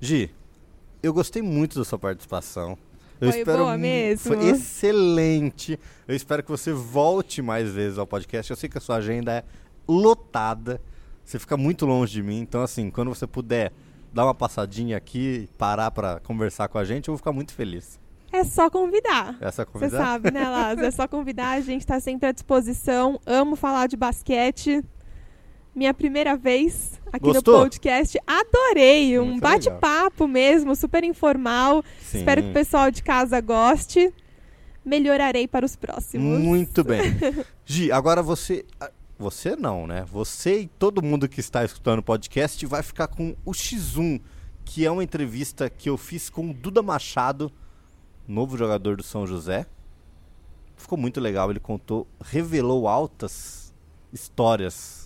Gi, 0.00 0.30
eu 1.02 1.12
gostei 1.12 1.42
muito 1.42 1.78
da 1.78 1.84
sua 1.84 1.98
participação. 1.98 2.78
Eu 3.20 3.30
Foi 3.30 3.38
espero 3.40 3.58
boa 3.58 3.78
mesmo? 3.78 4.34
Foi 4.34 4.48
excelente. 4.48 5.78
Eu 6.06 6.14
espero 6.14 6.42
que 6.42 6.50
você 6.50 6.72
volte 6.72 7.40
mais 7.40 7.70
vezes 7.72 7.98
ao 7.98 8.06
podcast. 8.06 8.50
Eu 8.50 8.56
sei 8.56 8.68
que 8.68 8.78
a 8.78 8.80
sua 8.80 8.96
agenda 8.96 9.32
é 9.32 9.44
lotada. 9.88 10.80
Você 11.24 11.38
fica 11.38 11.56
muito 11.56 11.86
longe 11.86 12.12
de 12.12 12.22
mim. 12.22 12.38
Então, 12.40 12.62
assim, 12.62 12.90
quando 12.90 13.08
você 13.08 13.26
puder 13.26 13.72
dar 14.12 14.24
uma 14.24 14.34
passadinha 14.34 14.96
aqui, 14.96 15.48
parar 15.58 15.90
para 15.90 16.20
conversar 16.20 16.68
com 16.68 16.78
a 16.78 16.84
gente, 16.84 17.08
eu 17.08 17.12
vou 17.12 17.18
ficar 17.18 17.32
muito 17.32 17.52
feliz. 17.52 17.98
É 18.32 18.44
só 18.44 18.68
convidar. 18.68 19.36
Essa 19.40 19.64
Você 19.64 19.72
convidar? 19.72 19.98
sabe, 19.98 20.30
né, 20.30 20.48
Lázaro? 20.48 20.86
É 20.86 20.90
só 20.90 21.08
convidar, 21.08 21.50
a 21.52 21.60
gente 21.60 21.80
está 21.80 21.98
sempre 22.00 22.28
à 22.28 22.32
disposição. 22.32 23.20
Amo 23.24 23.56
falar 23.56 23.86
de 23.86 23.96
basquete. 23.96 24.84
Minha 25.76 25.92
primeira 25.92 26.34
vez 26.34 26.98
aqui 27.12 27.26
Gostou? 27.26 27.54
no 27.58 27.60
podcast. 27.64 28.18
Adorei. 28.26 29.18
Um 29.20 29.38
bate-papo 29.38 30.26
mesmo, 30.26 30.74
super 30.74 31.04
informal. 31.04 31.84
Sim. 32.00 32.18
Espero 32.18 32.42
que 32.42 32.48
o 32.48 32.52
pessoal 32.54 32.90
de 32.90 33.02
casa 33.02 33.38
goste. 33.42 34.10
Melhorarei 34.82 35.46
para 35.46 35.66
os 35.66 35.76
próximos. 35.76 36.40
Muito 36.40 36.82
bem. 36.82 37.02
Gi, 37.66 37.92
agora 37.92 38.22
você. 38.22 38.64
ah, 38.80 38.90
Você 39.18 39.54
não, 39.54 39.86
né? 39.86 40.06
Você 40.10 40.60
e 40.60 40.66
todo 40.66 41.02
mundo 41.02 41.28
que 41.28 41.40
está 41.40 41.62
escutando 41.62 41.98
o 41.98 42.02
podcast 42.02 42.64
vai 42.64 42.82
ficar 42.82 43.08
com 43.08 43.36
o 43.44 43.50
X1, 43.52 44.18
que 44.64 44.86
é 44.86 44.90
uma 44.90 45.04
entrevista 45.04 45.68
que 45.68 45.90
eu 45.90 45.98
fiz 45.98 46.30
com 46.30 46.50
o 46.50 46.54
Duda 46.54 46.82
Machado, 46.82 47.52
novo 48.26 48.56
jogador 48.56 48.96
do 48.96 49.02
São 49.02 49.26
José. 49.26 49.66
Ficou 50.74 50.96
muito 50.96 51.20
legal, 51.20 51.50
ele 51.50 51.60
contou, 51.60 52.06
revelou 52.24 52.88
altas 52.88 53.74
histórias. 54.12 55.05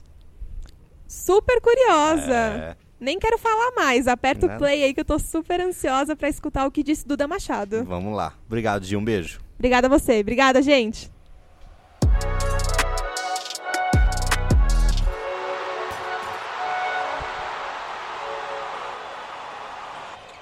Super 1.15 1.61
curiosa. 1.61 2.33
É, 2.33 2.77
Nem 3.01 3.19
quero 3.19 3.37
falar 3.37 3.73
mais. 3.75 4.07
Aperta 4.07 4.47
Né? 4.47 4.55
o 4.55 4.59
play 4.59 4.85
aí 4.85 4.95
que 4.95 5.01
eu 5.01 5.05
tô 5.05 5.19
super 5.19 5.61
ansiosa 5.61 6.15
para 6.15 6.29
escutar 6.29 6.65
o 6.67 6.71
que 6.71 6.85
disse 6.85 7.05
Duda 7.07 7.27
Machado. 7.27 7.85
vamos 7.85 8.15
lá. 8.17 8.33
Obrigado, 8.47 8.85
Gi, 8.85 8.97
um 8.97 9.05
beijo. 9.05 9.41
Obrigada 9.59 9.89
a 9.89 9.91
você. 9.91 10.21
Obrigada, 10.21 10.63
gente. 10.63 11.11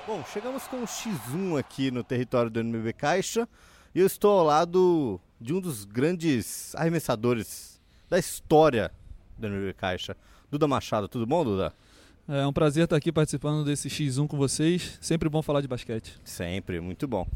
Bom, 0.07 0.25
chegamos 0.33 0.67
com 0.67 0.79
o 0.79 0.85
X1 0.87 1.59
aqui 1.59 1.91
no 1.91 2.03
território 2.03 2.51
do 2.51 2.61
NBB 2.61 2.95
Caixa 2.95 3.47
e 3.95 4.01
eu 4.01 4.07
estou 4.07 4.39
ao 4.39 4.45
lado 4.47 5.21
de 5.39 5.53
um 5.53 5.61
dos 5.61 5.85
grandes 5.85 6.75
arremessadores 6.75 7.79
da 8.09 8.19
história 8.19 8.91
do 9.37 9.47
NBB 9.47 9.75
Caixa, 9.75 10.17
Duda 10.51 10.67
Machado. 10.67 11.09
Tudo 11.09 11.27
bom, 11.27 11.45
Duda? 11.45 11.75
É 12.27 12.47
um 12.47 12.53
prazer 12.53 12.85
estar 12.85 12.97
aqui 12.97 13.13
participando 13.13 13.65
desse 13.65 13.89
X1 13.89 14.27
com 14.27 14.37
vocês. 14.37 14.99
Sempre 15.01 15.29
bom 15.29 15.43
falar 15.43 15.61
de 15.61 15.69
basquete. 15.69 16.19
Sempre, 16.25 16.81
muito 16.81 17.07
bom. 17.07 17.27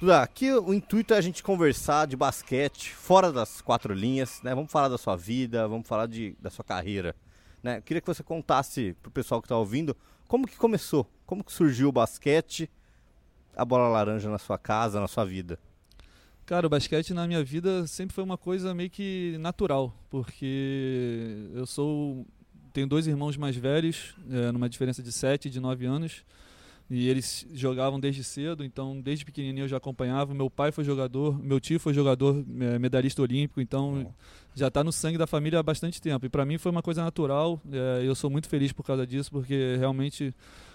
Duda, 0.00 0.22
aqui 0.22 0.52
o 0.52 0.72
intuito 0.72 1.12
é 1.12 1.18
a 1.18 1.20
gente 1.20 1.42
conversar 1.42 2.06
de 2.06 2.16
basquete 2.16 2.94
fora 2.94 3.32
das 3.32 3.60
quatro 3.60 3.92
linhas, 3.92 4.40
né? 4.42 4.54
Vamos 4.54 4.70
falar 4.70 4.88
da 4.88 4.96
sua 4.96 5.16
vida, 5.16 5.66
vamos 5.66 5.86
falar 5.86 6.06
de, 6.06 6.36
da 6.40 6.48
sua 6.48 6.64
carreira. 6.64 7.14
Né? 7.62 7.78
Eu 7.78 7.82
queria 7.82 8.00
que 8.00 8.06
você 8.06 8.22
contasse 8.22 8.96
pro 9.02 9.10
pessoal 9.10 9.42
que 9.42 9.46
está 9.46 9.56
ouvindo 9.56 9.96
como 10.28 10.46
que 10.46 10.56
começou, 10.56 11.06
como 11.26 11.42
que 11.42 11.52
surgiu 11.52 11.88
o 11.88 11.92
basquete, 11.92 12.70
a 13.56 13.64
bola 13.64 13.88
laranja 13.88 14.30
na 14.30 14.38
sua 14.38 14.56
casa, 14.56 15.00
na 15.00 15.08
sua 15.08 15.24
vida. 15.24 15.58
Cara, 16.46 16.66
o 16.66 16.70
basquete 16.70 17.12
na 17.12 17.26
minha 17.26 17.42
vida 17.42 17.86
sempre 17.86 18.14
foi 18.14 18.22
uma 18.22 18.38
coisa 18.38 18.72
meio 18.72 18.90
que 18.90 19.36
natural, 19.38 19.92
porque 20.08 21.48
eu 21.52 21.66
sou 21.66 22.26
tenho 22.72 22.86
dois 22.86 23.06
irmãos 23.06 23.36
mais 23.36 23.56
velhos, 23.56 24.14
é, 24.30 24.52
numa 24.52 24.68
diferença 24.68 25.02
de 25.02 25.12
7 25.12 25.46
e 25.46 25.50
de 25.50 25.60
9 25.60 25.86
anos, 25.86 26.24
e 26.90 27.08
eles 27.08 27.46
jogavam 27.54 28.00
desde 28.00 28.24
cedo, 28.24 28.64
então 28.64 29.00
desde 29.00 29.24
pequenininho 29.24 29.64
eu 29.64 29.68
já 29.68 29.76
acompanhava. 29.76 30.34
Meu 30.34 30.50
pai 30.50 30.72
foi 30.72 30.82
jogador, 30.82 31.40
meu 31.40 31.60
tio 31.60 31.78
foi 31.78 31.94
jogador, 31.94 32.44
é, 32.60 32.80
medalhista 32.80 33.22
olímpico, 33.22 33.60
então 33.60 34.12
já 34.56 34.66
está 34.66 34.82
no 34.82 34.90
sangue 34.90 35.16
da 35.16 35.26
família 35.26 35.60
há 35.60 35.62
bastante 35.62 36.02
tempo. 36.02 36.26
E 36.26 36.28
para 36.28 36.44
mim 36.44 36.58
foi 36.58 36.72
uma 36.72 36.82
coisa 36.82 37.04
natural, 37.04 37.60
é, 37.70 38.02
eu 38.04 38.14
sou 38.16 38.28
muito 38.28 38.48
feliz 38.48 38.72
por 38.72 38.82
causa 38.82 39.06
disso, 39.06 39.30
porque 39.30 39.76
realmente 39.78 40.34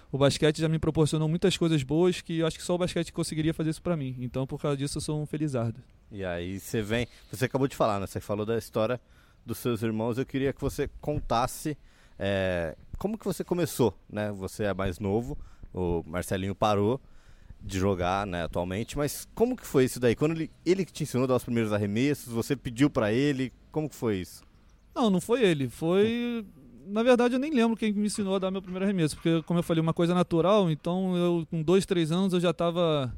o 0.10 0.18
basquete 0.18 0.62
já 0.62 0.70
me 0.70 0.80
proporcionou 0.80 1.28
muitas 1.28 1.58
coisas 1.58 1.84
boas 1.84 2.22
que 2.22 2.40
eu 2.40 2.48
acho 2.48 2.58
que 2.58 2.64
só 2.64 2.76
o 2.76 2.78
basquete 2.78 3.12
conseguiria 3.12 3.54
fazer 3.54 3.72
isso 3.72 3.82
para 3.82 3.98
mim. 3.98 4.16
Então 4.20 4.48
por 4.48 4.58
causa 4.58 4.78
disso 4.78 5.00
eu 5.00 5.02
sou 5.02 5.22
um 5.22 5.26
felizardo. 5.26 5.84
E 6.10 6.24
aí 6.24 6.62
você 6.62 6.82
vem, 6.82 7.08
você 7.30 7.44
acabou 7.44 7.68
de 7.68 7.76
falar, 7.76 8.00
né? 8.00 8.08
Você 8.08 8.22
falou 8.22 8.46
da 8.46 8.58
história 8.58 9.02
dos 9.46 9.58
seus 9.60 9.82
irmãos. 9.84 10.18
Eu 10.18 10.26
queria 10.26 10.52
que 10.52 10.62
você 10.62 10.90
contasse 11.00 11.78
é, 12.18 12.76
como 12.98 13.18
que 13.18 13.26
você 13.26 13.44
começou, 13.44 13.94
né? 14.10 14.32
Você 14.32 14.64
é 14.64 14.74
mais 14.74 15.00
novo, 15.00 15.38
o 15.74 16.04
Marcelinho 16.06 16.56
parou 16.56 17.00
de 17.62 17.80
jogar, 17.80 18.28
né, 18.28 18.44
atualmente, 18.44 18.96
mas 18.96 19.28
como 19.34 19.56
que 19.56 19.66
foi 19.66 19.86
isso 19.86 20.00
daí? 20.00 20.16
Quando 20.16 20.34
ele, 20.34 20.52
ele 20.64 20.86
que 20.86 20.94
te 20.94 21.02
ensinou 21.02 21.24
a 21.24 21.28
dar 21.28 21.36
os 21.36 21.44
primeiros 21.44 21.74
arremessos, 21.74 22.32
você 22.32 22.56
pediu 22.56 22.92
para 22.92 23.12
ele, 23.12 23.52
como 23.72 23.90
que 23.90 23.96
foi 23.96 24.18
isso? 24.18 24.44
Não, 24.94 25.10
não 25.10 25.20
foi 25.20 25.44
ele, 25.44 25.68
foi... 25.68 26.46
Na 26.86 27.02
verdade, 27.02 27.34
eu 27.34 27.40
nem 27.40 27.52
lembro 27.52 27.76
quem 27.76 27.92
me 27.92 28.06
ensinou 28.06 28.36
a 28.36 28.40
dar 28.40 28.52
meu 28.52 28.62
primeiro 28.62 28.86
arremesso, 28.86 29.16
porque, 29.16 29.42
como 29.44 29.58
eu 29.58 29.64
falei, 29.64 29.82
uma 29.82 29.94
coisa 29.96 30.14
natural, 30.14 30.70
então 30.70 31.18
eu, 31.18 31.48
com 31.50 31.64
dois, 31.64 31.88
três 31.88 32.12
anos, 32.12 32.34
eu 32.34 32.40
já 32.40 32.52
estava 32.52 33.12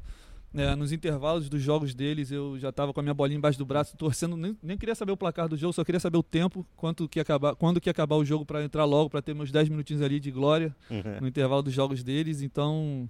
é, 0.54 0.74
nos 0.74 0.92
intervalos 0.92 1.48
dos 1.48 1.60
jogos 1.60 1.94
deles, 1.94 2.30
eu 2.30 2.58
já 2.58 2.70
estava 2.70 2.92
com 2.92 3.00
a 3.00 3.02
minha 3.02 3.14
bolinha 3.14 3.36
embaixo 3.36 3.58
do 3.58 3.66
braço, 3.66 3.96
torcendo, 3.96 4.36
nem, 4.36 4.56
nem, 4.62 4.78
queria 4.78 4.94
saber 4.94 5.12
o 5.12 5.16
placar 5.16 5.48
do 5.48 5.56
jogo, 5.56 5.72
só 5.72 5.84
queria 5.84 6.00
saber 6.00 6.16
o 6.16 6.22
tempo, 6.22 6.66
quanto 6.74 7.06
que 7.08 7.20
acabar, 7.20 7.54
quando 7.54 7.80
que 7.80 7.88
ia 7.88 7.90
acabar 7.90 8.16
o 8.16 8.24
jogo 8.24 8.46
para 8.46 8.64
entrar 8.64 8.84
logo, 8.86 9.10
para 9.10 9.20
ter 9.20 9.34
meus 9.34 9.52
10 9.52 9.68
minutinhos 9.68 10.00
ali 10.00 10.18
de 10.18 10.30
glória 10.30 10.74
uhum. 10.90 11.20
no 11.20 11.28
intervalo 11.28 11.62
dos 11.62 11.74
jogos 11.74 12.02
deles. 12.02 12.40
Então, 12.40 13.08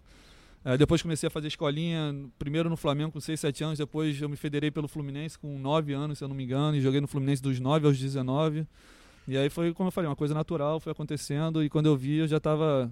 é, 0.64 0.76
depois 0.76 1.00
comecei 1.00 1.28
a 1.28 1.30
fazer 1.30 1.46
escolinha, 1.46 2.12
primeiro 2.38 2.68
no 2.68 2.76
Flamengo 2.76 3.12
com 3.12 3.20
6, 3.20 3.38
7 3.38 3.64
anos, 3.64 3.78
depois 3.78 4.20
eu 4.20 4.28
me 4.28 4.36
federei 4.36 4.70
pelo 4.70 4.88
Fluminense 4.88 5.38
com 5.38 5.58
9 5.58 5.92
anos, 5.92 6.18
se 6.18 6.24
eu 6.24 6.28
não 6.28 6.34
me 6.34 6.42
engano, 6.42 6.76
e 6.76 6.80
joguei 6.80 7.00
no 7.00 7.06
Fluminense 7.06 7.40
dos 7.40 7.60
9 7.60 7.86
aos 7.86 7.98
19. 7.98 8.66
E 9.28 9.36
aí 9.36 9.48
foi, 9.48 9.72
como 9.72 9.88
eu 9.88 9.92
falei, 9.92 10.08
uma 10.08 10.16
coisa 10.16 10.34
natural, 10.34 10.80
foi 10.80 10.90
acontecendo, 10.90 11.62
e 11.62 11.68
quando 11.68 11.86
eu 11.86 11.96
vi, 11.96 12.16
eu 12.16 12.26
já 12.26 12.38
estava 12.38 12.90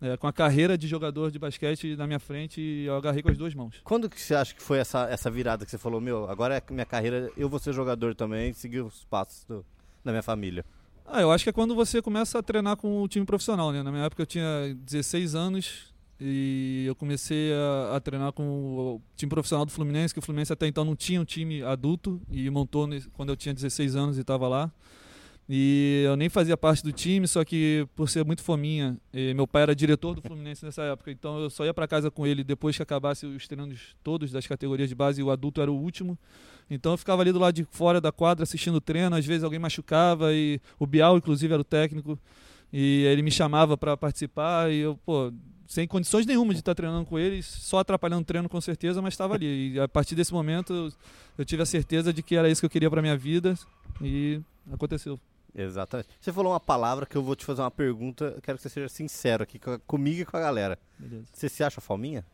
é, 0.00 0.16
com 0.16 0.26
a 0.26 0.32
carreira 0.32 0.78
de 0.78 0.86
jogador 0.86 1.30
de 1.30 1.38
basquete 1.38 1.96
na 1.96 2.06
minha 2.06 2.18
frente 2.18 2.60
e 2.60 2.86
eu 2.86 2.96
agarrei 2.96 3.22
com 3.22 3.30
as 3.30 3.38
duas 3.38 3.54
mãos. 3.54 3.80
Quando 3.84 4.08
que 4.08 4.20
você 4.20 4.34
acha 4.34 4.54
que 4.54 4.62
foi 4.62 4.78
essa, 4.78 5.08
essa 5.10 5.30
virada 5.30 5.64
que 5.64 5.70
você 5.70 5.78
falou, 5.78 6.00
meu, 6.00 6.28
agora 6.30 6.56
é 6.56 6.72
minha 6.72 6.86
carreira, 6.86 7.30
eu 7.36 7.48
vou 7.48 7.58
ser 7.58 7.72
jogador 7.72 8.14
também, 8.14 8.52
seguir 8.52 8.80
os 8.80 9.04
passos 9.04 9.44
do, 9.44 9.64
da 10.04 10.12
minha 10.12 10.22
família? 10.22 10.64
Ah, 11.06 11.22
eu 11.22 11.32
acho 11.32 11.44
que 11.44 11.50
é 11.50 11.52
quando 11.52 11.74
você 11.74 12.02
começa 12.02 12.38
a 12.38 12.42
treinar 12.42 12.76
com 12.76 13.02
o 13.02 13.08
time 13.08 13.24
profissional, 13.24 13.72
né? 13.72 13.82
Na 13.82 13.90
minha 13.90 14.04
época 14.04 14.22
eu 14.22 14.26
tinha 14.26 14.76
16 14.84 15.34
anos 15.34 15.94
e 16.20 16.84
eu 16.86 16.94
comecei 16.94 17.52
a, 17.52 17.96
a 17.96 18.00
treinar 18.00 18.32
com 18.32 18.44
o 18.44 19.02
time 19.16 19.30
profissional 19.30 19.64
do 19.64 19.72
Fluminense, 19.72 20.12
que 20.12 20.20
o 20.20 20.22
Fluminense 20.22 20.52
até 20.52 20.66
então 20.66 20.84
não 20.84 20.94
tinha 20.94 21.20
um 21.20 21.24
time 21.24 21.62
adulto 21.62 22.20
e 22.30 22.50
montou 22.50 22.88
quando 23.14 23.30
eu 23.30 23.36
tinha 23.36 23.54
16 23.54 23.96
anos 23.96 24.18
e 24.18 24.20
estava 24.20 24.46
lá. 24.48 24.70
E 25.50 26.02
eu 26.04 26.14
nem 26.14 26.28
fazia 26.28 26.58
parte 26.58 26.84
do 26.84 26.92
time, 26.92 27.26
só 27.26 27.42
que 27.42 27.88
por 27.96 28.10
ser 28.10 28.22
muito 28.22 28.42
fominha, 28.42 28.98
meu 29.34 29.46
pai 29.46 29.62
era 29.62 29.74
diretor 29.74 30.14
do 30.14 30.20
Fluminense 30.20 30.62
nessa 30.62 30.82
época, 30.82 31.10
então 31.10 31.40
eu 31.40 31.48
só 31.48 31.64
ia 31.64 31.72
para 31.72 31.88
casa 31.88 32.10
com 32.10 32.26
ele 32.26 32.44
depois 32.44 32.76
que 32.76 32.82
acabasse 32.82 33.24
os 33.24 33.48
treinos 33.48 33.96
todos 34.04 34.30
das 34.30 34.46
categorias 34.46 34.90
de 34.90 34.94
base 34.94 35.22
e 35.22 35.24
o 35.24 35.30
adulto 35.30 35.62
era 35.62 35.72
o 35.72 35.74
último. 35.74 36.18
Então 36.68 36.92
eu 36.92 36.98
ficava 36.98 37.22
ali 37.22 37.32
do 37.32 37.38
lado 37.38 37.54
de 37.54 37.64
fora 37.64 37.98
da 37.98 38.12
quadra 38.12 38.42
assistindo 38.42 38.74
o 38.74 38.80
treino, 38.80 39.16
às 39.16 39.24
vezes 39.24 39.42
alguém 39.42 39.58
machucava 39.58 40.34
e 40.34 40.60
o 40.78 40.86
Bial 40.86 41.16
inclusive 41.16 41.50
era 41.50 41.62
o 41.62 41.64
técnico 41.64 42.18
e 42.70 43.04
ele 43.04 43.22
me 43.22 43.30
chamava 43.30 43.74
para 43.74 43.96
participar 43.96 44.70
e 44.70 44.80
eu, 44.80 44.98
pô, 44.98 45.32
sem 45.66 45.88
condições 45.88 46.26
nenhuma 46.26 46.52
de 46.52 46.60
estar 46.60 46.74
treinando 46.74 47.06
com 47.06 47.18
eles, 47.18 47.46
só 47.46 47.78
atrapalhando 47.78 48.20
o 48.20 48.26
treino 48.26 48.50
com 48.50 48.60
certeza, 48.60 49.00
mas 49.00 49.14
estava 49.14 49.32
ali. 49.32 49.72
E 49.72 49.80
a 49.80 49.88
partir 49.88 50.14
desse 50.14 50.34
momento 50.34 50.92
eu 51.38 51.44
tive 51.46 51.62
a 51.62 51.66
certeza 51.66 52.12
de 52.12 52.22
que 52.22 52.36
era 52.36 52.50
isso 52.50 52.60
que 52.60 52.66
eu 52.66 52.70
queria 52.70 52.90
para 52.90 53.00
minha 53.00 53.16
vida 53.16 53.54
e 54.02 54.42
aconteceu. 54.70 55.18
Exatamente. 55.54 56.08
Você 56.20 56.32
falou 56.32 56.52
uma 56.52 56.60
palavra 56.60 57.06
que 57.06 57.16
eu 57.16 57.22
vou 57.22 57.34
te 57.34 57.44
fazer 57.44 57.62
uma 57.62 57.70
pergunta, 57.70 58.32
eu 58.36 58.42
quero 58.42 58.58
que 58.58 58.62
você 58.62 58.68
seja 58.68 58.88
sincero 58.88 59.42
aqui 59.42 59.58
comigo 59.86 60.20
e 60.20 60.24
com 60.24 60.36
a 60.36 60.40
galera. 60.40 60.78
Beleza. 60.98 61.24
Você 61.32 61.48
se 61.48 61.64
acha 61.64 61.80
fominha? 61.80 62.24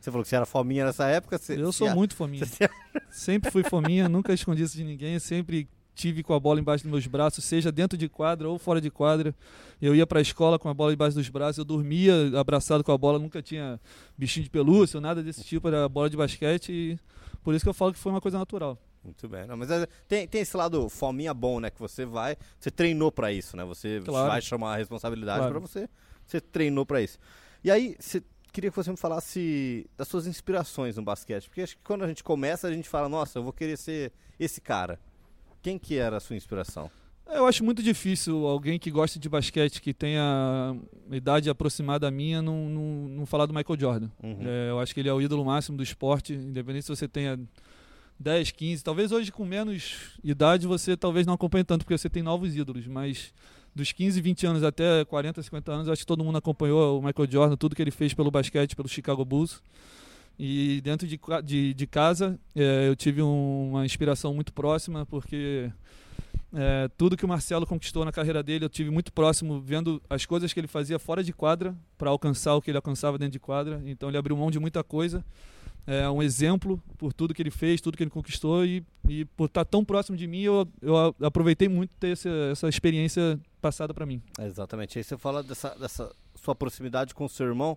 Você 0.00 0.10
falou 0.10 0.22
que 0.22 0.28
você 0.30 0.36
era 0.36 0.46
fominha 0.46 0.86
nessa 0.86 1.06
época? 1.06 1.36
Você, 1.36 1.60
eu 1.60 1.72
sou 1.72 1.90
muito 1.94 2.16
fominha. 2.16 2.44
Sempre 3.10 3.50
fui 3.50 3.62
fominha, 3.62 4.08
nunca 4.08 4.32
escondi 4.32 4.62
isso 4.62 4.76
de 4.76 4.84
ninguém, 4.84 5.18
sempre 5.18 5.68
tive 5.94 6.22
com 6.22 6.32
a 6.32 6.40
bola 6.40 6.58
embaixo 6.58 6.84
dos 6.84 6.90
meus 6.90 7.06
braços, 7.06 7.44
seja 7.44 7.70
dentro 7.70 7.98
de 7.98 8.08
quadra 8.08 8.48
ou 8.48 8.58
fora 8.58 8.80
de 8.80 8.90
quadra. 8.90 9.34
Eu 9.82 9.94
ia 9.94 10.06
para 10.06 10.18
a 10.18 10.22
escola 10.22 10.58
com 10.58 10.68
a 10.70 10.74
bola 10.74 10.94
embaixo 10.94 11.14
dos 11.14 11.28
braços, 11.28 11.58
eu 11.58 11.64
dormia 11.64 12.14
abraçado 12.38 12.82
com 12.82 12.92
a 12.92 12.96
bola, 12.96 13.18
nunca 13.18 13.42
tinha 13.42 13.78
bichinho 14.16 14.44
de 14.44 14.50
pelúcia 14.50 14.96
ou 14.96 15.02
nada 15.02 15.22
desse 15.22 15.44
tipo, 15.44 15.68
era 15.68 15.86
bola 15.88 16.08
de 16.08 16.16
basquete 16.16 16.72
e 16.72 16.98
por 17.42 17.54
isso 17.54 17.64
que 17.64 17.68
eu 17.68 17.74
falo 17.74 17.92
que 17.92 17.98
foi 17.98 18.10
uma 18.10 18.20
coisa 18.20 18.38
natural. 18.38 18.78
Muito 19.02 19.28
bem. 19.28 19.46
Não, 19.46 19.56
mas 19.56 19.70
é, 19.70 19.86
tem, 20.06 20.28
tem 20.28 20.42
esse 20.42 20.56
lado 20.56 20.88
fominha 20.88 21.32
bom, 21.32 21.58
né? 21.58 21.70
Que 21.70 21.80
você 21.80 22.04
vai. 22.04 22.36
Você 22.58 22.70
treinou 22.70 23.10
para 23.10 23.32
isso, 23.32 23.56
né? 23.56 23.64
Você 23.64 24.00
claro. 24.04 24.28
vai 24.28 24.42
chamar 24.42 24.74
a 24.74 24.76
responsabilidade 24.76 25.38
claro. 25.38 25.52
para 25.52 25.60
você. 25.60 25.88
Você 26.26 26.40
treinou 26.40 26.84
para 26.84 27.00
isso. 27.00 27.18
E 27.64 27.70
aí, 27.70 27.96
você, 27.98 28.22
queria 28.52 28.70
que 28.70 28.76
você 28.76 28.90
me 28.90 28.96
falasse 28.96 29.88
das 29.96 30.08
suas 30.08 30.26
inspirações 30.26 30.96
no 30.96 31.02
basquete. 31.02 31.48
Porque 31.48 31.62
acho 31.62 31.76
que 31.76 31.82
quando 31.82 32.04
a 32.04 32.08
gente 32.08 32.22
começa, 32.22 32.68
a 32.68 32.72
gente 32.72 32.88
fala, 32.88 33.08
nossa, 33.08 33.38
eu 33.38 33.42
vou 33.42 33.52
querer 33.52 33.76
ser 33.76 34.12
esse 34.38 34.60
cara. 34.60 34.98
Quem 35.62 35.78
que 35.78 35.96
era 35.96 36.18
a 36.18 36.20
sua 36.20 36.36
inspiração? 36.36 36.90
Eu 37.32 37.46
acho 37.46 37.62
muito 37.62 37.82
difícil 37.82 38.44
alguém 38.46 38.78
que 38.78 38.90
gosta 38.90 39.18
de 39.18 39.28
basquete, 39.28 39.80
que 39.80 39.94
tenha 39.94 40.76
idade 41.12 41.48
aproximada 41.48 42.08
à 42.08 42.10
minha, 42.10 42.42
não, 42.42 42.68
não, 42.68 42.82
não 43.08 43.26
falar 43.26 43.46
do 43.46 43.54
Michael 43.54 43.78
Jordan. 43.78 44.10
Uhum. 44.20 44.38
É, 44.40 44.70
eu 44.70 44.80
acho 44.80 44.92
que 44.92 45.00
ele 45.00 45.08
é 45.08 45.12
o 45.12 45.22
ídolo 45.22 45.44
máximo 45.44 45.76
do 45.76 45.82
esporte, 45.82 46.32
independente 46.32 46.86
se 46.86 46.88
você 46.88 47.06
tenha 47.06 47.38
10, 48.20 48.50
15. 48.50 48.84
Talvez 48.84 49.10
hoje 49.10 49.32
com 49.32 49.46
menos 49.46 50.12
idade 50.22 50.66
você 50.66 50.94
talvez 50.94 51.26
não 51.26 51.32
acompanhe 51.32 51.64
tanto, 51.64 51.84
porque 51.84 51.96
você 51.96 52.10
tem 52.10 52.22
novos 52.22 52.54
ídolos, 52.54 52.86
mas 52.86 53.32
dos 53.74 53.92
15, 53.92 54.20
20 54.20 54.46
anos 54.46 54.62
até 54.62 55.04
40, 55.06 55.42
50 55.42 55.72
anos, 55.72 55.88
acho 55.88 56.02
que 56.02 56.06
todo 56.06 56.22
mundo 56.22 56.36
acompanhou 56.36 56.98
o 56.98 57.02
Michael 57.02 57.30
Jordan, 57.30 57.56
tudo 57.56 57.74
que 57.74 57.80
ele 57.80 57.90
fez 57.90 58.12
pelo 58.12 58.30
basquete, 58.30 58.76
pelo 58.76 58.88
Chicago 58.88 59.24
Bulls. 59.24 59.62
E 60.38 60.80
dentro 60.82 61.06
de, 61.06 61.18
de, 61.44 61.74
de 61.74 61.86
casa 61.86 62.38
é, 62.54 62.88
eu 62.88 62.96
tive 62.96 63.22
um, 63.22 63.70
uma 63.70 63.86
inspiração 63.86 64.34
muito 64.34 64.52
próxima, 64.52 65.06
porque 65.06 65.70
é, 66.52 66.90
tudo 66.98 67.16
que 67.16 67.24
o 67.24 67.28
Marcelo 67.28 67.66
conquistou 67.66 68.04
na 68.04 68.12
carreira 68.12 68.42
dele, 68.42 68.66
eu 68.66 68.68
tive 68.68 68.90
muito 68.90 69.12
próximo, 69.12 69.60
vendo 69.60 70.02
as 70.10 70.26
coisas 70.26 70.52
que 70.52 70.60
ele 70.60 70.66
fazia 70.66 70.98
fora 70.98 71.24
de 71.24 71.32
quadra 71.32 71.74
para 71.96 72.10
alcançar 72.10 72.54
o 72.54 72.60
que 72.60 72.70
ele 72.70 72.78
alcançava 72.78 73.16
dentro 73.16 73.32
de 73.32 73.40
quadra. 73.40 73.82
Então 73.86 74.10
ele 74.10 74.18
abriu 74.18 74.36
mão 74.36 74.50
de 74.50 74.58
muita 74.58 74.84
coisa 74.84 75.24
é 75.86 76.08
um 76.08 76.22
exemplo 76.22 76.82
por 76.98 77.12
tudo 77.12 77.34
que 77.34 77.42
ele 77.42 77.50
fez, 77.50 77.80
tudo 77.80 77.96
que 77.96 78.02
ele 78.02 78.10
conquistou 78.10 78.64
e, 78.64 78.84
e 79.08 79.24
por 79.24 79.46
estar 79.46 79.64
tão 79.64 79.84
próximo 79.84 80.16
de 80.16 80.26
mim, 80.26 80.42
eu, 80.42 80.68
eu 80.80 81.14
aproveitei 81.22 81.68
muito 81.68 81.96
ter 81.96 82.12
essa, 82.12 82.28
essa 82.52 82.68
experiência 82.68 83.38
passada 83.60 83.92
para 83.92 84.06
mim. 84.06 84.22
É 84.38 84.46
exatamente. 84.46 84.98
Aí 84.98 85.04
você 85.04 85.16
fala 85.16 85.42
dessa, 85.42 85.70
dessa 85.76 86.14
sua 86.34 86.54
proximidade 86.54 87.14
com 87.14 87.24
o 87.24 87.28
seu 87.28 87.46
irmão, 87.46 87.76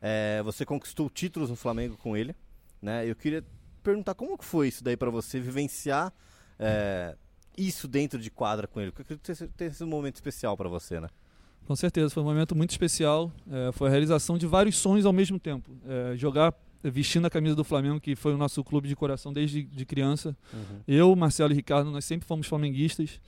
é, 0.00 0.42
você 0.44 0.64
conquistou 0.64 1.10
títulos 1.10 1.50
no 1.50 1.56
Flamengo 1.56 1.96
com 1.96 2.16
ele, 2.16 2.34
né? 2.80 3.08
Eu 3.08 3.16
queria 3.16 3.44
perguntar 3.82 4.14
como 4.14 4.38
que 4.38 4.44
foi 4.44 4.68
isso 4.68 4.84
daí 4.84 4.96
para 4.96 5.10
você 5.10 5.40
vivenciar 5.40 6.12
é, 6.58 7.16
isso 7.56 7.88
dentro 7.88 8.18
de 8.18 8.30
quadra 8.30 8.66
com 8.66 8.80
ele. 8.80 8.92
Porque 8.92 9.16
tem 9.56 9.66
esse 9.66 9.84
momento 9.84 10.16
especial 10.16 10.56
para 10.56 10.68
você, 10.68 11.00
né? 11.00 11.08
Com 11.66 11.76
certeza, 11.76 12.08
foi 12.10 12.22
um 12.22 12.26
momento 12.26 12.54
muito 12.54 12.70
especial. 12.70 13.32
É, 13.50 13.72
foi 13.72 13.88
a 13.88 13.90
realização 13.90 14.38
de 14.38 14.46
vários 14.46 14.76
sonhos 14.76 15.04
ao 15.04 15.12
mesmo 15.12 15.38
tempo. 15.38 15.70
É, 15.86 16.16
jogar 16.16 16.54
vestindo 16.82 17.26
a 17.26 17.30
camisa 17.30 17.54
do 17.54 17.64
Flamengo, 17.64 18.00
que 18.00 18.14
foi 18.14 18.34
o 18.34 18.36
nosso 18.36 18.62
clube 18.62 18.88
de 18.88 18.94
coração 18.96 19.32
desde 19.32 19.62
de 19.62 19.84
criança. 19.84 20.36
Uhum. 20.52 20.80
Eu, 20.86 21.16
Marcelo 21.16 21.52
e 21.52 21.56
Ricardo, 21.56 21.90
nós 21.90 22.04
sempre 22.04 22.26
fomos 22.26 22.46
flamenguistas. 22.46 23.20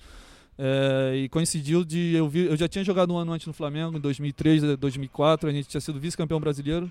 É, 0.58 1.16
e 1.16 1.28
coincidiu 1.28 1.84
de 1.84 2.14
eu, 2.14 2.28
vi, 2.28 2.40
eu 2.40 2.56
já 2.56 2.68
tinha 2.68 2.84
jogado 2.84 3.14
um 3.14 3.16
ano 3.16 3.32
antes 3.32 3.46
no 3.46 3.52
Flamengo, 3.52 3.96
em 3.96 4.00
2003, 4.00 4.76
2004, 4.76 5.48
a 5.48 5.52
gente 5.52 5.68
tinha 5.68 5.80
sido 5.80 5.98
vice-campeão 5.98 6.38
brasileiro. 6.38 6.90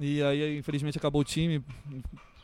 E 0.00 0.22
aí, 0.22 0.58
infelizmente, 0.58 0.98
acabou 0.98 1.20
o 1.20 1.24
time. 1.24 1.62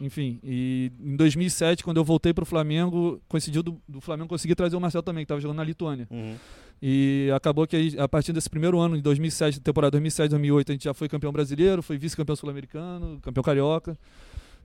Enfim, 0.01 0.41
e 0.43 0.91
em 1.01 1.17
2007, 1.17 1.85
quando 1.85 1.99
eu 1.99 2.05
voltei 2.05 2.35
para 2.35 2.43
o 2.43 2.47
Flamengo, 2.47 3.21
coincidiu 3.29 3.63
do, 3.63 3.81
do, 3.89 4.01
Flamengo 4.01 4.29
conseguir 4.29 4.57
trazer 4.57 4.75
o 4.75 4.81
Marcelo 4.81 5.03
também, 5.03 5.23
que 5.23 5.27
estava 5.27 5.41
jogando 5.41 5.59
na 5.59 5.65
Lituânia. 5.65 6.09
Uhum. 6.11 6.37
E 6.83 7.31
acabou 7.35 7.67
que 7.67 7.97
a 7.99 8.09
partir 8.09 8.33
desse 8.33 8.51
primeiro 8.51 8.79
ano, 8.79 8.97
em 8.97 9.01
2007, 9.01 9.61
temporada 9.61 9.99
2007-2008, 9.99 10.69
a 10.69 10.73
gente 10.73 10.85
já 10.85 10.95
foi 10.95 11.09
campeão 11.09 11.33
brasileiro, 11.33 11.83
foi 11.83 11.97
vice-campeão 11.97 12.37
sul-americano, 12.37 13.19
campeão 13.23 13.43
carioca. 13.43 13.97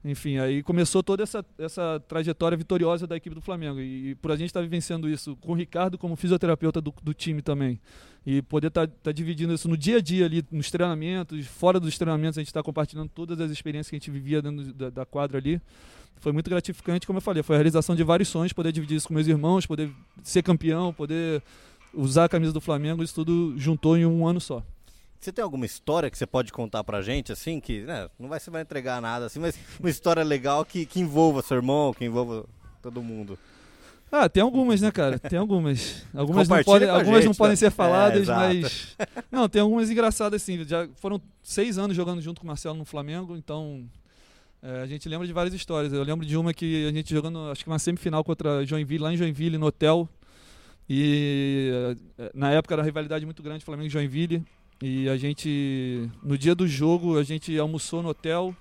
enfim, 0.03 0.37
aí 0.37 0.61
começou 0.63 1.01
toda 1.01 1.23
essa, 1.23 1.45
essa 1.57 2.01
trajetória 2.07 2.57
vitoriosa 2.57 3.07
da 3.07 3.15
equipe 3.15 3.35
do 3.35 3.41
Flamengo. 3.41 3.79
E, 3.79 4.15
por 4.15 4.31
a 4.31 4.35
gente 4.35 4.47
estar 4.47 4.59
tá 4.59 4.63
vivenciando 4.63 5.09
isso 5.09 5.35
com 5.37 5.53
o 5.53 5.55
Ricardo 5.55 5.97
como 5.97 6.15
fisioterapeuta 6.15 6.81
do, 6.81 6.93
do 7.01 7.13
time 7.13 7.41
também, 7.41 7.79
e 8.25 8.41
poder 8.41 8.67
estar 8.67 8.87
tá, 8.87 8.93
tá 9.03 9.11
dividindo 9.11 9.53
isso 9.53 9.69
no 9.69 9.77
dia 9.77 9.97
a 9.97 10.01
dia 10.01 10.25
ali, 10.25 10.43
nos 10.51 10.69
treinamentos, 10.69 11.45
fora 11.47 11.79
dos 11.79 11.97
treinamentos, 11.97 12.37
a 12.37 12.41
gente 12.41 12.49
está 12.49 12.61
compartilhando 12.61 13.09
todas 13.09 13.39
as 13.39 13.49
experiências 13.49 13.89
que 13.89 13.95
a 13.95 13.99
gente 13.99 14.11
vivia 14.11 14.41
dentro 14.41 14.73
da, 14.73 14.89
da 14.89 15.05
quadra 15.05 15.37
ali. 15.37 15.61
Foi 16.17 16.33
muito 16.33 16.49
gratificante, 16.49 17.07
como 17.07 17.17
eu 17.17 17.21
falei, 17.21 17.41
foi 17.41 17.55
a 17.55 17.59
realização 17.59 17.95
de 17.95 18.03
vários 18.03 18.27
sonhos, 18.27 18.51
poder 18.51 18.73
dividir 18.73 18.97
isso 18.97 19.07
com 19.07 19.13
meus 19.13 19.27
irmãos, 19.27 19.65
poder 19.65 19.89
ser 20.21 20.43
campeão, 20.43 20.93
poder 20.93 21.41
usar 21.93 22.25
a 22.25 22.29
camisa 22.29 22.53
do 22.53 22.61
Flamengo, 22.61 23.03
isso 23.03 23.15
tudo 23.15 23.53
juntou 23.57 23.97
em 23.97 24.05
um 24.05 24.27
ano 24.27 24.39
só. 24.39 24.63
Você 25.19 25.33
tem 25.33 25.43
alguma 25.43 25.65
história 25.65 26.09
que 26.09 26.17
você 26.17 26.25
pode 26.25 26.51
contar 26.53 26.83
pra 26.83 27.01
gente, 27.01 27.31
assim, 27.31 27.59
que 27.59 27.81
né, 27.81 28.09
não 28.17 28.29
vai, 28.29 28.39
você 28.39 28.49
vai 28.49 28.61
entregar 28.61 29.01
nada, 29.01 29.25
assim, 29.25 29.39
mas 29.39 29.59
uma 29.79 29.89
história 29.89 30.23
legal 30.23 30.63
que, 30.63 30.85
que 30.85 30.99
envolva 30.99 31.41
seu 31.41 31.57
irmão, 31.57 31.93
que 31.93 32.05
envolva 32.05 32.45
todo 32.81 33.01
mundo? 33.01 33.37
Ah, 34.11 34.27
tem 34.27 34.41
algumas, 34.41 34.81
né, 34.81 34.91
cara? 34.91 35.19
Tem 35.19 35.37
algumas. 35.37 36.03
Algumas 36.15 36.47
não, 36.47 36.63
podem, 36.63 36.89
algumas 36.89 37.17
gente, 37.17 37.27
não 37.27 37.35
podem 37.35 37.55
ser 37.55 37.69
faladas, 37.69 38.27
é, 38.27 38.33
mas. 38.33 38.97
Não, 39.31 39.47
tem 39.47 39.61
algumas 39.61 39.91
engraçadas, 39.91 40.41
assim. 40.41 40.63
Já 40.65 40.87
foram 40.95 41.21
seis 41.43 41.77
anos 41.77 41.95
jogando 41.95 42.19
junto 42.19 42.41
com 42.41 42.45
o 42.45 42.47
Marcelo 42.47 42.75
no 42.75 42.85
Flamengo, 42.85 43.37
então. 43.37 43.87
É, 44.63 44.81
a 44.81 44.87
gente 44.87 45.07
lembra 45.07 45.27
de 45.27 45.31
várias 45.31 45.53
histórias. 45.53 45.93
Eu 45.93 46.01
lembro 46.01 46.25
de 46.25 46.35
uma 46.35 46.53
que 46.53 46.87
a 46.87 46.91
gente 46.91 47.13
jogando, 47.13 47.51
acho 47.51 47.63
que 47.63 47.69
uma 47.69 47.77
semifinal 47.77 48.23
contra 48.23 48.65
Joinville, 48.65 49.03
lá 49.03 49.13
em 49.13 49.17
Joinville, 49.17 49.59
no 49.59 49.67
hotel. 49.67 50.09
E 50.89 51.95
é, 52.17 52.31
na 52.33 52.51
época 52.51 52.73
era 52.73 52.81
uma 52.81 52.85
rivalidade 52.85 53.23
muito 53.23 53.43
grande, 53.43 53.63
Flamengo 53.63 53.87
e 53.87 53.91
Joinville. 53.91 54.43
E 54.81 55.07
a 55.07 55.17
gente, 55.17 56.09
no 56.23 56.37
dia 56.37 56.55
do 56.55 56.67
jogo, 56.67 57.17
a 57.17 57.23
gente 57.23 57.57
almoçou 57.59 58.01
no 58.01 58.09
hotel. 58.09 58.55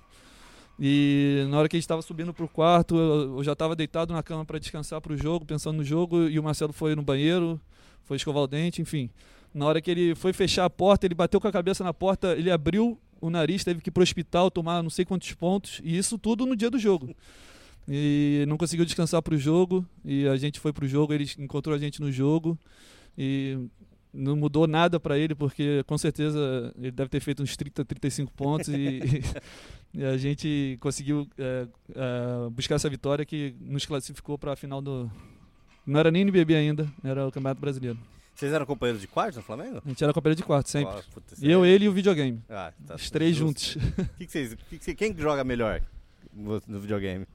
E 0.79 1.45
na 1.49 1.57
hora 1.57 1.67
que 1.67 1.75
a 1.75 1.77
gente 1.77 1.85
estava 1.85 2.01
subindo 2.01 2.33
para 2.33 2.45
o 2.45 2.47
quarto, 2.47 2.95
eu 2.97 3.43
já 3.43 3.53
estava 3.53 3.75
deitado 3.75 4.13
na 4.13 4.21
cama 4.21 4.45
para 4.45 4.59
descansar 4.59 5.01
para 5.01 5.13
o 5.13 5.17
jogo, 5.17 5.45
pensando 5.45 5.77
no 5.77 5.83
jogo. 5.83 6.29
E 6.29 6.37
o 6.37 6.43
Marcelo 6.43 6.71
foi 6.71 6.95
no 6.95 7.01
banheiro, 7.01 7.59
foi 8.05 8.17
escovar 8.17 8.43
o 8.43 8.47
dente, 8.47 8.81
enfim. 8.81 9.09
Na 9.53 9.65
hora 9.65 9.81
que 9.81 9.89
ele 9.89 10.13
foi 10.13 10.31
fechar 10.31 10.65
a 10.65 10.69
porta, 10.69 11.07
ele 11.07 11.15
bateu 11.15 11.41
com 11.41 11.47
a 11.47 11.51
cabeça 11.51 11.83
na 11.83 11.93
porta, 11.93 12.33
ele 12.33 12.51
abriu 12.51 12.97
o 13.19 13.29
nariz, 13.29 13.63
teve 13.63 13.81
que 13.81 13.89
ir 13.89 13.91
para 13.91 14.01
o 14.01 14.03
hospital 14.03 14.51
tomar 14.51 14.83
não 14.83 14.89
sei 14.89 15.03
quantos 15.03 15.33
pontos. 15.33 15.81
E 15.83 15.97
isso 15.97 16.17
tudo 16.17 16.45
no 16.45 16.55
dia 16.55 16.69
do 16.69 16.77
jogo. 16.77 17.15
E 17.89 18.45
não 18.47 18.57
conseguiu 18.57 18.85
descansar 18.85 19.21
para 19.21 19.33
o 19.33 19.37
jogo. 19.37 19.85
E 20.05 20.27
a 20.27 20.37
gente 20.37 20.59
foi 20.59 20.71
para 20.71 20.85
o 20.85 20.87
jogo, 20.87 21.13
ele 21.13 21.29
encontrou 21.39 21.75
a 21.75 21.79
gente 21.79 21.99
no 21.99 22.11
jogo. 22.11 22.57
E 23.17 23.57
não 24.13 24.35
mudou 24.35 24.67
nada 24.67 24.99
para 24.99 25.17
ele, 25.17 25.35
porque 25.35 25.83
com 25.85 25.97
certeza 25.97 26.73
ele 26.77 26.91
deve 26.91 27.09
ter 27.09 27.19
feito 27.19 27.43
uns 27.43 27.55
30, 27.55 27.85
35 27.85 28.31
pontos 28.33 28.69
e, 28.69 29.01
e 29.93 30.03
a 30.03 30.17
gente 30.17 30.77
conseguiu 30.79 31.27
é, 31.37 31.67
é, 31.95 32.49
buscar 32.49 32.75
essa 32.75 32.89
vitória 32.89 33.25
que 33.25 33.55
nos 33.59 33.85
classificou 33.85 34.37
para 34.37 34.53
a 34.53 34.55
final 34.55 34.81
do. 34.81 35.09
Não 35.85 35.99
era 35.99 36.11
nem 36.11 36.21
NBB 36.21 36.55
ainda, 36.55 36.87
era 37.03 37.27
o 37.27 37.31
Campeonato 37.31 37.61
Brasileiro. 37.61 37.97
Vocês 38.33 38.53
eram 38.53 38.65
companheiros 38.65 39.01
de 39.01 39.07
quarto 39.07 39.35
no 39.35 39.41
Flamengo? 39.41 39.81
A 39.83 39.89
gente 39.89 40.01
era 40.01 40.13
companheiro 40.13 40.37
de 40.37 40.45
quarto, 40.45 40.69
sempre. 40.69 40.95
Oh, 40.95 41.13
puta, 41.13 41.35
eu, 41.41 41.65
ele 41.65 41.85
e 41.85 41.89
o 41.89 41.91
videogame. 41.91 42.41
Ah, 42.49 42.71
tá 42.87 42.95
Os 42.95 43.09
três 43.09 43.35
juntos. 43.35 43.75
Que 44.17 44.25
que 44.25 44.31
vocês, 44.31 44.55
que 44.69 44.95
quem 44.95 45.17
joga 45.17 45.43
melhor 45.43 45.81
no 46.33 46.79
videogame? 46.79 47.25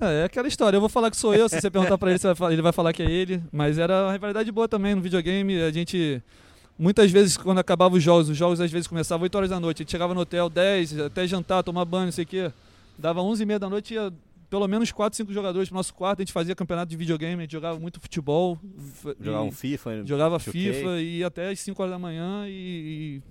É, 0.00 0.22
é 0.22 0.24
aquela 0.24 0.48
história. 0.48 0.76
Eu 0.76 0.80
vou 0.80 0.88
falar 0.88 1.10
que 1.10 1.16
sou 1.16 1.34
eu, 1.34 1.48
se 1.48 1.60
você 1.60 1.70
perguntar 1.70 1.98
pra 1.98 2.10
ele, 2.10 2.20
ele 2.50 2.62
vai 2.62 2.72
falar 2.72 2.92
que 2.92 3.02
é 3.02 3.10
ele. 3.10 3.42
Mas 3.52 3.78
era 3.78 4.04
uma 4.04 4.12
rivalidade 4.12 4.50
boa 4.50 4.68
também 4.68 4.94
no 4.94 5.00
videogame. 5.00 5.60
A 5.60 5.70
gente. 5.70 6.22
Muitas 6.78 7.10
vezes, 7.10 7.36
quando 7.36 7.58
acabava 7.58 7.94
os 7.94 8.02
jogos, 8.02 8.28
os 8.28 8.36
jogos 8.36 8.60
às 8.60 8.70
vezes 8.70 8.88
começavam 8.88 9.22
8 9.24 9.34
horas 9.34 9.50
da 9.50 9.60
noite. 9.60 9.78
A 9.78 9.82
gente 9.82 9.90
chegava 9.90 10.14
no 10.14 10.20
hotel 10.20 10.48
10, 10.48 11.00
até 11.00 11.26
jantar, 11.26 11.62
tomar 11.62 11.84
banho, 11.84 12.06
não 12.06 12.12
sei 12.12 12.24
o 12.24 12.26
quê. 12.26 12.52
Dava 12.98 13.20
11 13.20 13.42
e 13.42 13.46
meia 13.46 13.58
da 13.58 13.68
noite 13.68 13.94
ia 13.94 14.12
pelo 14.52 14.68
menos 14.68 14.92
4, 14.92 15.16
5 15.16 15.32
jogadores 15.32 15.70
pro 15.70 15.76
nosso 15.76 15.94
quarto. 15.94 16.20
A 16.20 16.22
gente 16.22 16.32
fazia 16.32 16.54
campeonato 16.54 16.90
de 16.90 16.96
videogame, 16.96 17.36
a 17.36 17.40
gente 17.42 17.52
jogava 17.52 17.78
muito 17.78 17.98
futebol. 17.98 18.58
Jogava 19.18 19.44
um 19.44 19.50
FIFA. 19.50 20.04
Jogava 20.04 20.38
FIFA 20.38 21.00
e 21.00 21.18
ia 21.18 21.26
até 21.26 21.48
as 21.48 21.60
5 21.60 21.80
horas 21.80 21.92
da 21.92 21.98
manhã 21.98 22.46
e, 22.46 22.50
e 22.50 23.22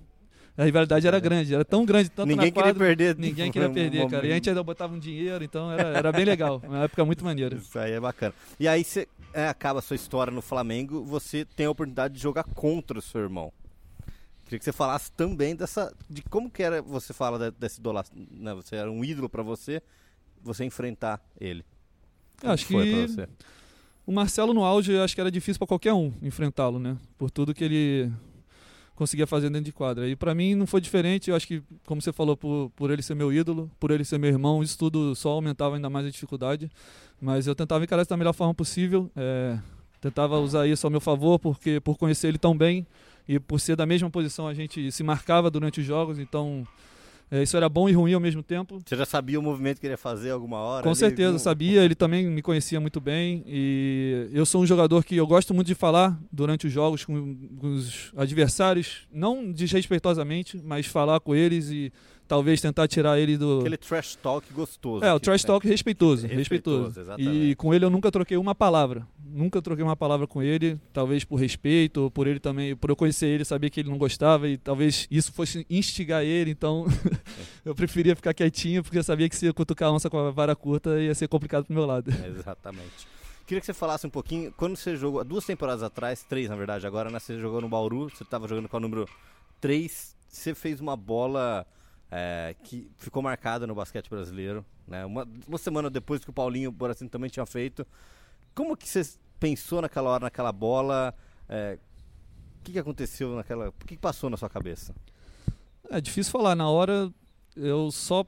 a 0.56 0.64
rivalidade 0.64 1.06
era 1.06 1.18
grande, 1.18 1.54
era 1.54 1.64
tão 1.64 1.84
grande, 1.84 2.10
tanto 2.10 2.28
ninguém 2.28 2.52
quadra, 2.52 2.72
queria 2.72 2.86
perder. 2.86 3.18
Ninguém 3.18 3.50
queria 3.50 3.70
perder, 3.70 4.08
cara. 4.08 4.26
E 4.26 4.32
a 4.32 4.34
gente 4.34 4.50
ainda 4.50 4.62
botava 4.62 4.94
um 4.94 4.98
dinheiro, 4.98 5.42
então 5.42 5.72
era, 5.72 5.88
era 5.96 6.12
bem 6.12 6.26
legal. 6.26 6.60
Uma 6.62 6.84
época 6.84 7.04
muito 7.04 7.24
maneira. 7.24 7.56
Isso 7.56 7.78
aí 7.78 7.92
é 7.92 8.00
bacana. 8.00 8.34
E 8.60 8.68
aí 8.68 8.84
você 8.84 9.08
é, 9.32 9.48
acaba 9.48 9.78
a 9.78 9.82
sua 9.82 9.96
história 9.96 10.30
no 10.30 10.42
Flamengo, 10.42 11.02
você 11.04 11.44
tem 11.44 11.64
a 11.64 11.70
oportunidade 11.70 12.14
de 12.14 12.20
jogar 12.20 12.44
contra 12.44 12.98
o 12.98 13.02
seu 13.02 13.22
irmão. 13.22 13.50
Queria 14.44 14.58
que 14.58 14.64
você 14.64 14.72
falasse 14.72 15.10
também 15.12 15.56
dessa. 15.56 15.90
de 16.10 16.20
como 16.22 16.50
que 16.50 16.62
era, 16.62 16.82
você 16.82 17.14
fala 17.14 17.50
desse 17.52 17.80
idolação, 17.80 18.14
né? 18.30 18.52
Você 18.52 18.76
era 18.76 18.90
um 18.92 19.02
ídolo 19.02 19.30
para 19.30 19.42
você, 19.42 19.80
você 20.42 20.64
enfrentar 20.64 21.18
ele. 21.40 21.64
Como 22.38 22.52
acho 22.52 22.66
que. 22.66 22.74
O 24.04 24.12
Marcelo 24.12 24.52
no 24.52 24.64
auge, 24.64 24.98
acho 24.98 25.14
que 25.14 25.20
era 25.20 25.30
difícil 25.30 25.60
para 25.60 25.68
qualquer 25.68 25.94
um 25.94 26.12
enfrentá-lo, 26.20 26.78
né? 26.78 26.98
Por 27.16 27.30
tudo 27.30 27.54
que 27.54 27.64
ele 27.64 28.12
conseguia 29.02 29.26
fazer 29.26 29.50
dentro 29.50 29.64
de 29.64 29.72
quadra. 29.72 30.08
E 30.08 30.14
para 30.14 30.34
mim 30.34 30.54
não 30.54 30.66
foi 30.66 30.80
diferente, 30.80 31.28
eu 31.28 31.36
acho 31.36 31.46
que, 31.46 31.60
como 31.84 32.00
você 32.00 32.12
falou, 32.12 32.36
por, 32.36 32.70
por 32.76 32.90
ele 32.90 33.02
ser 33.02 33.14
meu 33.14 33.32
ídolo, 33.32 33.70
por 33.80 33.90
ele 33.90 34.04
ser 34.04 34.16
meu 34.16 34.30
irmão, 34.30 34.62
isso 34.62 34.78
tudo 34.78 35.14
só 35.16 35.30
aumentava 35.30 35.74
ainda 35.74 35.90
mais 35.90 36.06
a 36.06 36.10
dificuldade. 36.10 36.70
Mas 37.20 37.46
eu 37.46 37.54
tentava 37.54 37.82
encarar 37.82 38.02
isso 38.02 38.10
da 38.10 38.16
melhor 38.16 38.32
forma 38.32 38.54
possível, 38.54 39.10
é, 39.16 39.58
tentava 40.00 40.38
usar 40.38 40.68
isso 40.68 40.86
ao 40.86 40.90
meu 40.90 41.00
favor, 41.00 41.38
porque 41.38 41.80
por 41.80 41.98
conhecer 41.98 42.28
ele 42.28 42.38
tão 42.38 42.56
bem 42.56 42.86
e 43.28 43.40
por 43.40 43.58
ser 43.58 43.74
da 43.76 43.86
mesma 43.86 44.08
posição 44.08 44.46
a 44.46 44.54
gente 44.54 44.90
se 44.92 45.02
marcava 45.02 45.50
durante 45.50 45.80
os 45.80 45.86
jogos, 45.86 46.18
então 46.18 46.66
isso 47.40 47.56
era 47.56 47.68
bom 47.68 47.88
e 47.88 47.92
ruim 47.92 48.12
ao 48.12 48.20
mesmo 48.20 48.42
tempo. 48.42 48.80
Você 48.84 48.96
já 48.96 49.06
sabia 49.06 49.38
o 49.38 49.42
movimento 49.42 49.80
que 49.80 49.86
ele 49.86 49.94
ia 49.94 49.98
fazer 49.98 50.30
alguma 50.32 50.58
hora? 50.58 50.82
Com 50.82 50.90
ali? 50.90 50.98
certeza, 50.98 51.38
sabia. 51.38 51.84
Ele 51.84 51.94
também 51.94 52.26
me 52.26 52.42
conhecia 52.42 52.80
muito 52.80 53.00
bem. 53.00 53.44
E 53.46 54.28
eu 54.32 54.44
sou 54.44 54.60
um 54.62 54.66
jogador 54.66 55.04
que 55.04 55.16
eu 55.16 55.26
gosto 55.26 55.54
muito 55.54 55.68
de 55.68 55.74
falar 55.74 56.18
durante 56.30 56.66
os 56.66 56.72
jogos 56.72 57.04
com, 57.04 57.36
com 57.58 57.74
os 57.74 58.12
adversários, 58.16 59.08
não 59.12 59.50
desrespeitosamente, 59.50 60.60
mas 60.62 60.86
falar 60.86 61.20
com 61.20 61.34
eles 61.34 61.70
e 61.70 61.92
talvez 62.28 62.60
tentar 62.60 62.88
tirar 62.88 63.18
ele 63.18 63.36
do. 63.36 63.60
Aquele 63.60 63.76
trash 63.76 64.16
talk 64.16 64.52
gostoso. 64.52 65.04
É, 65.04 65.12
o 65.12 65.20
trash 65.20 65.44
talk 65.44 65.66
respeitoso. 65.66 66.26
Respeitoso, 66.26 67.00
respeitoso. 67.00 67.20
E 67.20 67.54
com 67.56 67.74
ele 67.74 67.84
eu 67.84 67.90
nunca 67.90 68.10
troquei 68.10 68.36
uma 68.36 68.54
palavra. 68.54 69.06
Nunca 69.32 69.62
troquei 69.62 69.82
uma 69.84 69.96
palavra 69.96 70.26
com 70.26 70.42
ele, 70.42 70.78
talvez 70.92 71.24
por 71.24 71.36
respeito, 71.36 72.10
por 72.10 72.26
ele 72.26 72.38
também, 72.38 72.76
por 72.76 72.90
eu 72.90 72.96
conhecer 72.96 73.26
ele, 73.26 73.44
saber 73.44 73.70
que 73.70 73.80
ele 73.80 73.88
não 73.88 73.98
gostava 73.98 74.48
e 74.48 74.56
talvez 74.56 75.06
isso 75.10 75.32
fosse 75.32 75.66
instigar 75.70 76.22
ele, 76.22 76.50
então 76.50 76.86
eu 77.64 77.74
preferia 77.74 78.14
ficar 78.14 78.34
quietinho 78.34 78.82
porque 78.82 78.98
eu 78.98 79.02
sabia 79.02 79.28
que 79.28 79.36
se 79.36 79.46
eu 79.46 79.54
cutucar 79.54 79.88
a 79.88 79.92
onça 79.92 80.10
com 80.10 80.18
a 80.18 80.30
vara 80.30 80.54
curta 80.54 81.00
ia 81.00 81.14
ser 81.14 81.28
complicado 81.28 81.64
pro 81.64 81.74
meu 81.74 81.86
lado. 81.86 82.10
exatamente. 82.26 83.08
Queria 83.46 83.60
que 83.60 83.66
você 83.66 83.74
falasse 83.74 84.06
um 84.06 84.10
pouquinho, 84.10 84.52
quando 84.56 84.76
você 84.76 84.96
jogou, 84.96 85.24
duas 85.24 85.44
temporadas 85.44 85.82
atrás, 85.82 86.22
três 86.22 86.48
na 86.48 86.56
verdade, 86.56 86.86
agora 86.86 87.10
né, 87.10 87.18
você 87.18 87.38
jogou 87.38 87.60
no 87.60 87.68
Bauru, 87.68 88.10
você 88.10 88.22
estava 88.22 88.46
jogando 88.46 88.68
com 88.68 88.76
o 88.76 88.80
número 88.80 89.08
3, 89.60 90.16
você 90.28 90.54
fez 90.54 90.80
uma 90.80 90.96
bola 90.96 91.66
é, 92.10 92.54
que 92.62 92.90
ficou 92.98 93.22
marcada 93.22 93.66
no 93.66 93.74
basquete 93.74 94.10
brasileiro. 94.10 94.64
Né? 94.86 95.04
Uma, 95.06 95.26
uma 95.48 95.58
semana 95.58 95.88
depois 95.88 96.22
que 96.22 96.28
o 96.28 96.32
Paulinho 96.32 96.70
Boracino 96.70 97.08
também 97.08 97.30
tinha 97.30 97.46
feito. 97.46 97.86
Como 98.54 98.76
que 98.76 98.88
você 98.88 99.02
pensou 99.40 99.82
naquela 99.82 100.10
hora, 100.10 100.24
naquela 100.24 100.52
bola? 100.52 101.14
É, 101.48 101.78
o 102.60 102.64
que, 102.64 102.72
que 102.72 102.78
aconteceu 102.78 103.34
naquela. 103.34 103.68
O 103.68 103.72
que, 103.72 103.96
que 103.96 103.98
passou 103.98 104.30
na 104.30 104.36
sua 104.36 104.48
cabeça? 104.48 104.94
É 105.90 106.00
difícil 106.00 106.30
falar. 106.30 106.54
Na 106.54 106.68
hora, 106.68 107.12
eu 107.56 107.90
só 107.90 108.24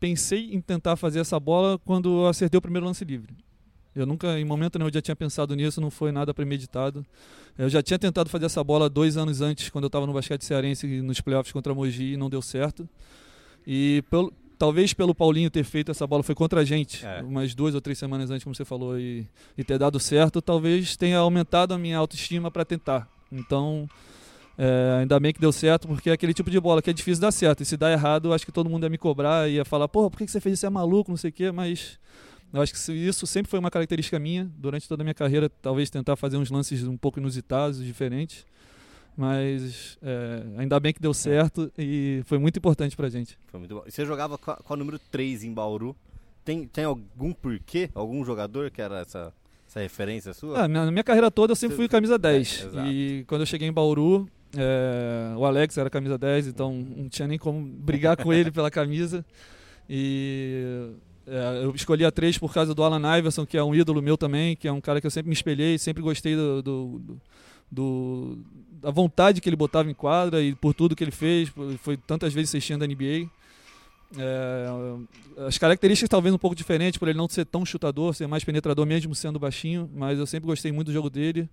pensei 0.00 0.54
em 0.54 0.60
tentar 0.60 0.96
fazer 0.96 1.20
essa 1.20 1.38
bola 1.38 1.78
quando 1.78 2.22
eu 2.22 2.26
acertei 2.26 2.58
o 2.58 2.62
primeiro 2.62 2.86
lance 2.86 3.04
livre. 3.04 3.36
Eu 3.94 4.06
nunca, 4.06 4.38
em 4.38 4.44
momento 4.44 4.78
nenhum, 4.78 4.92
já 4.92 5.02
tinha 5.02 5.16
pensado 5.16 5.56
nisso, 5.56 5.80
não 5.80 5.90
foi 5.90 6.12
nada 6.12 6.32
premeditado. 6.32 7.04
Eu 7.56 7.68
já 7.68 7.82
tinha 7.82 7.98
tentado 7.98 8.30
fazer 8.30 8.46
essa 8.46 8.62
bola 8.62 8.88
dois 8.88 9.16
anos 9.16 9.40
antes, 9.40 9.68
quando 9.70 9.84
eu 9.84 9.88
estava 9.88 10.06
no 10.06 10.12
basquete 10.12 10.44
cearense, 10.44 11.02
nos 11.02 11.20
playoffs 11.20 11.52
contra 11.52 11.72
a 11.72 11.74
Mogi, 11.74 12.12
e 12.12 12.16
não 12.16 12.30
deu 12.30 12.40
certo. 12.40 12.88
E 13.66 14.04
pelo, 14.08 14.32
talvez 14.58 14.92
pelo 14.92 15.14
Paulinho 15.14 15.50
ter 15.50 15.64
feito 15.64 15.90
essa 15.90 16.06
bola, 16.06 16.22
foi 16.22 16.34
contra 16.34 16.60
a 16.60 16.64
gente, 16.64 17.06
é. 17.06 17.22
umas 17.22 17.54
duas 17.54 17.74
ou 17.74 17.80
três 17.80 17.98
semanas 17.98 18.30
antes, 18.30 18.42
como 18.42 18.54
você 18.54 18.64
falou, 18.64 18.98
e, 18.98 19.26
e 19.56 19.62
ter 19.62 19.78
dado 19.78 20.00
certo, 20.00 20.42
talvez 20.42 20.96
tenha 20.96 21.18
aumentado 21.18 21.72
a 21.72 21.78
minha 21.78 21.96
autoestima 21.96 22.50
para 22.50 22.64
tentar. 22.64 23.08
Então, 23.30 23.88
é, 24.58 24.98
ainda 25.00 25.20
bem 25.20 25.32
que 25.32 25.40
deu 25.40 25.52
certo, 25.52 25.86
porque 25.86 26.10
é 26.10 26.12
aquele 26.12 26.34
tipo 26.34 26.50
de 26.50 26.58
bola 26.58 26.82
que 26.82 26.90
é 26.90 26.92
difícil 26.92 27.20
dar 27.20 27.30
certo. 27.30 27.62
E 27.62 27.64
se 27.64 27.76
dar 27.76 27.92
errado, 27.92 28.32
acho 28.32 28.44
que 28.44 28.50
todo 28.50 28.68
mundo 28.68 28.82
ia 28.82 28.90
me 28.90 28.98
cobrar, 28.98 29.48
ia 29.48 29.64
falar, 29.64 29.86
porra, 29.86 30.10
por 30.10 30.18
que 30.18 30.26
você 30.26 30.40
fez 30.40 30.54
isso? 30.54 30.66
É 30.66 30.70
maluco, 30.70 31.10
não 31.10 31.16
sei 31.16 31.30
o 31.30 31.32
quê, 31.32 31.52
mas 31.52 31.98
eu 32.52 32.60
acho 32.60 32.72
que 32.72 32.92
isso 32.92 33.26
sempre 33.26 33.48
foi 33.48 33.60
uma 33.60 33.70
característica 33.70 34.18
minha 34.18 34.50
durante 34.56 34.88
toda 34.88 35.02
a 35.02 35.04
minha 35.04 35.14
carreira, 35.14 35.48
talvez 35.48 35.88
tentar 35.90 36.16
fazer 36.16 36.36
uns 36.36 36.50
lances 36.50 36.82
um 36.82 36.96
pouco 36.96 37.20
inusitados, 37.20 37.82
diferentes. 37.84 38.44
Mas 39.18 39.98
é, 40.00 40.44
ainda 40.58 40.78
bem 40.78 40.92
que 40.92 41.00
deu 41.02 41.12
certo 41.12 41.72
e 41.76 42.22
foi 42.24 42.38
muito 42.38 42.56
importante 42.56 42.94
pra 42.94 43.08
gente. 43.08 43.36
Foi 43.48 43.58
muito 43.58 43.74
bom. 43.74 43.82
E 43.84 43.90
você 43.90 44.06
jogava 44.06 44.38
com, 44.38 44.54
com 44.54 44.74
o 44.74 44.76
número 44.76 44.96
3 45.10 45.42
em 45.42 45.52
Bauru. 45.52 45.96
Tem, 46.44 46.64
tem 46.68 46.84
algum 46.84 47.32
porquê? 47.32 47.90
Algum 47.96 48.24
jogador 48.24 48.70
que 48.70 48.80
era 48.80 49.00
essa, 49.00 49.32
essa 49.68 49.80
referência 49.80 50.32
sua? 50.32 50.62
Ah, 50.62 50.68
na 50.68 50.88
minha 50.92 51.02
carreira 51.02 51.32
toda 51.32 51.50
eu 51.50 51.56
sempre 51.56 51.76
fui 51.76 51.88
camisa 51.88 52.16
10. 52.16 52.68
É, 52.76 52.86
e 52.86 53.24
quando 53.26 53.40
eu 53.40 53.46
cheguei 53.46 53.66
em 53.66 53.72
Bauru, 53.72 54.28
é, 54.56 55.34
o 55.36 55.44
Alex 55.44 55.76
era 55.76 55.90
camisa 55.90 56.16
10, 56.16 56.46
então 56.46 56.72
não 56.72 57.08
tinha 57.08 57.26
nem 57.26 57.38
como 57.38 57.60
brigar 57.60 58.16
com 58.16 58.32
ele 58.32 58.52
pela 58.52 58.70
camisa. 58.70 59.26
E 59.90 60.92
É, 61.26 61.64
eu 61.64 61.74
escolhi 61.74 62.04
a 62.06 62.10
3 62.10 62.38
por 62.38 62.54
causa 62.54 62.72
do 62.74 62.82
Alan 62.82 63.18
Iverson, 63.18 63.44
que 63.44 63.58
é 63.58 63.62
um 63.64 63.74
ídolo 63.74 64.00
meu 64.00 64.16
também, 64.16 64.56
que 64.56 64.66
é 64.66 64.72
um 64.72 64.80
cara 64.80 65.00
que 65.00 65.06
eu 65.06 65.10
sempre 65.10 65.28
me 65.28 65.34
espelhei, 65.34 65.76
sempre 65.76 66.02
gostei 66.02 66.34
do, 66.34 66.62
do, 66.62 66.98
do, 67.00 67.20
do 67.70 68.38
da 68.80 68.90
vontade 68.90 69.40
que 69.40 69.48
ele 69.48 69.56
botava 69.56 69.90
em 69.90 69.94
quadra 69.94 70.40
e 70.40 70.54
por 70.54 70.72
tudo 70.72 70.94
que 70.94 71.02
ele 71.02 71.10
fez. 71.10 71.52
Foi 71.78 71.96
tantas 71.96 72.32
vezes 72.32 72.50
assistindo 72.50 72.82
a 72.82 72.86
NBA. 72.86 73.28
É, 74.16 75.46
as 75.46 75.58
características 75.58 76.08
talvez 76.08 76.34
um 76.34 76.38
pouco 76.38 76.56
diferentes, 76.56 76.98
por 76.98 77.08
ele 77.08 77.18
não 77.18 77.28
ser 77.28 77.44
tão 77.44 77.64
chutador, 77.66 78.14
ser 78.14 78.26
mais 78.26 78.44
penetrador 78.44 78.86
mesmo 78.86 79.14
sendo 79.14 79.38
baixinho, 79.38 79.90
mas 79.92 80.18
eu 80.18 80.26
sempre 80.26 80.46
gostei 80.46 80.72
muito 80.72 80.86
do 80.86 80.92
jogo 80.92 81.10
dele 81.10 81.48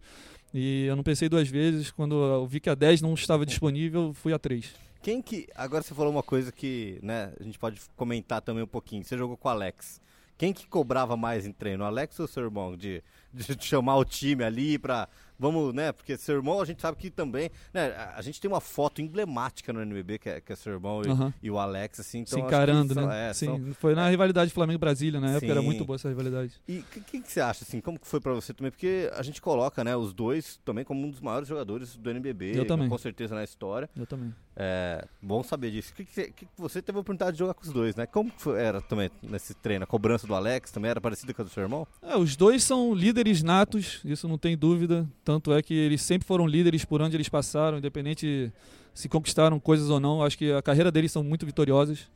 e 0.53 0.85
eu 0.85 0.95
não 0.95 1.03
pensei 1.03 1.27
duas 1.27 1.49
vezes. 1.49 1.91
Quando 1.91 2.15
eu 2.15 2.47
vi 2.47 2.59
que 2.59 2.69
a 2.69 2.75
10 2.75 3.01
não 3.01 3.13
estava 3.13 3.45
disponível, 3.45 4.13
fui 4.13 4.33
a 4.33 4.39
3. 4.39 4.73
Quem 5.01 5.21
que. 5.21 5.47
Agora 5.53 5.83
você 5.83 5.93
falou 5.93 6.11
uma 6.11 6.23
coisa 6.23 6.51
que 6.51 6.97
né, 7.03 7.33
a 7.39 7.43
gente 7.43 7.59
pode 7.59 7.79
comentar 7.95 8.41
também 8.41 8.63
um 8.63 8.67
pouquinho. 8.67 9.03
Você 9.03 9.17
jogou 9.17 9.35
com 9.35 9.47
o 9.47 9.51
Alex. 9.51 10.01
Quem 10.37 10.51
que 10.53 10.67
cobrava 10.67 11.15
mais 11.15 11.45
em 11.45 11.51
treino, 11.51 11.83
Alex 11.83 12.19
ou 12.19 12.27
seu 12.27 12.43
irmão? 12.43 12.75
De, 12.75 13.03
de 13.33 13.63
chamar 13.63 13.97
o 13.97 14.05
time 14.05 14.43
ali 14.43 14.77
pra 14.77 15.07
vamos, 15.37 15.73
né? 15.73 15.91
Porque 15.91 16.17
seu 16.17 16.35
irmão, 16.35 16.61
a 16.61 16.65
gente 16.65 16.81
sabe 16.81 16.97
que 16.97 17.09
também, 17.09 17.49
né? 17.73 17.93
A 18.15 18.21
gente 18.21 18.39
tem 18.39 18.49
uma 18.49 18.61
foto 18.61 19.01
emblemática 19.01 19.71
no 19.71 19.81
NBB, 19.81 20.19
que 20.19 20.29
é, 20.29 20.41
que 20.41 20.53
é 20.53 20.55
seu 20.55 20.73
irmão 20.73 21.01
uhum. 21.05 21.33
e, 21.41 21.47
e, 21.47 21.51
o 21.51 21.59
Alex, 21.59 21.99
assim. 21.99 22.19
Então 22.19 22.39
Se 22.39 22.45
encarando, 22.45 22.93
são, 22.93 23.07
né? 23.07 23.29
É, 23.29 23.33
Sim, 23.33 23.45
são... 23.45 23.73
foi 23.73 23.95
na 23.95 24.09
rivalidade 24.09 24.51
Flamengo-Brasília, 24.51 25.19
na 25.19 25.31
época 25.31 25.45
Sim. 25.45 25.51
era 25.51 25.61
muito 25.61 25.85
boa 25.85 25.95
essa 25.95 26.09
rivalidade. 26.09 26.53
E 26.67 26.79
o 26.79 26.83
que, 26.83 27.01
que, 27.01 27.21
que, 27.21 27.31
você 27.31 27.41
acha, 27.41 27.63
assim? 27.63 27.81
Como 27.81 27.99
que 27.99 28.07
foi 28.07 28.19
pra 28.19 28.33
você 28.33 28.53
também? 28.53 28.71
Porque 28.71 29.09
a 29.13 29.23
gente 29.23 29.41
coloca, 29.41 29.83
né, 29.83 29.95
os 29.95 30.13
dois 30.13 30.59
também 30.63 30.83
como 30.83 31.05
um 31.05 31.09
dos 31.09 31.21
maiores 31.21 31.47
jogadores 31.47 31.95
do 31.95 32.09
NBB. 32.09 32.57
Eu 32.57 32.65
também. 32.65 32.89
Com 32.89 32.97
certeza 32.97 33.35
na 33.35 33.43
história. 33.43 33.89
Eu 33.95 34.05
também. 34.05 34.33
É, 34.57 35.05
bom 35.21 35.43
saber 35.43 35.69
disso. 35.71 35.93
Que, 35.93 36.05
que, 36.05 36.31
que, 36.31 36.47
você 36.57 36.81
teve 36.81 36.97
a 36.97 37.01
oportunidade 37.01 37.33
de 37.33 37.39
jogar 37.39 37.53
com 37.53 37.63
os 37.63 37.73
dois, 37.73 37.95
né? 37.95 38.05
Como 38.05 38.31
era 38.57 38.81
também 38.81 39.11
nesse 39.21 39.53
treino? 39.53 39.83
A 39.83 39.87
cobrança 39.87 40.25
do 40.25 40.33
Alex 40.33 40.71
também 40.71 40.89
era 40.89 41.01
parecida 41.01 41.33
com 41.33 41.41
a 41.41 41.45
do 41.45 41.51
seu 41.51 41.63
irmão? 41.63 41.85
É, 42.01 42.15
os 42.15 42.35
dois 42.37 42.63
são 42.63 42.93
líderes 42.93 43.43
natos, 43.43 43.99
isso 44.05 44.27
não 44.27 44.37
tem 44.37 44.57
dúvida. 44.57 45.07
Tanto 45.25 45.51
é 45.51 45.61
que 45.61 45.73
eles 45.73 46.01
sempre 46.01 46.25
foram 46.25 46.47
líderes 46.47 46.85
por 46.85 47.01
onde 47.01 47.17
eles 47.17 47.27
passaram, 47.27 47.77
independente 47.77 48.51
se 48.93 49.09
conquistaram 49.09 49.59
coisas 49.59 49.89
ou 49.89 49.99
não. 49.99 50.23
Acho 50.23 50.37
que 50.37 50.51
a 50.53 50.61
carreira 50.61 50.89
deles 50.91 51.11
são 51.11 51.23
muito 51.23 51.45
vitoriosas. 51.45 52.09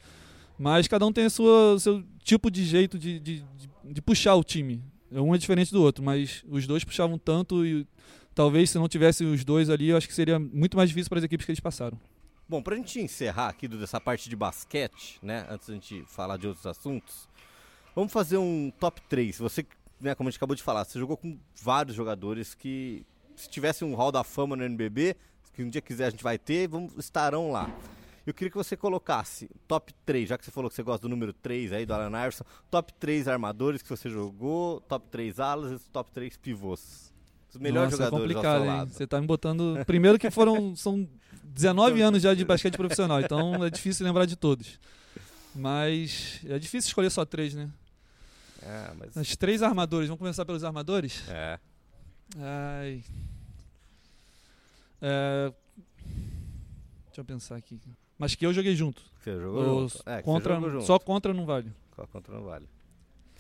Mas 0.58 0.88
cada 0.88 1.06
um 1.06 1.12
tem 1.12 1.26
o 1.26 1.80
seu 1.80 2.04
tipo 2.24 2.50
de 2.50 2.64
jeito 2.64 2.98
de, 2.98 3.20
de, 3.20 3.40
de, 3.40 3.70
de 3.84 4.02
puxar 4.02 4.36
o 4.36 4.44
time. 4.44 4.82
Um 5.12 5.34
é 5.34 5.38
diferente 5.38 5.72
do 5.72 5.82
outro, 5.82 6.04
mas 6.04 6.44
os 6.48 6.68
dois 6.68 6.84
puxavam 6.84 7.18
tanto 7.18 7.66
e 7.66 7.88
talvez 8.36 8.70
se 8.70 8.78
não 8.78 8.88
tivesse 8.88 9.26
os 9.26 9.44
dois 9.44 9.70
ali, 9.70 9.90
eu 9.90 9.98
acho 9.98 10.08
que 10.08 10.14
seria 10.14 10.38
muito 10.38 10.78
mais 10.78 10.90
difícil 10.90 11.10
para 11.10 11.18
as 11.18 11.24
equipes 11.26 11.46
que 11.46 11.52
eles 11.52 11.60
passaram. 11.60 12.00
Bom, 12.50 12.64
para 12.64 12.74
a 12.74 12.78
gente 12.78 13.00
encerrar 13.00 13.50
aqui 13.50 13.68
dessa 13.68 14.02
parte 14.02 14.28
de 14.28 14.36
basquete, 14.36 15.20
né, 15.22 15.45
antes 15.52 15.68
da 15.68 15.76
gente 15.76 16.04
falar 16.08 16.36
de 16.36 16.47
outros 16.47 16.66
assuntos, 16.66 17.30
vamos 17.95 18.12
fazer 18.12 18.39
um 18.39 18.72
top 18.72 19.00
3. 19.02 19.38
Você, 19.38 19.64
né, 20.02 20.16
como 20.16 20.28
a 20.28 20.32
gente 20.32 20.38
acabou 20.38 20.56
de 20.56 20.64
falar, 20.64 20.84
você 20.84 20.97
jogou 20.97 21.16
com 21.16 21.38
vários 21.62 21.95
jogadores 21.95 22.56
que 22.56 23.06
se 23.36 23.47
tivesse 23.47 23.86
um 23.86 23.93
hall 23.93 24.12
da 24.12 24.24
fama 24.24 24.56
no 24.56 24.64
NBB, 24.64 25.16
que 25.54 25.62
um 25.62 25.70
dia 25.70 25.80
quiser 25.80 26.08
a 26.08 26.10
gente 26.10 26.24
vai 26.24 26.39
ter, 26.39 26.68
vamos, 26.68 26.97
estarão 26.97 27.52
lá. 27.52 27.70
Eu 28.26 28.34
queria 28.34 28.50
que 28.50 28.58
você 28.58 28.76
colocasse 28.76 29.47
top 29.68 29.93
3, 30.04 30.30
já 30.30 30.36
que 30.36 30.43
você 30.43 30.50
falou 30.50 30.72
que 30.72 30.76
você 30.76 30.82
gosta 30.82 31.04
do 31.04 31.10
número 31.10 31.34
3 31.34 31.72
aí, 31.72 31.86
do 31.86 31.93
Alan 31.93 32.20
Iverson, 32.20 32.45
top 32.72 32.91
3 32.93 33.28
armadores 33.28 33.84
que 33.84 33.89
você 33.89 34.10
jogou, 34.10 34.82
top 34.82 35.08
3 35.12 35.39
alas 35.39 35.84
e 35.84 35.89
top 35.91 36.10
3 36.10 36.36
pivôs. 36.38 37.09
Os 37.50 37.58
melhores 37.58 37.91
Nossa, 37.91 38.04
é 38.04 38.06
jogadores 38.06 38.32
é 38.32 38.34
complicado, 38.36 38.66
hein? 38.66 38.88
Você 38.91 39.08
tá 39.08 39.20
me 39.20 39.28
botando... 39.28 39.84
Primeiro 39.86 40.20
que 40.20 40.30
foram... 40.30 40.76
são 40.76 41.08
19 41.43 42.02
anos 42.02 42.22
já 42.22 42.34
de 42.34 42.45
basquete 42.45 42.78
profissional, 42.78 43.20
então 43.20 43.64
é 43.66 43.70
difícil 43.70 44.06
lembrar 44.06 44.26
de 44.26 44.36
todos. 44.36 44.80
Mas 45.56 46.39
é 46.45 46.60
difícil 46.60 46.89
escolher 46.89 47.10
só 47.10 47.26
três, 47.26 47.54
né? 47.54 47.70
É, 48.62 48.91
mas... 48.97 49.16
Os 49.16 49.36
três 49.36 49.64
armadores, 49.64 50.08
vamos 50.08 50.20
começar 50.20 50.45
pelos 50.45 50.64
armadores? 50.64 51.24
É. 51.28 51.60
Ai. 52.38 53.04
É... 55.02 55.52
Deixa 57.08 57.22
eu 57.22 57.26
pensar 57.26 57.56
aqui. 57.56 57.80
Mas 58.18 58.36
que 58.36 58.45
eu 58.45 58.54
joguei 58.54 58.76
junto. 58.76 59.02
Você 59.20 59.39
jogou 59.39 59.88
junto? 59.89 60.04
É, 60.10 60.22
contra, 60.22 60.56
jogou 60.56 60.70
junto. 60.70 60.86
Só 60.86 61.00
contra 61.00 61.34
não 61.34 61.45
vale. 61.45 61.72
Só 61.95 62.06
contra 62.06 62.36
não 62.36 62.43
vale. 62.43 62.70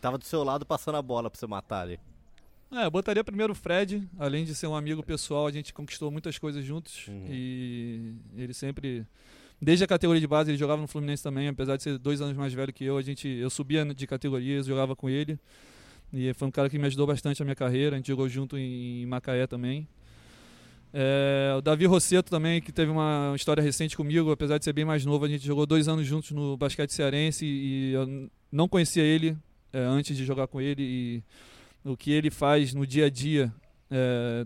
Tava 0.01 0.17
do 0.17 0.25
seu 0.25 0.43
lado 0.43 0.65
passando 0.65 0.95
a 0.95 1.01
bola 1.01 1.29
pra 1.29 1.39
você 1.39 1.45
matar 1.45 1.81
ali. 1.81 1.99
É, 2.71 2.85
eu 2.85 2.91
botaria 2.91 3.23
primeiro 3.23 3.53
o 3.53 3.55
Fred, 3.55 4.07
além 4.17 4.45
de 4.45 4.53
ser 4.53 4.67
um 4.67 4.75
amigo 4.75 5.01
pessoal, 5.01 5.47
a 5.47 5.51
gente 5.51 5.73
conquistou 5.73 6.11
muitas 6.11 6.37
coisas 6.37 6.63
juntos. 6.63 7.07
Uhum. 7.07 7.25
E 7.29 8.13
ele 8.37 8.53
sempre. 8.53 9.05
Desde 9.61 9.83
a 9.83 9.87
categoria 9.87 10.21
de 10.21 10.27
base, 10.27 10.51
ele 10.51 10.57
jogava 10.57 10.81
no 10.81 10.87
Fluminense 10.87 11.21
também, 11.21 11.47
apesar 11.47 11.75
de 11.75 11.83
ser 11.83 11.97
dois 11.97 12.21
anos 12.21 12.37
mais 12.37 12.53
velho 12.53 12.71
que 12.71 12.85
eu, 12.85 12.97
a 12.97 13.01
gente, 13.01 13.27
eu 13.27 13.49
subia 13.49 13.83
de 13.93 14.07
categorias, 14.07 14.67
jogava 14.67 14.95
com 14.95 15.09
ele. 15.09 15.37
E 16.13 16.33
foi 16.33 16.47
um 16.47 16.51
cara 16.51 16.69
que 16.69 16.79
me 16.79 16.85
ajudou 16.85 17.05
bastante 17.05 17.41
a 17.41 17.45
minha 17.45 17.55
carreira, 17.55 17.95
a 17.95 17.99
gente 17.99 18.07
jogou 18.07 18.29
junto 18.29 18.57
em 18.57 19.05
Macaé 19.05 19.45
também. 19.47 19.87
É, 20.91 21.53
o 21.57 21.61
Davi 21.61 21.85
Rosseto 21.85 22.31
também, 22.31 22.61
que 22.61 22.71
teve 22.71 22.89
uma 22.89 23.33
história 23.35 23.61
recente 23.61 23.95
comigo, 23.95 24.31
apesar 24.31 24.57
de 24.57 24.63
ser 24.63 24.73
bem 24.73 24.85
mais 24.85 25.05
novo, 25.05 25.25
a 25.25 25.27
gente 25.27 25.45
jogou 25.45 25.65
dois 25.65 25.87
anos 25.87 26.07
juntos 26.07 26.31
no 26.31 26.57
basquete 26.57 26.91
cearense 26.91 27.45
e 27.45 27.91
eu 27.91 28.29
não 28.51 28.67
conhecia 28.67 29.03
ele 29.03 29.37
é, 29.71 29.79
antes 29.79 30.17
de 30.17 30.25
jogar 30.25 30.47
com 30.47 30.59
ele 30.59 30.81
e 30.81 31.23
o 31.83 31.95
que 31.95 32.11
ele 32.11 32.29
faz 32.29 32.73
no 32.73 32.85
dia 32.85 33.05
a 33.05 33.09
dia, 33.09 33.53
é, 33.89 34.45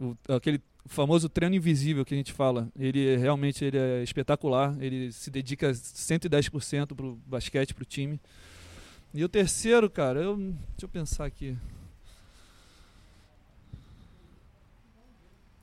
o, 0.00 0.16
aquele 0.28 0.60
famoso 0.86 1.28
treino 1.28 1.56
invisível 1.56 2.04
que 2.04 2.14
a 2.14 2.16
gente 2.16 2.32
fala, 2.32 2.68
ele 2.78 3.16
realmente 3.16 3.64
ele 3.64 3.76
é 3.76 4.02
espetacular, 4.02 4.76
ele 4.80 5.10
se 5.12 5.30
dedica 5.30 5.70
110% 5.70 6.94
para 6.94 7.06
o 7.06 7.18
basquete, 7.26 7.74
para 7.74 7.82
o 7.82 7.86
time. 7.86 8.20
E 9.12 9.24
o 9.24 9.28
terceiro, 9.28 9.88
cara, 9.90 10.20
eu, 10.20 10.36
deixa 10.36 10.84
eu 10.84 10.88
pensar 10.88 11.24
aqui. 11.24 11.56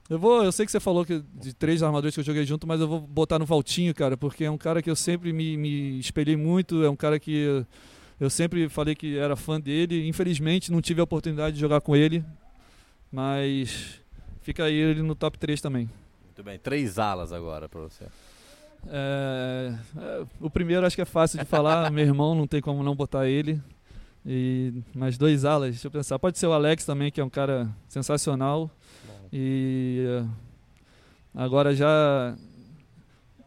Eu 0.09 0.19
vou, 0.19 0.43
eu 0.43 0.51
sei 0.51 0.65
que 0.65 0.71
você 0.71 0.79
falou 0.79 1.05
que 1.05 1.23
de 1.33 1.53
três 1.53 1.81
armadores 1.81 2.13
que 2.13 2.19
eu 2.19 2.25
joguei 2.25 2.45
junto, 2.45 2.67
mas 2.67 2.81
eu 2.81 2.87
vou 2.87 2.99
botar 2.99 3.39
no 3.39 3.45
Valtinho, 3.45 3.95
cara, 3.95 4.17
porque 4.17 4.43
é 4.43 4.51
um 4.51 4.57
cara 4.57 4.81
que 4.81 4.89
eu 4.89 4.95
sempre 4.95 5.31
me, 5.31 5.55
me 5.55 5.99
espelhei 5.99 6.35
muito, 6.35 6.83
é 6.83 6.89
um 6.89 6.95
cara 6.95 7.19
que 7.19 7.65
eu 8.23 8.29
sempre 8.29 8.69
falei 8.69 8.95
que 8.95 9.17
era 9.17 9.35
fã 9.35 9.59
dele. 9.59 10.07
Infelizmente 10.07 10.71
não 10.71 10.81
tive 10.81 11.01
a 11.01 11.03
oportunidade 11.03 11.55
de 11.55 11.59
jogar 11.59 11.81
com 11.81 11.95
ele, 11.95 12.23
mas 13.11 13.99
fica 14.41 14.63
aí 14.63 14.75
ele 14.75 15.01
no 15.01 15.13
top 15.13 15.37
3 15.37 15.59
também. 15.59 15.89
Muito 16.25 16.43
bem, 16.43 16.57
três 16.57 16.97
alas 16.97 17.31
agora 17.33 17.67
para 17.67 17.81
você. 17.81 18.05
É, 18.87 19.73
é, 19.97 20.25
o 20.41 20.49
primeiro 20.49 20.85
acho 20.85 20.95
que 20.95 21.01
é 21.01 21.05
fácil 21.05 21.39
de 21.39 21.45
falar, 21.45 21.89
meu 21.91 22.03
irmão 22.05 22.33
não 22.33 22.47
tem 22.47 22.61
como 22.61 22.81
não 22.81 22.95
botar 22.95 23.27
ele. 23.27 23.61
E 24.25 24.73
mais 24.95 25.17
dois 25.17 25.43
alas, 25.43 25.71
deixa 25.71 25.87
eu 25.87 25.91
pensar. 25.91 26.17
Pode 26.17 26.39
ser 26.39 26.47
o 26.47 26.53
Alex 26.53 26.85
também, 26.85 27.11
que 27.11 27.19
é 27.19 27.23
um 27.23 27.29
cara 27.29 27.69
sensacional. 27.89 28.71
Bom. 29.05 29.27
E 29.33 30.05
uh, 30.21 30.29
agora 31.35 31.75
já 31.75 32.35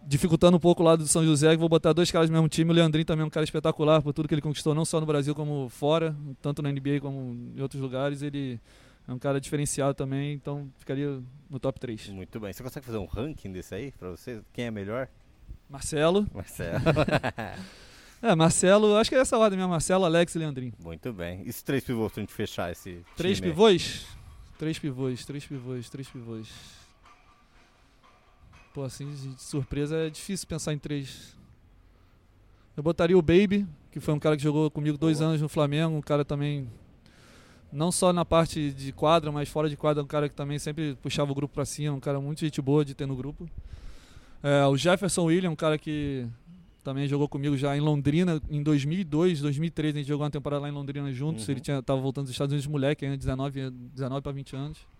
dificultando 0.07 0.57
um 0.57 0.61
pouco 0.61 0.83
o 0.83 0.87
lado 0.87 1.03
do 1.03 1.09
São 1.09 1.25
José, 1.25 1.51
que 1.51 1.57
vou 1.57 1.69
botar 1.69 1.93
dois 1.93 2.11
caras 2.11 2.31
do 2.31 2.33
mesmo 2.33 2.49
time. 2.49 2.71
O 2.71 2.75
Leandrinho 2.75 3.05
também 3.05 3.25
é 3.25 3.27
um 3.27 3.31
cara 3.31 3.45
espetacular 3.45 4.01
por 4.01 4.13
tudo 4.13 4.29
que 4.29 4.35
ele 4.35 4.41
conquistou, 4.41 4.75
não 4.75 4.85
só 4.85 5.01
no 5.01 5.07
Brasil 5.07 5.35
como 5.35 5.69
fora, 5.69 6.15
tanto 6.41 6.63
na 6.63 6.71
NBA 6.71 7.01
como 7.01 7.37
em 7.57 7.61
outros 7.61 7.83
lugares. 7.83 8.23
Ele 8.23 8.61
é 9.09 9.13
um 9.13 9.19
cara 9.19 9.41
diferenciado 9.41 9.95
também, 9.95 10.33
então 10.33 10.71
ficaria 10.79 11.21
no 11.51 11.59
top 11.59 11.81
3. 11.81 12.09
Muito 12.11 12.39
bem. 12.39 12.53
Você 12.53 12.63
consegue 12.63 12.87
fazer 12.87 12.99
um 12.99 13.07
ranking 13.07 13.53
desse 13.53 13.75
aí 13.75 13.93
para 13.99 14.11
você? 14.11 14.41
Quem 14.53 14.67
é 14.67 14.71
melhor? 14.71 15.09
Marcelo. 15.69 16.27
Marcelo. 16.33 16.85
é, 18.23 18.35
Marcelo, 18.35 18.97
acho 18.97 19.11
que 19.11 19.17
é 19.17 19.21
essa 19.21 19.37
ordem 19.37 19.59
mesmo, 19.59 19.71
Marcelo, 19.71 20.05
Alex 20.05 20.35
e 20.35 20.39
Leandrinho. 20.39 20.73
Muito 20.79 21.13
bem. 21.13 21.43
E 21.45 21.51
os 21.51 21.63
três 21.63 21.83
pivôs 21.83 22.13
pra 22.13 22.21
gente 22.21 22.33
fechar 22.33 22.71
esse 22.71 23.03
Três 23.17 23.41
pivôs? 23.41 24.07
Três 24.57 24.79
pivôs, 24.79 25.27
três 25.27 25.45
pivôs, 25.45 25.91
três 25.91 26.09
pivôs. 26.09 26.49
Pô, 28.77 28.85
assim, 28.85 29.11
de 29.11 29.41
surpresa 29.41 29.97
é 29.97 30.11
difícil 30.11 30.47
pensar 30.47 30.75
em 30.75 30.79
três. 30.79 31.35
Eu 32.77 32.83
botaria 32.83 33.17
o 33.17 33.23
Baby, 33.23 33.67
que 33.91 33.99
foi 34.01 34.13
um 34.13 34.19
cara 34.19 34.37
que 34.37 34.43
jogou 34.43 34.71
comigo 34.71 34.99
dois 34.99 35.17
Boa. 35.17 35.31
anos 35.31 35.41
no 35.41 35.49
Flamengo, 35.49 35.97
um 35.97 36.03
cara 36.03 36.27
também, 36.27 36.69
não 37.73 37.91
só 37.91 38.13
na 38.13 38.23
parte 38.23 38.71
de 38.73 38.93
quadra, 38.93 39.33
mas 39.33 39.49
fora 39.49 39.71
de 39.71 39.79
quadra, 39.79 40.03
um 40.03 40.07
cara 40.07 40.29
que 40.29 40.35
também 40.35 40.59
sempre 40.59 40.95
puxava 40.97 41.33
o 41.33 41.35
grupo 41.35 41.55
para 41.55 41.65
cima, 41.65 41.97
um 41.97 42.01
cara 42.01 42.21
muito 42.21 42.41
gente 42.41 42.61
boa 42.61 42.85
de 42.85 42.95
ter 42.95 43.07
no 43.07 43.17
grupo. 43.17 43.49
É, 44.43 44.67
o 44.67 44.77
Jefferson 44.77 45.25
William, 45.25 45.53
um 45.53 45.57
cara 45.57 45.79
que 45.79 46.27
também 46.85 47.09
jogou 47.09 47.31
comigo 47.31 47.57
já 47.57 47.75
em 47.75 47.81
Londrina 47.81 48.43
em 48.51 48.63
2002, 48.63 49.41
2003, 49.41 49.95
a 49.95 49.99
gente 50.01 50.07
jogou 50.09 50.25
uma 50.25 50.31
temporada 50.31 50.61
lá 50.61 50.69
em 50.69 50.73
Londrina 50.73 51.11
juntos, 51.15 51.49
uhum. 51.49 51.53
ele 51.55 51.61
tinha, 51.61 51.83
tava 51.83 52.03
voltando 52.03 52.25
dos 52.25 52.33
Estados 52.33 52.53
Unidos 52.53 52.67
moleque, 52.67 53.07
ainda 53.07 53.17
19, 53.17 53.71
19 53.71 54.21
para 54.21 54.33
20 54.33 54.55
anos. 54.55 54.96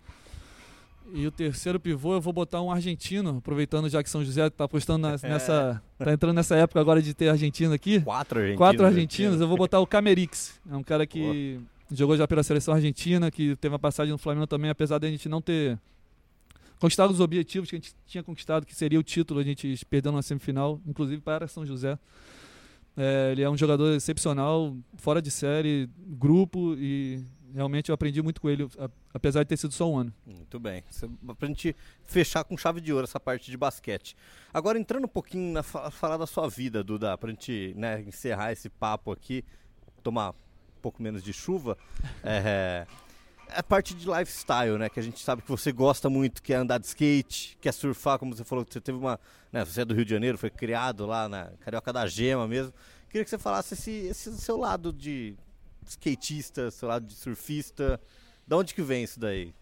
E 1.13 1.25
o 1.25 1.31
terceiro 1.31 1.79
pivô 1.79 2.13
eu 2.13 2.21
vou 2.21 2.33
botar 2.33 2.61
um 2.61 2.71
argentino, 2.71 3.37
aproveitando 3.37 3.89
já 3.89 4.03
que 4.03 4.09
São 4.09 4.23
José 4.23 4.47
está 4.47 4.65
apostando 4.65 5.07
é. 5.07 5.17
nessa. 5.23 5.81
tá 5.97 6.11
entrando 6.11 6.35
nessa 6.35 6.55
época 6.55 6.79
agora 6.79 7.01
de 7.01 7.13
ter 7.13 7.29
argentino 7.29 7.73
aqui. 7.73 8.01
Quatro 8.01 8.39
argentinos. 8.39 8.57
Quatro 8.57 8.85
argentinos, 8.85 9.41
eu 9.41 9.47
vou 9.47 9.57
botar 9.57 9.79
o 9.79 9.87
Camerix. 9.87 10.59
É 10.69 10.75
um 10.75 10.83
cara 10.83 11.05
que 11.07 11.55
Boa. 11.57 11.67
jogou 11.91 12.17
já 12.17 12.27
pela 12.27 12.43
seleção 12.43 12.73
argentina, 12.73 13.31
que 13.31 13.55
teve 13.55 13.73
uma 13.73 13.79
passagem 13.79 14.11
no 14.11 14.17
Flamengo 14.17 14.47
também, 14.47 14.69
apesar 14.69 14.97
de 14.99 15.07
a 15.07 15.09
gente 15.09 15.29
não 15.29 15.41
ter 15.41 15.79
conquistado 16.79 17.11
os 17.11 17.19
objetivos 17.19 17.69
que 17.69 17.75
a 17.75 17.79
gente 17.79 17.95
tinha 18.05 18.23
conquistado, 18.23 18.65
que 18.65 18.75
seria 18.75 18.99
o 18.99 19.03
título, 19.03 19.39
a 19.39 19.43
gente 19.43 19.77
perdeu 19.89 20.11
na 20.11 20.21
semifinal, 20.21 20.79
inclusive 20.85 21.21
para 21.21 21.47
São 21.47 21.65
José. 21.65 21.97
É, 22.95 23.31
ele 23.31 23.43
é 23.43 23.49
um 23.49 23.57
jogador 23.57 23.93
excepcional, 23.95 24.75
fora 24.97 25.21
de 25.21 25.29
série, 25.29 25.87
grupo 25.97 26.73
e 26.77 27.23
realmente 27.53 27.89
eu 27.89 27.95
aprendi 27.95 28.21
muito 28.21 28.41
com 28.41 28.49
ele, 28.49 28.67
apesar 29.13 29.43
de 29.43 29.49
ter 29.49 29.57
sido 29.57 29.73
só 29.73 29.89
um 29.89 29.97
ano. 29.97 30.13
Muito 30.25 30.59
bem. 30.59 30.83
Pra 31.37 31.47
gente 31.47 31.75
fechar 32.03 32.43
com 32.43 32.57
chave 32.57 32.81
de 32.81 32.91
ouro 32.91 33.05
essa 33.05 33.19
parte 33.19 33.49
de 33.49 33.57
basquete. 33.57 34.15
Agora, 34.53 34.79
entrando 34.79 35.05
um 35.05 35.09
pouquinho 35.09 35.53
na 35.53 35.63
falar 35.63 36.17
da 36.17 36.27
sua 36.27 36.47
vida, 36.49 36.83
Duda, 36.83 37.17
pra 37.17 37.29
gente 37.29 37.73
né, 37.75 38.01
encerrar 38.01 38.51
esse 38.51 38.69
papo 38.69 39.11
aqui, 39.11 39.43
tomar 40.03 40.31
um 40.31 40.81
pouco 40.81 41.01
menos 41.01 41.23
de 41.23 41.33
chuva. 41.33 41.77
é, 42.23 42.85
é 43.49 43.59
a 43.59 43.63
parte 43.63 43.93
de 43.93 44.07
lifestyle, 44.07 44.77
né? 44.77 44.89
Que 44.89 44.99
a 44.99 45.03
gente 45.03 45.19
sabe 45.19 45.41
que 45.41 45.49
você 45.49 45.71
gosta 45.71 46.09
muito, 46.09 46.41
que 46.41 46.53
é 46.53 46.57
andar 46.57 46.77
de 46.77 46.87
skate, 46.87 47.57
que 47.61 47.69
é 47.69 47.71
surfar, 47.71 48.19
como 48.19 48.35
você 48.35 48.43
falou, 48.43 48.65
que 48.65 48.73
você 48.73 48.81
teve 48.81 48.97
uma. 48.97 49.19
Né, 49.51 49.63
você 49.63 49.81
é 49.81 49.85
do 49.85 49.93
Rio 49.93 50.03
de 50.03 50.11
Janeiro, 50.11 50.37
foi 50.37 50.49
criado 50.49 51.05
lá 51.05 51.29
na 51.29 51.51
Carioca 51.61 51.93
da 51.93 52.05
Gema 52.07 52.47
mesmo. 52.47 52.73
Queria 53.09 53.23
que 53.23 53.29
você 53.29 53.37
falasse 53.37 53.73
esse, 53.73 53.91
esse 53.91 54.37
seu 54.37 54.57
lado 54.57 54.91
de 54.91 55.35
skatista, 55.91 56.71
seu 56.71 56.87
lado 56.87 57.05
de 57.05 57.13
surfista. 57.13 57.99
Da 58.47 58.57
onde 58.57 58.73
que 58.73 58.81
vem 58.81 59.03
isso 59.03 59.19
daí? 59.19 59.53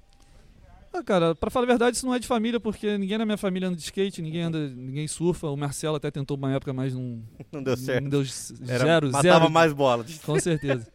Ah, 0.94 1.04
cara, 1.04 1.36
pra 1.36 1.50
falar 1.50 1.66
a 1.66 1.68
verdade, 1.68 1.98
isso 1.98 2.06
não 2.06 2.14
é 2.14 2.20
de 2.20 2.28
família, 2.28 2.60
porque 2.60 2.98
ninguém 2.98 3.18
na 3.18 3.26
minha 3.26 3.38
família 3.38 3.68
anda 3.68 3.76
de 3.76 3.84
skate, 3.84 4.22
ninguém 4.22 4.44
anda, 4.44 4.70
ninguém 4.70 5.08
surfa. 5.08 5.48
O 5.48 5.58
Marcelo 5.58 5.98
até 5.98 6.10
tentou 6.10 6.38
uma 6.38 6.54
época, 6.54 6.72
mas 6.72 6.94
não. 6.94 7.22
não 7.52 7.62
deu 7.62 7.76
certo. 7.76 8.04
Não 8.04 8.10
deu 8.10 8.22
Era, 8.68 8.86
zero, 8.86 9.12
matava 9.12 9.40
zero. 9.40 9.52
mais 9.52 9.74
bola. 9.74 10.06
Com 10.26 10.40
certeza. 10.40 10.88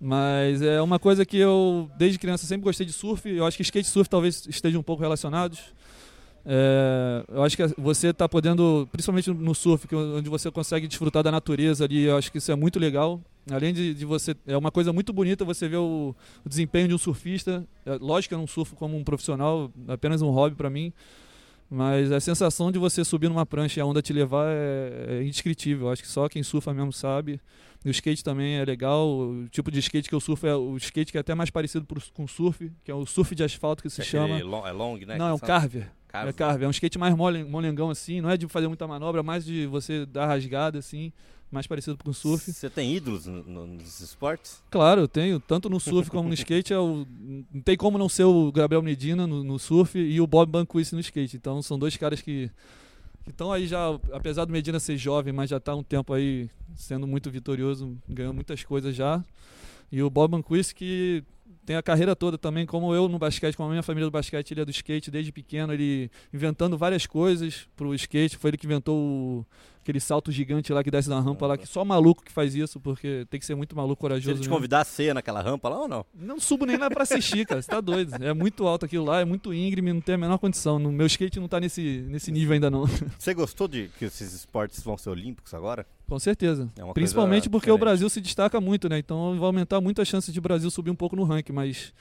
Mas 0.00 0.62
é 0.62 0.80
uma 0.80 0.98
coisa 0.98 1.24
que 1.24 1.36
eu, 1.36 1.90
desde 1.98 2.18
criança, 2.18 2.46
sempre 2.46 2.64
gostei 2.64 2.86
de 2.86 2.92
surf. 2.92 3.28
Eu 3.28 3.44
acho 3.44 3.56
que 3.56 3.62
skate 3.62 3.88
e 3.88 3.90
surf 3.90 4.08
talvez 4.08 4.46
estejam 4.46 4.80
um 4.80 4.84
pouco 4.84 5.02
relacionados. 5.02 5.74
É, 6.48 7.24
eu 7.28 7.42
acho 7.42 7.56
que 7.56 7.66
você 7.76 8.08
está 8.08 8.28
podendo, 8.28 8.88
principalmente 8.92 9.30
no 9.32 9.54
surf, 9.54 9.86
é 9.90 9.96
onde 9.96 10.30
você 10.30 10.50
consegue 10.50 10.86
desfrutar 10.86 11.22
da 11.22 11.32
natureza 11.32 11.84
ali, 11.84 12.04
eu 12.04 12.16
acho 12.16 12.30
que 12.30 12.38
isso 12.38 12.52
é 12.52 12.54
muito 12.54 12.78
legal. 12.78 13.20
Além 13.50 13.72
de, 13.72 13.94
de 13.94 14.04
você. 14.04 14.34
É 14.46 14.56
uma 14.56 14.70
coisa 14.70 14.92
muito 14.92 15.12
bonita 15.12 15.44
você 15.44 15.68
ver 15.68 15.76
o, 15.76 16.14
o 16.44 16.48
desempenho 16.48 16.88
de 16.88 16.94
um 16.94 16.98
surfista. 16.98 17.66
É, 17.84 17.96
lógico 18.00 18.30
que 18.30 18.34
eu 18.34 18.38
não 18.38 18.46
surfo 18.46 18.74
como 18.74 18.96
um 18.96 19.04
profissional, 19.04 19.70
apenas 19.86 20.20
um 20.20 20.30
hobby 20.30 20.56
para 20.56 20.68
mim. 20.68 20.92
Mas 21.68 22.12
a 22.12 22.20
sensação 22.20 22.70
de 22.70 22.78
você 22.78 23.04
subir 23.04 23.28
numa 23.28 23.44
prancha 23.44 23.80
e 23.80 23.82
a 23.82 23.86
onda 23.86 24.00
te 24.00 24.12
levar 24.12 24.46
é, 24.48 25.18
é 25.18 25.22
indescritível. 25.22 25.90
Acho 25.90 26.02
que 26.02 26.08
só 26.08 26.28
quem 26.28 26.42
surfa 26.42 26.72
mesmo 26.72 26.92
sabe. 26.92 27.40
E 27.84 27.88
o 27.88 27.90
skate 27.90 28.22
também 28.22 28.56
é 28.56 28.64
legal. 28.64 29.06
O 29.08 29.48
tipo 29.48 29.70
de 29.70 29.78
skate 29.78 30.08
que 30.08 30.14
eu 30.14 30.20
surfo 30.20 30.46
é 30.46 30.56
o 30.56 30.76
skate 30.76 31.12
que 31.12 31.18
é 31.18 31.20
até 31.20 31.34
mais 31.34 31.50
parecido 31.50 31.84
pro, 31.84 32.00
com 32.14 32.26
surf, 32.26 32.70
que 32.84 32.90
é 32.90 32.94
o 32.94 33.06
surf 33.06 33.34
de 33.34 33.44
asfalto 33.44 33.82
que 33.82 33.90
se 33.90 34.00
é 34.00 34.04
chama. 34.04 34.42
Long, 34.42 34.66
é 34.66 34.72
long, 34.72 34.98
né? 34.98 35.18
Não, 35.18 35.28
é 35.28 35.34
um 35.34 35.38
carver. 35.38 35.90
carver. 36.08 36.30
É 36.30 36.32
carver. 36.32 36.64
É 36.64 36.68
um 36.68 36.72
skate 36.72 36.98
mais 36.98 37.14
molengão 37.14 37.90
assim. 37.90 38.20
Não 38.20 38.30
é 38.30 38.36
de 38.36 38.46
fazer 38.48 38.66
muita 38.68 38.86
manobra, 38.86 39.20
é 39.20 39.24
mais 39.24 39.44
de 39.44 39.66
você 39.66 40.04
dar 40.04 40.26
rasgada 40.26 40.78
assim 40.78 41.12
mais 41.50 41.66
parecido 41.66 41.96
com 41.96 42.10
o 42.10 42.14
surf. 42.14 42.52
Você 42.52 42.68
tem 42.68 42.94
ídolos 42.94 43.26
no, 43.26 43.42
no, 43.42 43.66
nos 43.66 44.00
esportes? 44.00 44.62
Claro, 44.70 45.02
eu 45.02 45.08
tenho. 45.08 45.40
Tanto 45.40 45.68
no 45.68 45.78
surf 45.78 46.10
como 46.10 46.28
no 46.28 46.34
skate. 46.34 46.72
É 46.72 46.78
o, 46.78 47.06
não 47.52 47.62
tem 47.62 47.76
como 47.76 47.98
não 47.98 48.08
ser 48.08 48.24
o 48.24 48.50
Gabriel 48.52 48.82
Medina 48.82 49.26
no, 49.26 49.42
no 49.42 49.58
surf 49.58 49.98
e 49.98 50.20
o 50.20 50.26
Bob 50.26 50.50
Banquist 50.50 50.92
no 50.92 51.00
skate. 51.00 51.36
Então 51.36 51.62
são 51.62 51.78
dois 51.78 51.96
caras 51.96 52.20
que 52.20 52.50
estão 53.28 53.52
aí 53.52 53.66
já, 53.66 53.88
apesar 54.12 54.44
do 54.44 54.52
Medina 54.52 54.78
ser 54.78 54.96
jovem, 54.96 55.32
mas 55.32 55.50
já 55.50 55.56
está 55.56 55.74
um 55.74 55.82
tempo 55.82 56.12
aí 56.12 56.48
sendo 56.74 57.06
muito 57.06 57.30
vitorioso, 57.30 57.96
ganhando 58.08 58.34
muitas 58.34 58.62
coisas 58.64 58.94
já. 58.94 59.24
E 59.90 60.02
o 60.02 60.10
Bob 60.10 60.32
Banquist 60.32 60.74
que 60.74 61.22
tem 61.64 61.76
a 61.76 61.82
carreira 61.82 62.14
toda 62.14 62.38
também, 62.38 62.64
como 62.64 62.94
eu 62.94 63.08
no 63.08 63.18
basquete, 63.18 63.56
como 63.56 63.68
a 63.68 63.72
minha 63.72 63.82
família 63.82 64.06
do 64.06 64.12
basquete, 64.12 64.52
ele 64.52 64.60
é 64.60 64.64
do 64.64 64.70
skate 64.70 65.10
desde 65.10 65.32
pequeno, 65.32 65.72
ele 65.72 66.10
inventando 66.32 66.78
várias 66.78 67.06
coisas 67.06 67.68
pro 67.76 67.94
skate, 67.94 68.36
foi 68.36 68.50
ele 68.50 68.56
que 68.56 68.66
inventou 68.66 68.96
o, 68.96 69.46
aquele 69.86 70.00
salto 70.00 70.32
gigante 70.32 70.72
lá 70.72 70.82
que 70.82 70.90
desce 70.90 71.08
na 71.08 71.20
rampa 71.20 71.46
lá, 71.46 71.56
que 71.56 71.66
só 71.66 71.84
maluco 71.84 72.24
que 72.24 72.32
faz 72.32 72.54
isso, 72.54 72.80
porque 72.80 73.24
tem 73.30 73.38
que 73.38 73.46
ser 73.46 73.54
muito 73.54 73.76
maluco, 73.76 74.00
corajoso. 74.00 74.26
Se 74.26 74.32
ele 74.32 74.42
te 74.42 74.48
convidar 74.48 74.80
a 74.80 74.84
ceia 74.84 75.14
naquela 75.14 75.40
rampa 75.40 75.68
lá 75.68 75.82
ou 75.82 75.88
não? 75.88 76.04
Não 76.12 76.40
subo 76.40 76.66
nem 76.66 76.76
lá 76.76 76.90
pra 76.90 77.04
assistir, 77.04 77.46
cara. 77.46 77.62
Você 77.62 77.70
tá 77.70 77.80
doido. 77.80 78.14
É 78.22 78.34
muito 78.34 78.66
alto 78.66 78.84
aquilo 78.84 79.04
lá, 79.04 79.20
é 79.20 79.24
muito 79.24 79.54
íngreme, 79.54 79.92
não 79.92 80.00
tem 80.00 80.16
a 80.16 80.18
menor 80.18 80.38
condição. 80.38 80.78
No 80.78 80.90
meu 80.90 81.06
skate 81.06 81.38
não 81.38 81.46
tá 81.48 81.60
nesse, 81.60 82.04
nesse 82.08 82.32
nível 82.32 82.54
ainda 82.54 82.68
não. 82.68 82.84
Você 83.18 83.32
gostou 83.32 83.68
de 83.68 83.88
que 83.98 84.06
esses 84.06 84.32
esportes 84.32 84.82
vão 84.82 84.98
ser 84.98 85.10
olímpicos 85.10 85.54
agora? 85.54 85.86
Com 86.08 86.18
certeza. 86.18 86.70
É 86.76 86.92
Principalmente 86.92 87.48
porque 87.48 87.66
diferente. 87.66 87.76
o 87.76 87.84
Brasil 87.84 88.08
se 88.08 88.20
destaca 88.20 88.60
muito, 88.60 88.88
né? 88.88 88.98
Então 88.98 89.36
vai 89.36 89.46
aumentar 89.46 89.80
muito 89.80 90.00
as 90.00 90.06
chances 90.06 90.32
de 90.32 90.38
o 90.38 90.42
Brasil 90.42 90.70
subir 90.70 90.90
um 90.90 90.94
pouco 90.94 91.16
no 91.16 91.24
ranking, 91.24 91.35
mas 91.52 91.92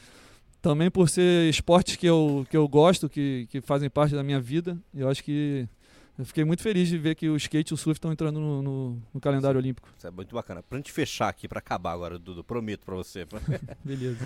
também 0.62 0.90
por 0.90 1.08
ser 1.10 1.50
esportes 1.50 1.96
que 1.96 2.06
eu, 2.06 2.46
que 2.50 2.58
eu 2.58 2.68
gosto, 2.68 3.08
que, 3.08 3.48
que 3.52 3.62
fazem 3.62 3.90
parte 3.90 4.16
da 4.16 4.24
minha 4.24 4.40
vida, 4.40 4.78
eu 4.94 5.08
acho 5.08 5.24
que 5.24 5.68
eu 6.18 6.26
fiquei 6.26 6.46
muito 6.46 6.64
feliz 6.64 6.88
de 6.88 6.98
ver 6.98 7.14
que 7.14 7.28
o 7.28 7.36
skate 7.36 7.72
e 7.72 7.74
o 7.74 7.78
surf 7.78 7.98
estão 7.98 8.12
entrando 8.12 8.40
no, 8.40 8.62
no, 8.62 9.02
no 9.14 9.20
calendário 9.20 9.60
Sim, 9.60 9.66
olímpico. 9.66 9.90
Isso 9.98 10.08
é 10.08 10.12
muito 10.12 10.34
bacana. 10.34 10.64
Pra 10.64 10.78
gente 10.78 10.92
fechar 10.92 11.28
aqui, 11.28 11.48
para 11.48 11.60
acabar 11.60 11.92
agora, 11.92 12.18
Dudu, 12.18 12.44
prometo 12.44 12.86
para 12.86 12.96
você. 12.96 13.28
Beleza. 13.84 14.18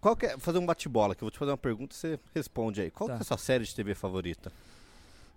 Qual 0.00 0.16
que 0.16 0.26
é, 0.26 0.38
fazer 0.38 0.58
um 0.58 0.66
bate-bola, 0.66 1.14
que 1.14 1.22
eu 1.22 1.26
vou 1.26 1.30
te 1.30 1.38
fazer 1.38 1.50
uma 1.50 1.58
pergunta 1.58 1.94
e 1.94 1.98
você 1.98 2.20
responde 2.34 2.80
aí. 2.80 2.90
Qual 2.90 3.08
tá. 3.08 3.16
é 3.16 3.18
a 3.18 3.24
sua 3.24 3.36
série 3.36 3.64
de 3.64 3.74
TV 3.74 3.94
favorita? 3.94 4.52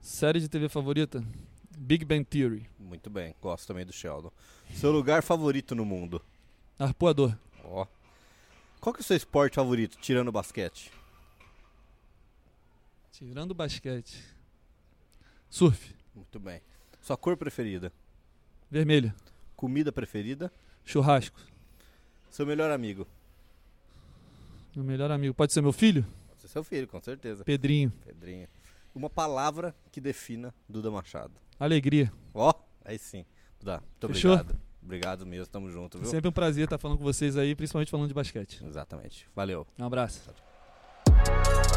Série 0.01 0.39
de 0.39 0.47
TV 0.47 0.69
favorita? 0.69 1.23
Big 1.77 2.05
Bang 2.05 2.23
Theory. 2.23 2.65
Muito 2.79 3.09
bem, 3.09 3.33
gosto 3.41 3.67
também 3.67 3.85
do 3.85 3.91
Sheldon. 3.91 4.31
Seu 4.75 4.91
lugar 4.91 5.23
favorito 5.23 5.73
no 5.73 5.83
mundo? 5.83 6.21
Arpoador. 6.77 7.35
Ó. 7.63 7.83
Oh. 7.83 7.96
Qual 8.79 8.93
que 8.93 8.99
é 8.99 9.03
o 9.03 9.03
seu 9.03 9.17
esporte 9.17 9.55
favorito, 9.55 9.97
tirando 9.99 10.29
o 10.29 10.31
basquete? 10.31 10.91
Tirando 13.11 13.51
o 13.51 13.55
basquete. 13.55 14.23
Surf. 15.49 15.95
Muito 16.15 16.39
bem. 16.39 16.61
Sua 17.01 17.17
cor 17.17 17.35
preferida? 17.35 17.91
Vermelha. 18.69 19.15
Comida 19.55 19.91
preferida? 19.91 20.51
Churrasco. 20.85 21.39
Seu 22.29 22.45
melhor 22.45 22.69
amigo? 22.69 23.07
Meu 24.75 24.85
melhor 24.85 25.09
amigo. 25.11 25.33
Pode 25.33 25.53
ser 25.53 25.61
meu 25.61 25.73
filho? 25.73 26.05
Pode 26.27 26.41
ser 26.41 26.47
seu 26.47 26.63
filho, 26.63 26.87
com 26.87 27.01
certeza. 27.01 27.43
Pedrinho. 27.43 27.91
Pedrinho. 28.05 28.47
Uma 28.93 29.09
palavra 29.09 29.75
que 29.91 29.99
defina 29.99 30.53
Duda 30.69 30.91
Machado. 30.91 31.33
Alegria. 31.59 32.11
Ó, 32.33 32.51
oh, 32.51 32.53
aí 32.85 32.99
sim. 32.99 33.25
Duda, 33.59 33.81
muito 33.81 34.13
Fechou? 34.13 34.33
obrigado. 34.33 34.59
Obrigado 34.87 35.25
mesmo, 35.25 35.47
tamo 35.47 35.69
junto, 35.69 35.99
viu? 35.99 36.09
Sempre 36.09 36.29
um 36.29 36.31
prazer 36.31 36.63
estar 36.63 36.77
falando 36.77 36.97
com 36.97 37.03
vocês 37.03 37.35
aí, 37.35 37.53
principalmente 37.53 37.91
falando 37.91 38.07
de 38.07 38.13
basquete. 38.13 38.63
Exatamente. 38.65 39.27
Valeu. 39.35 39.67
Um 39.77 39.83
abraço. 39.83 40.31
NB 41.09 41.76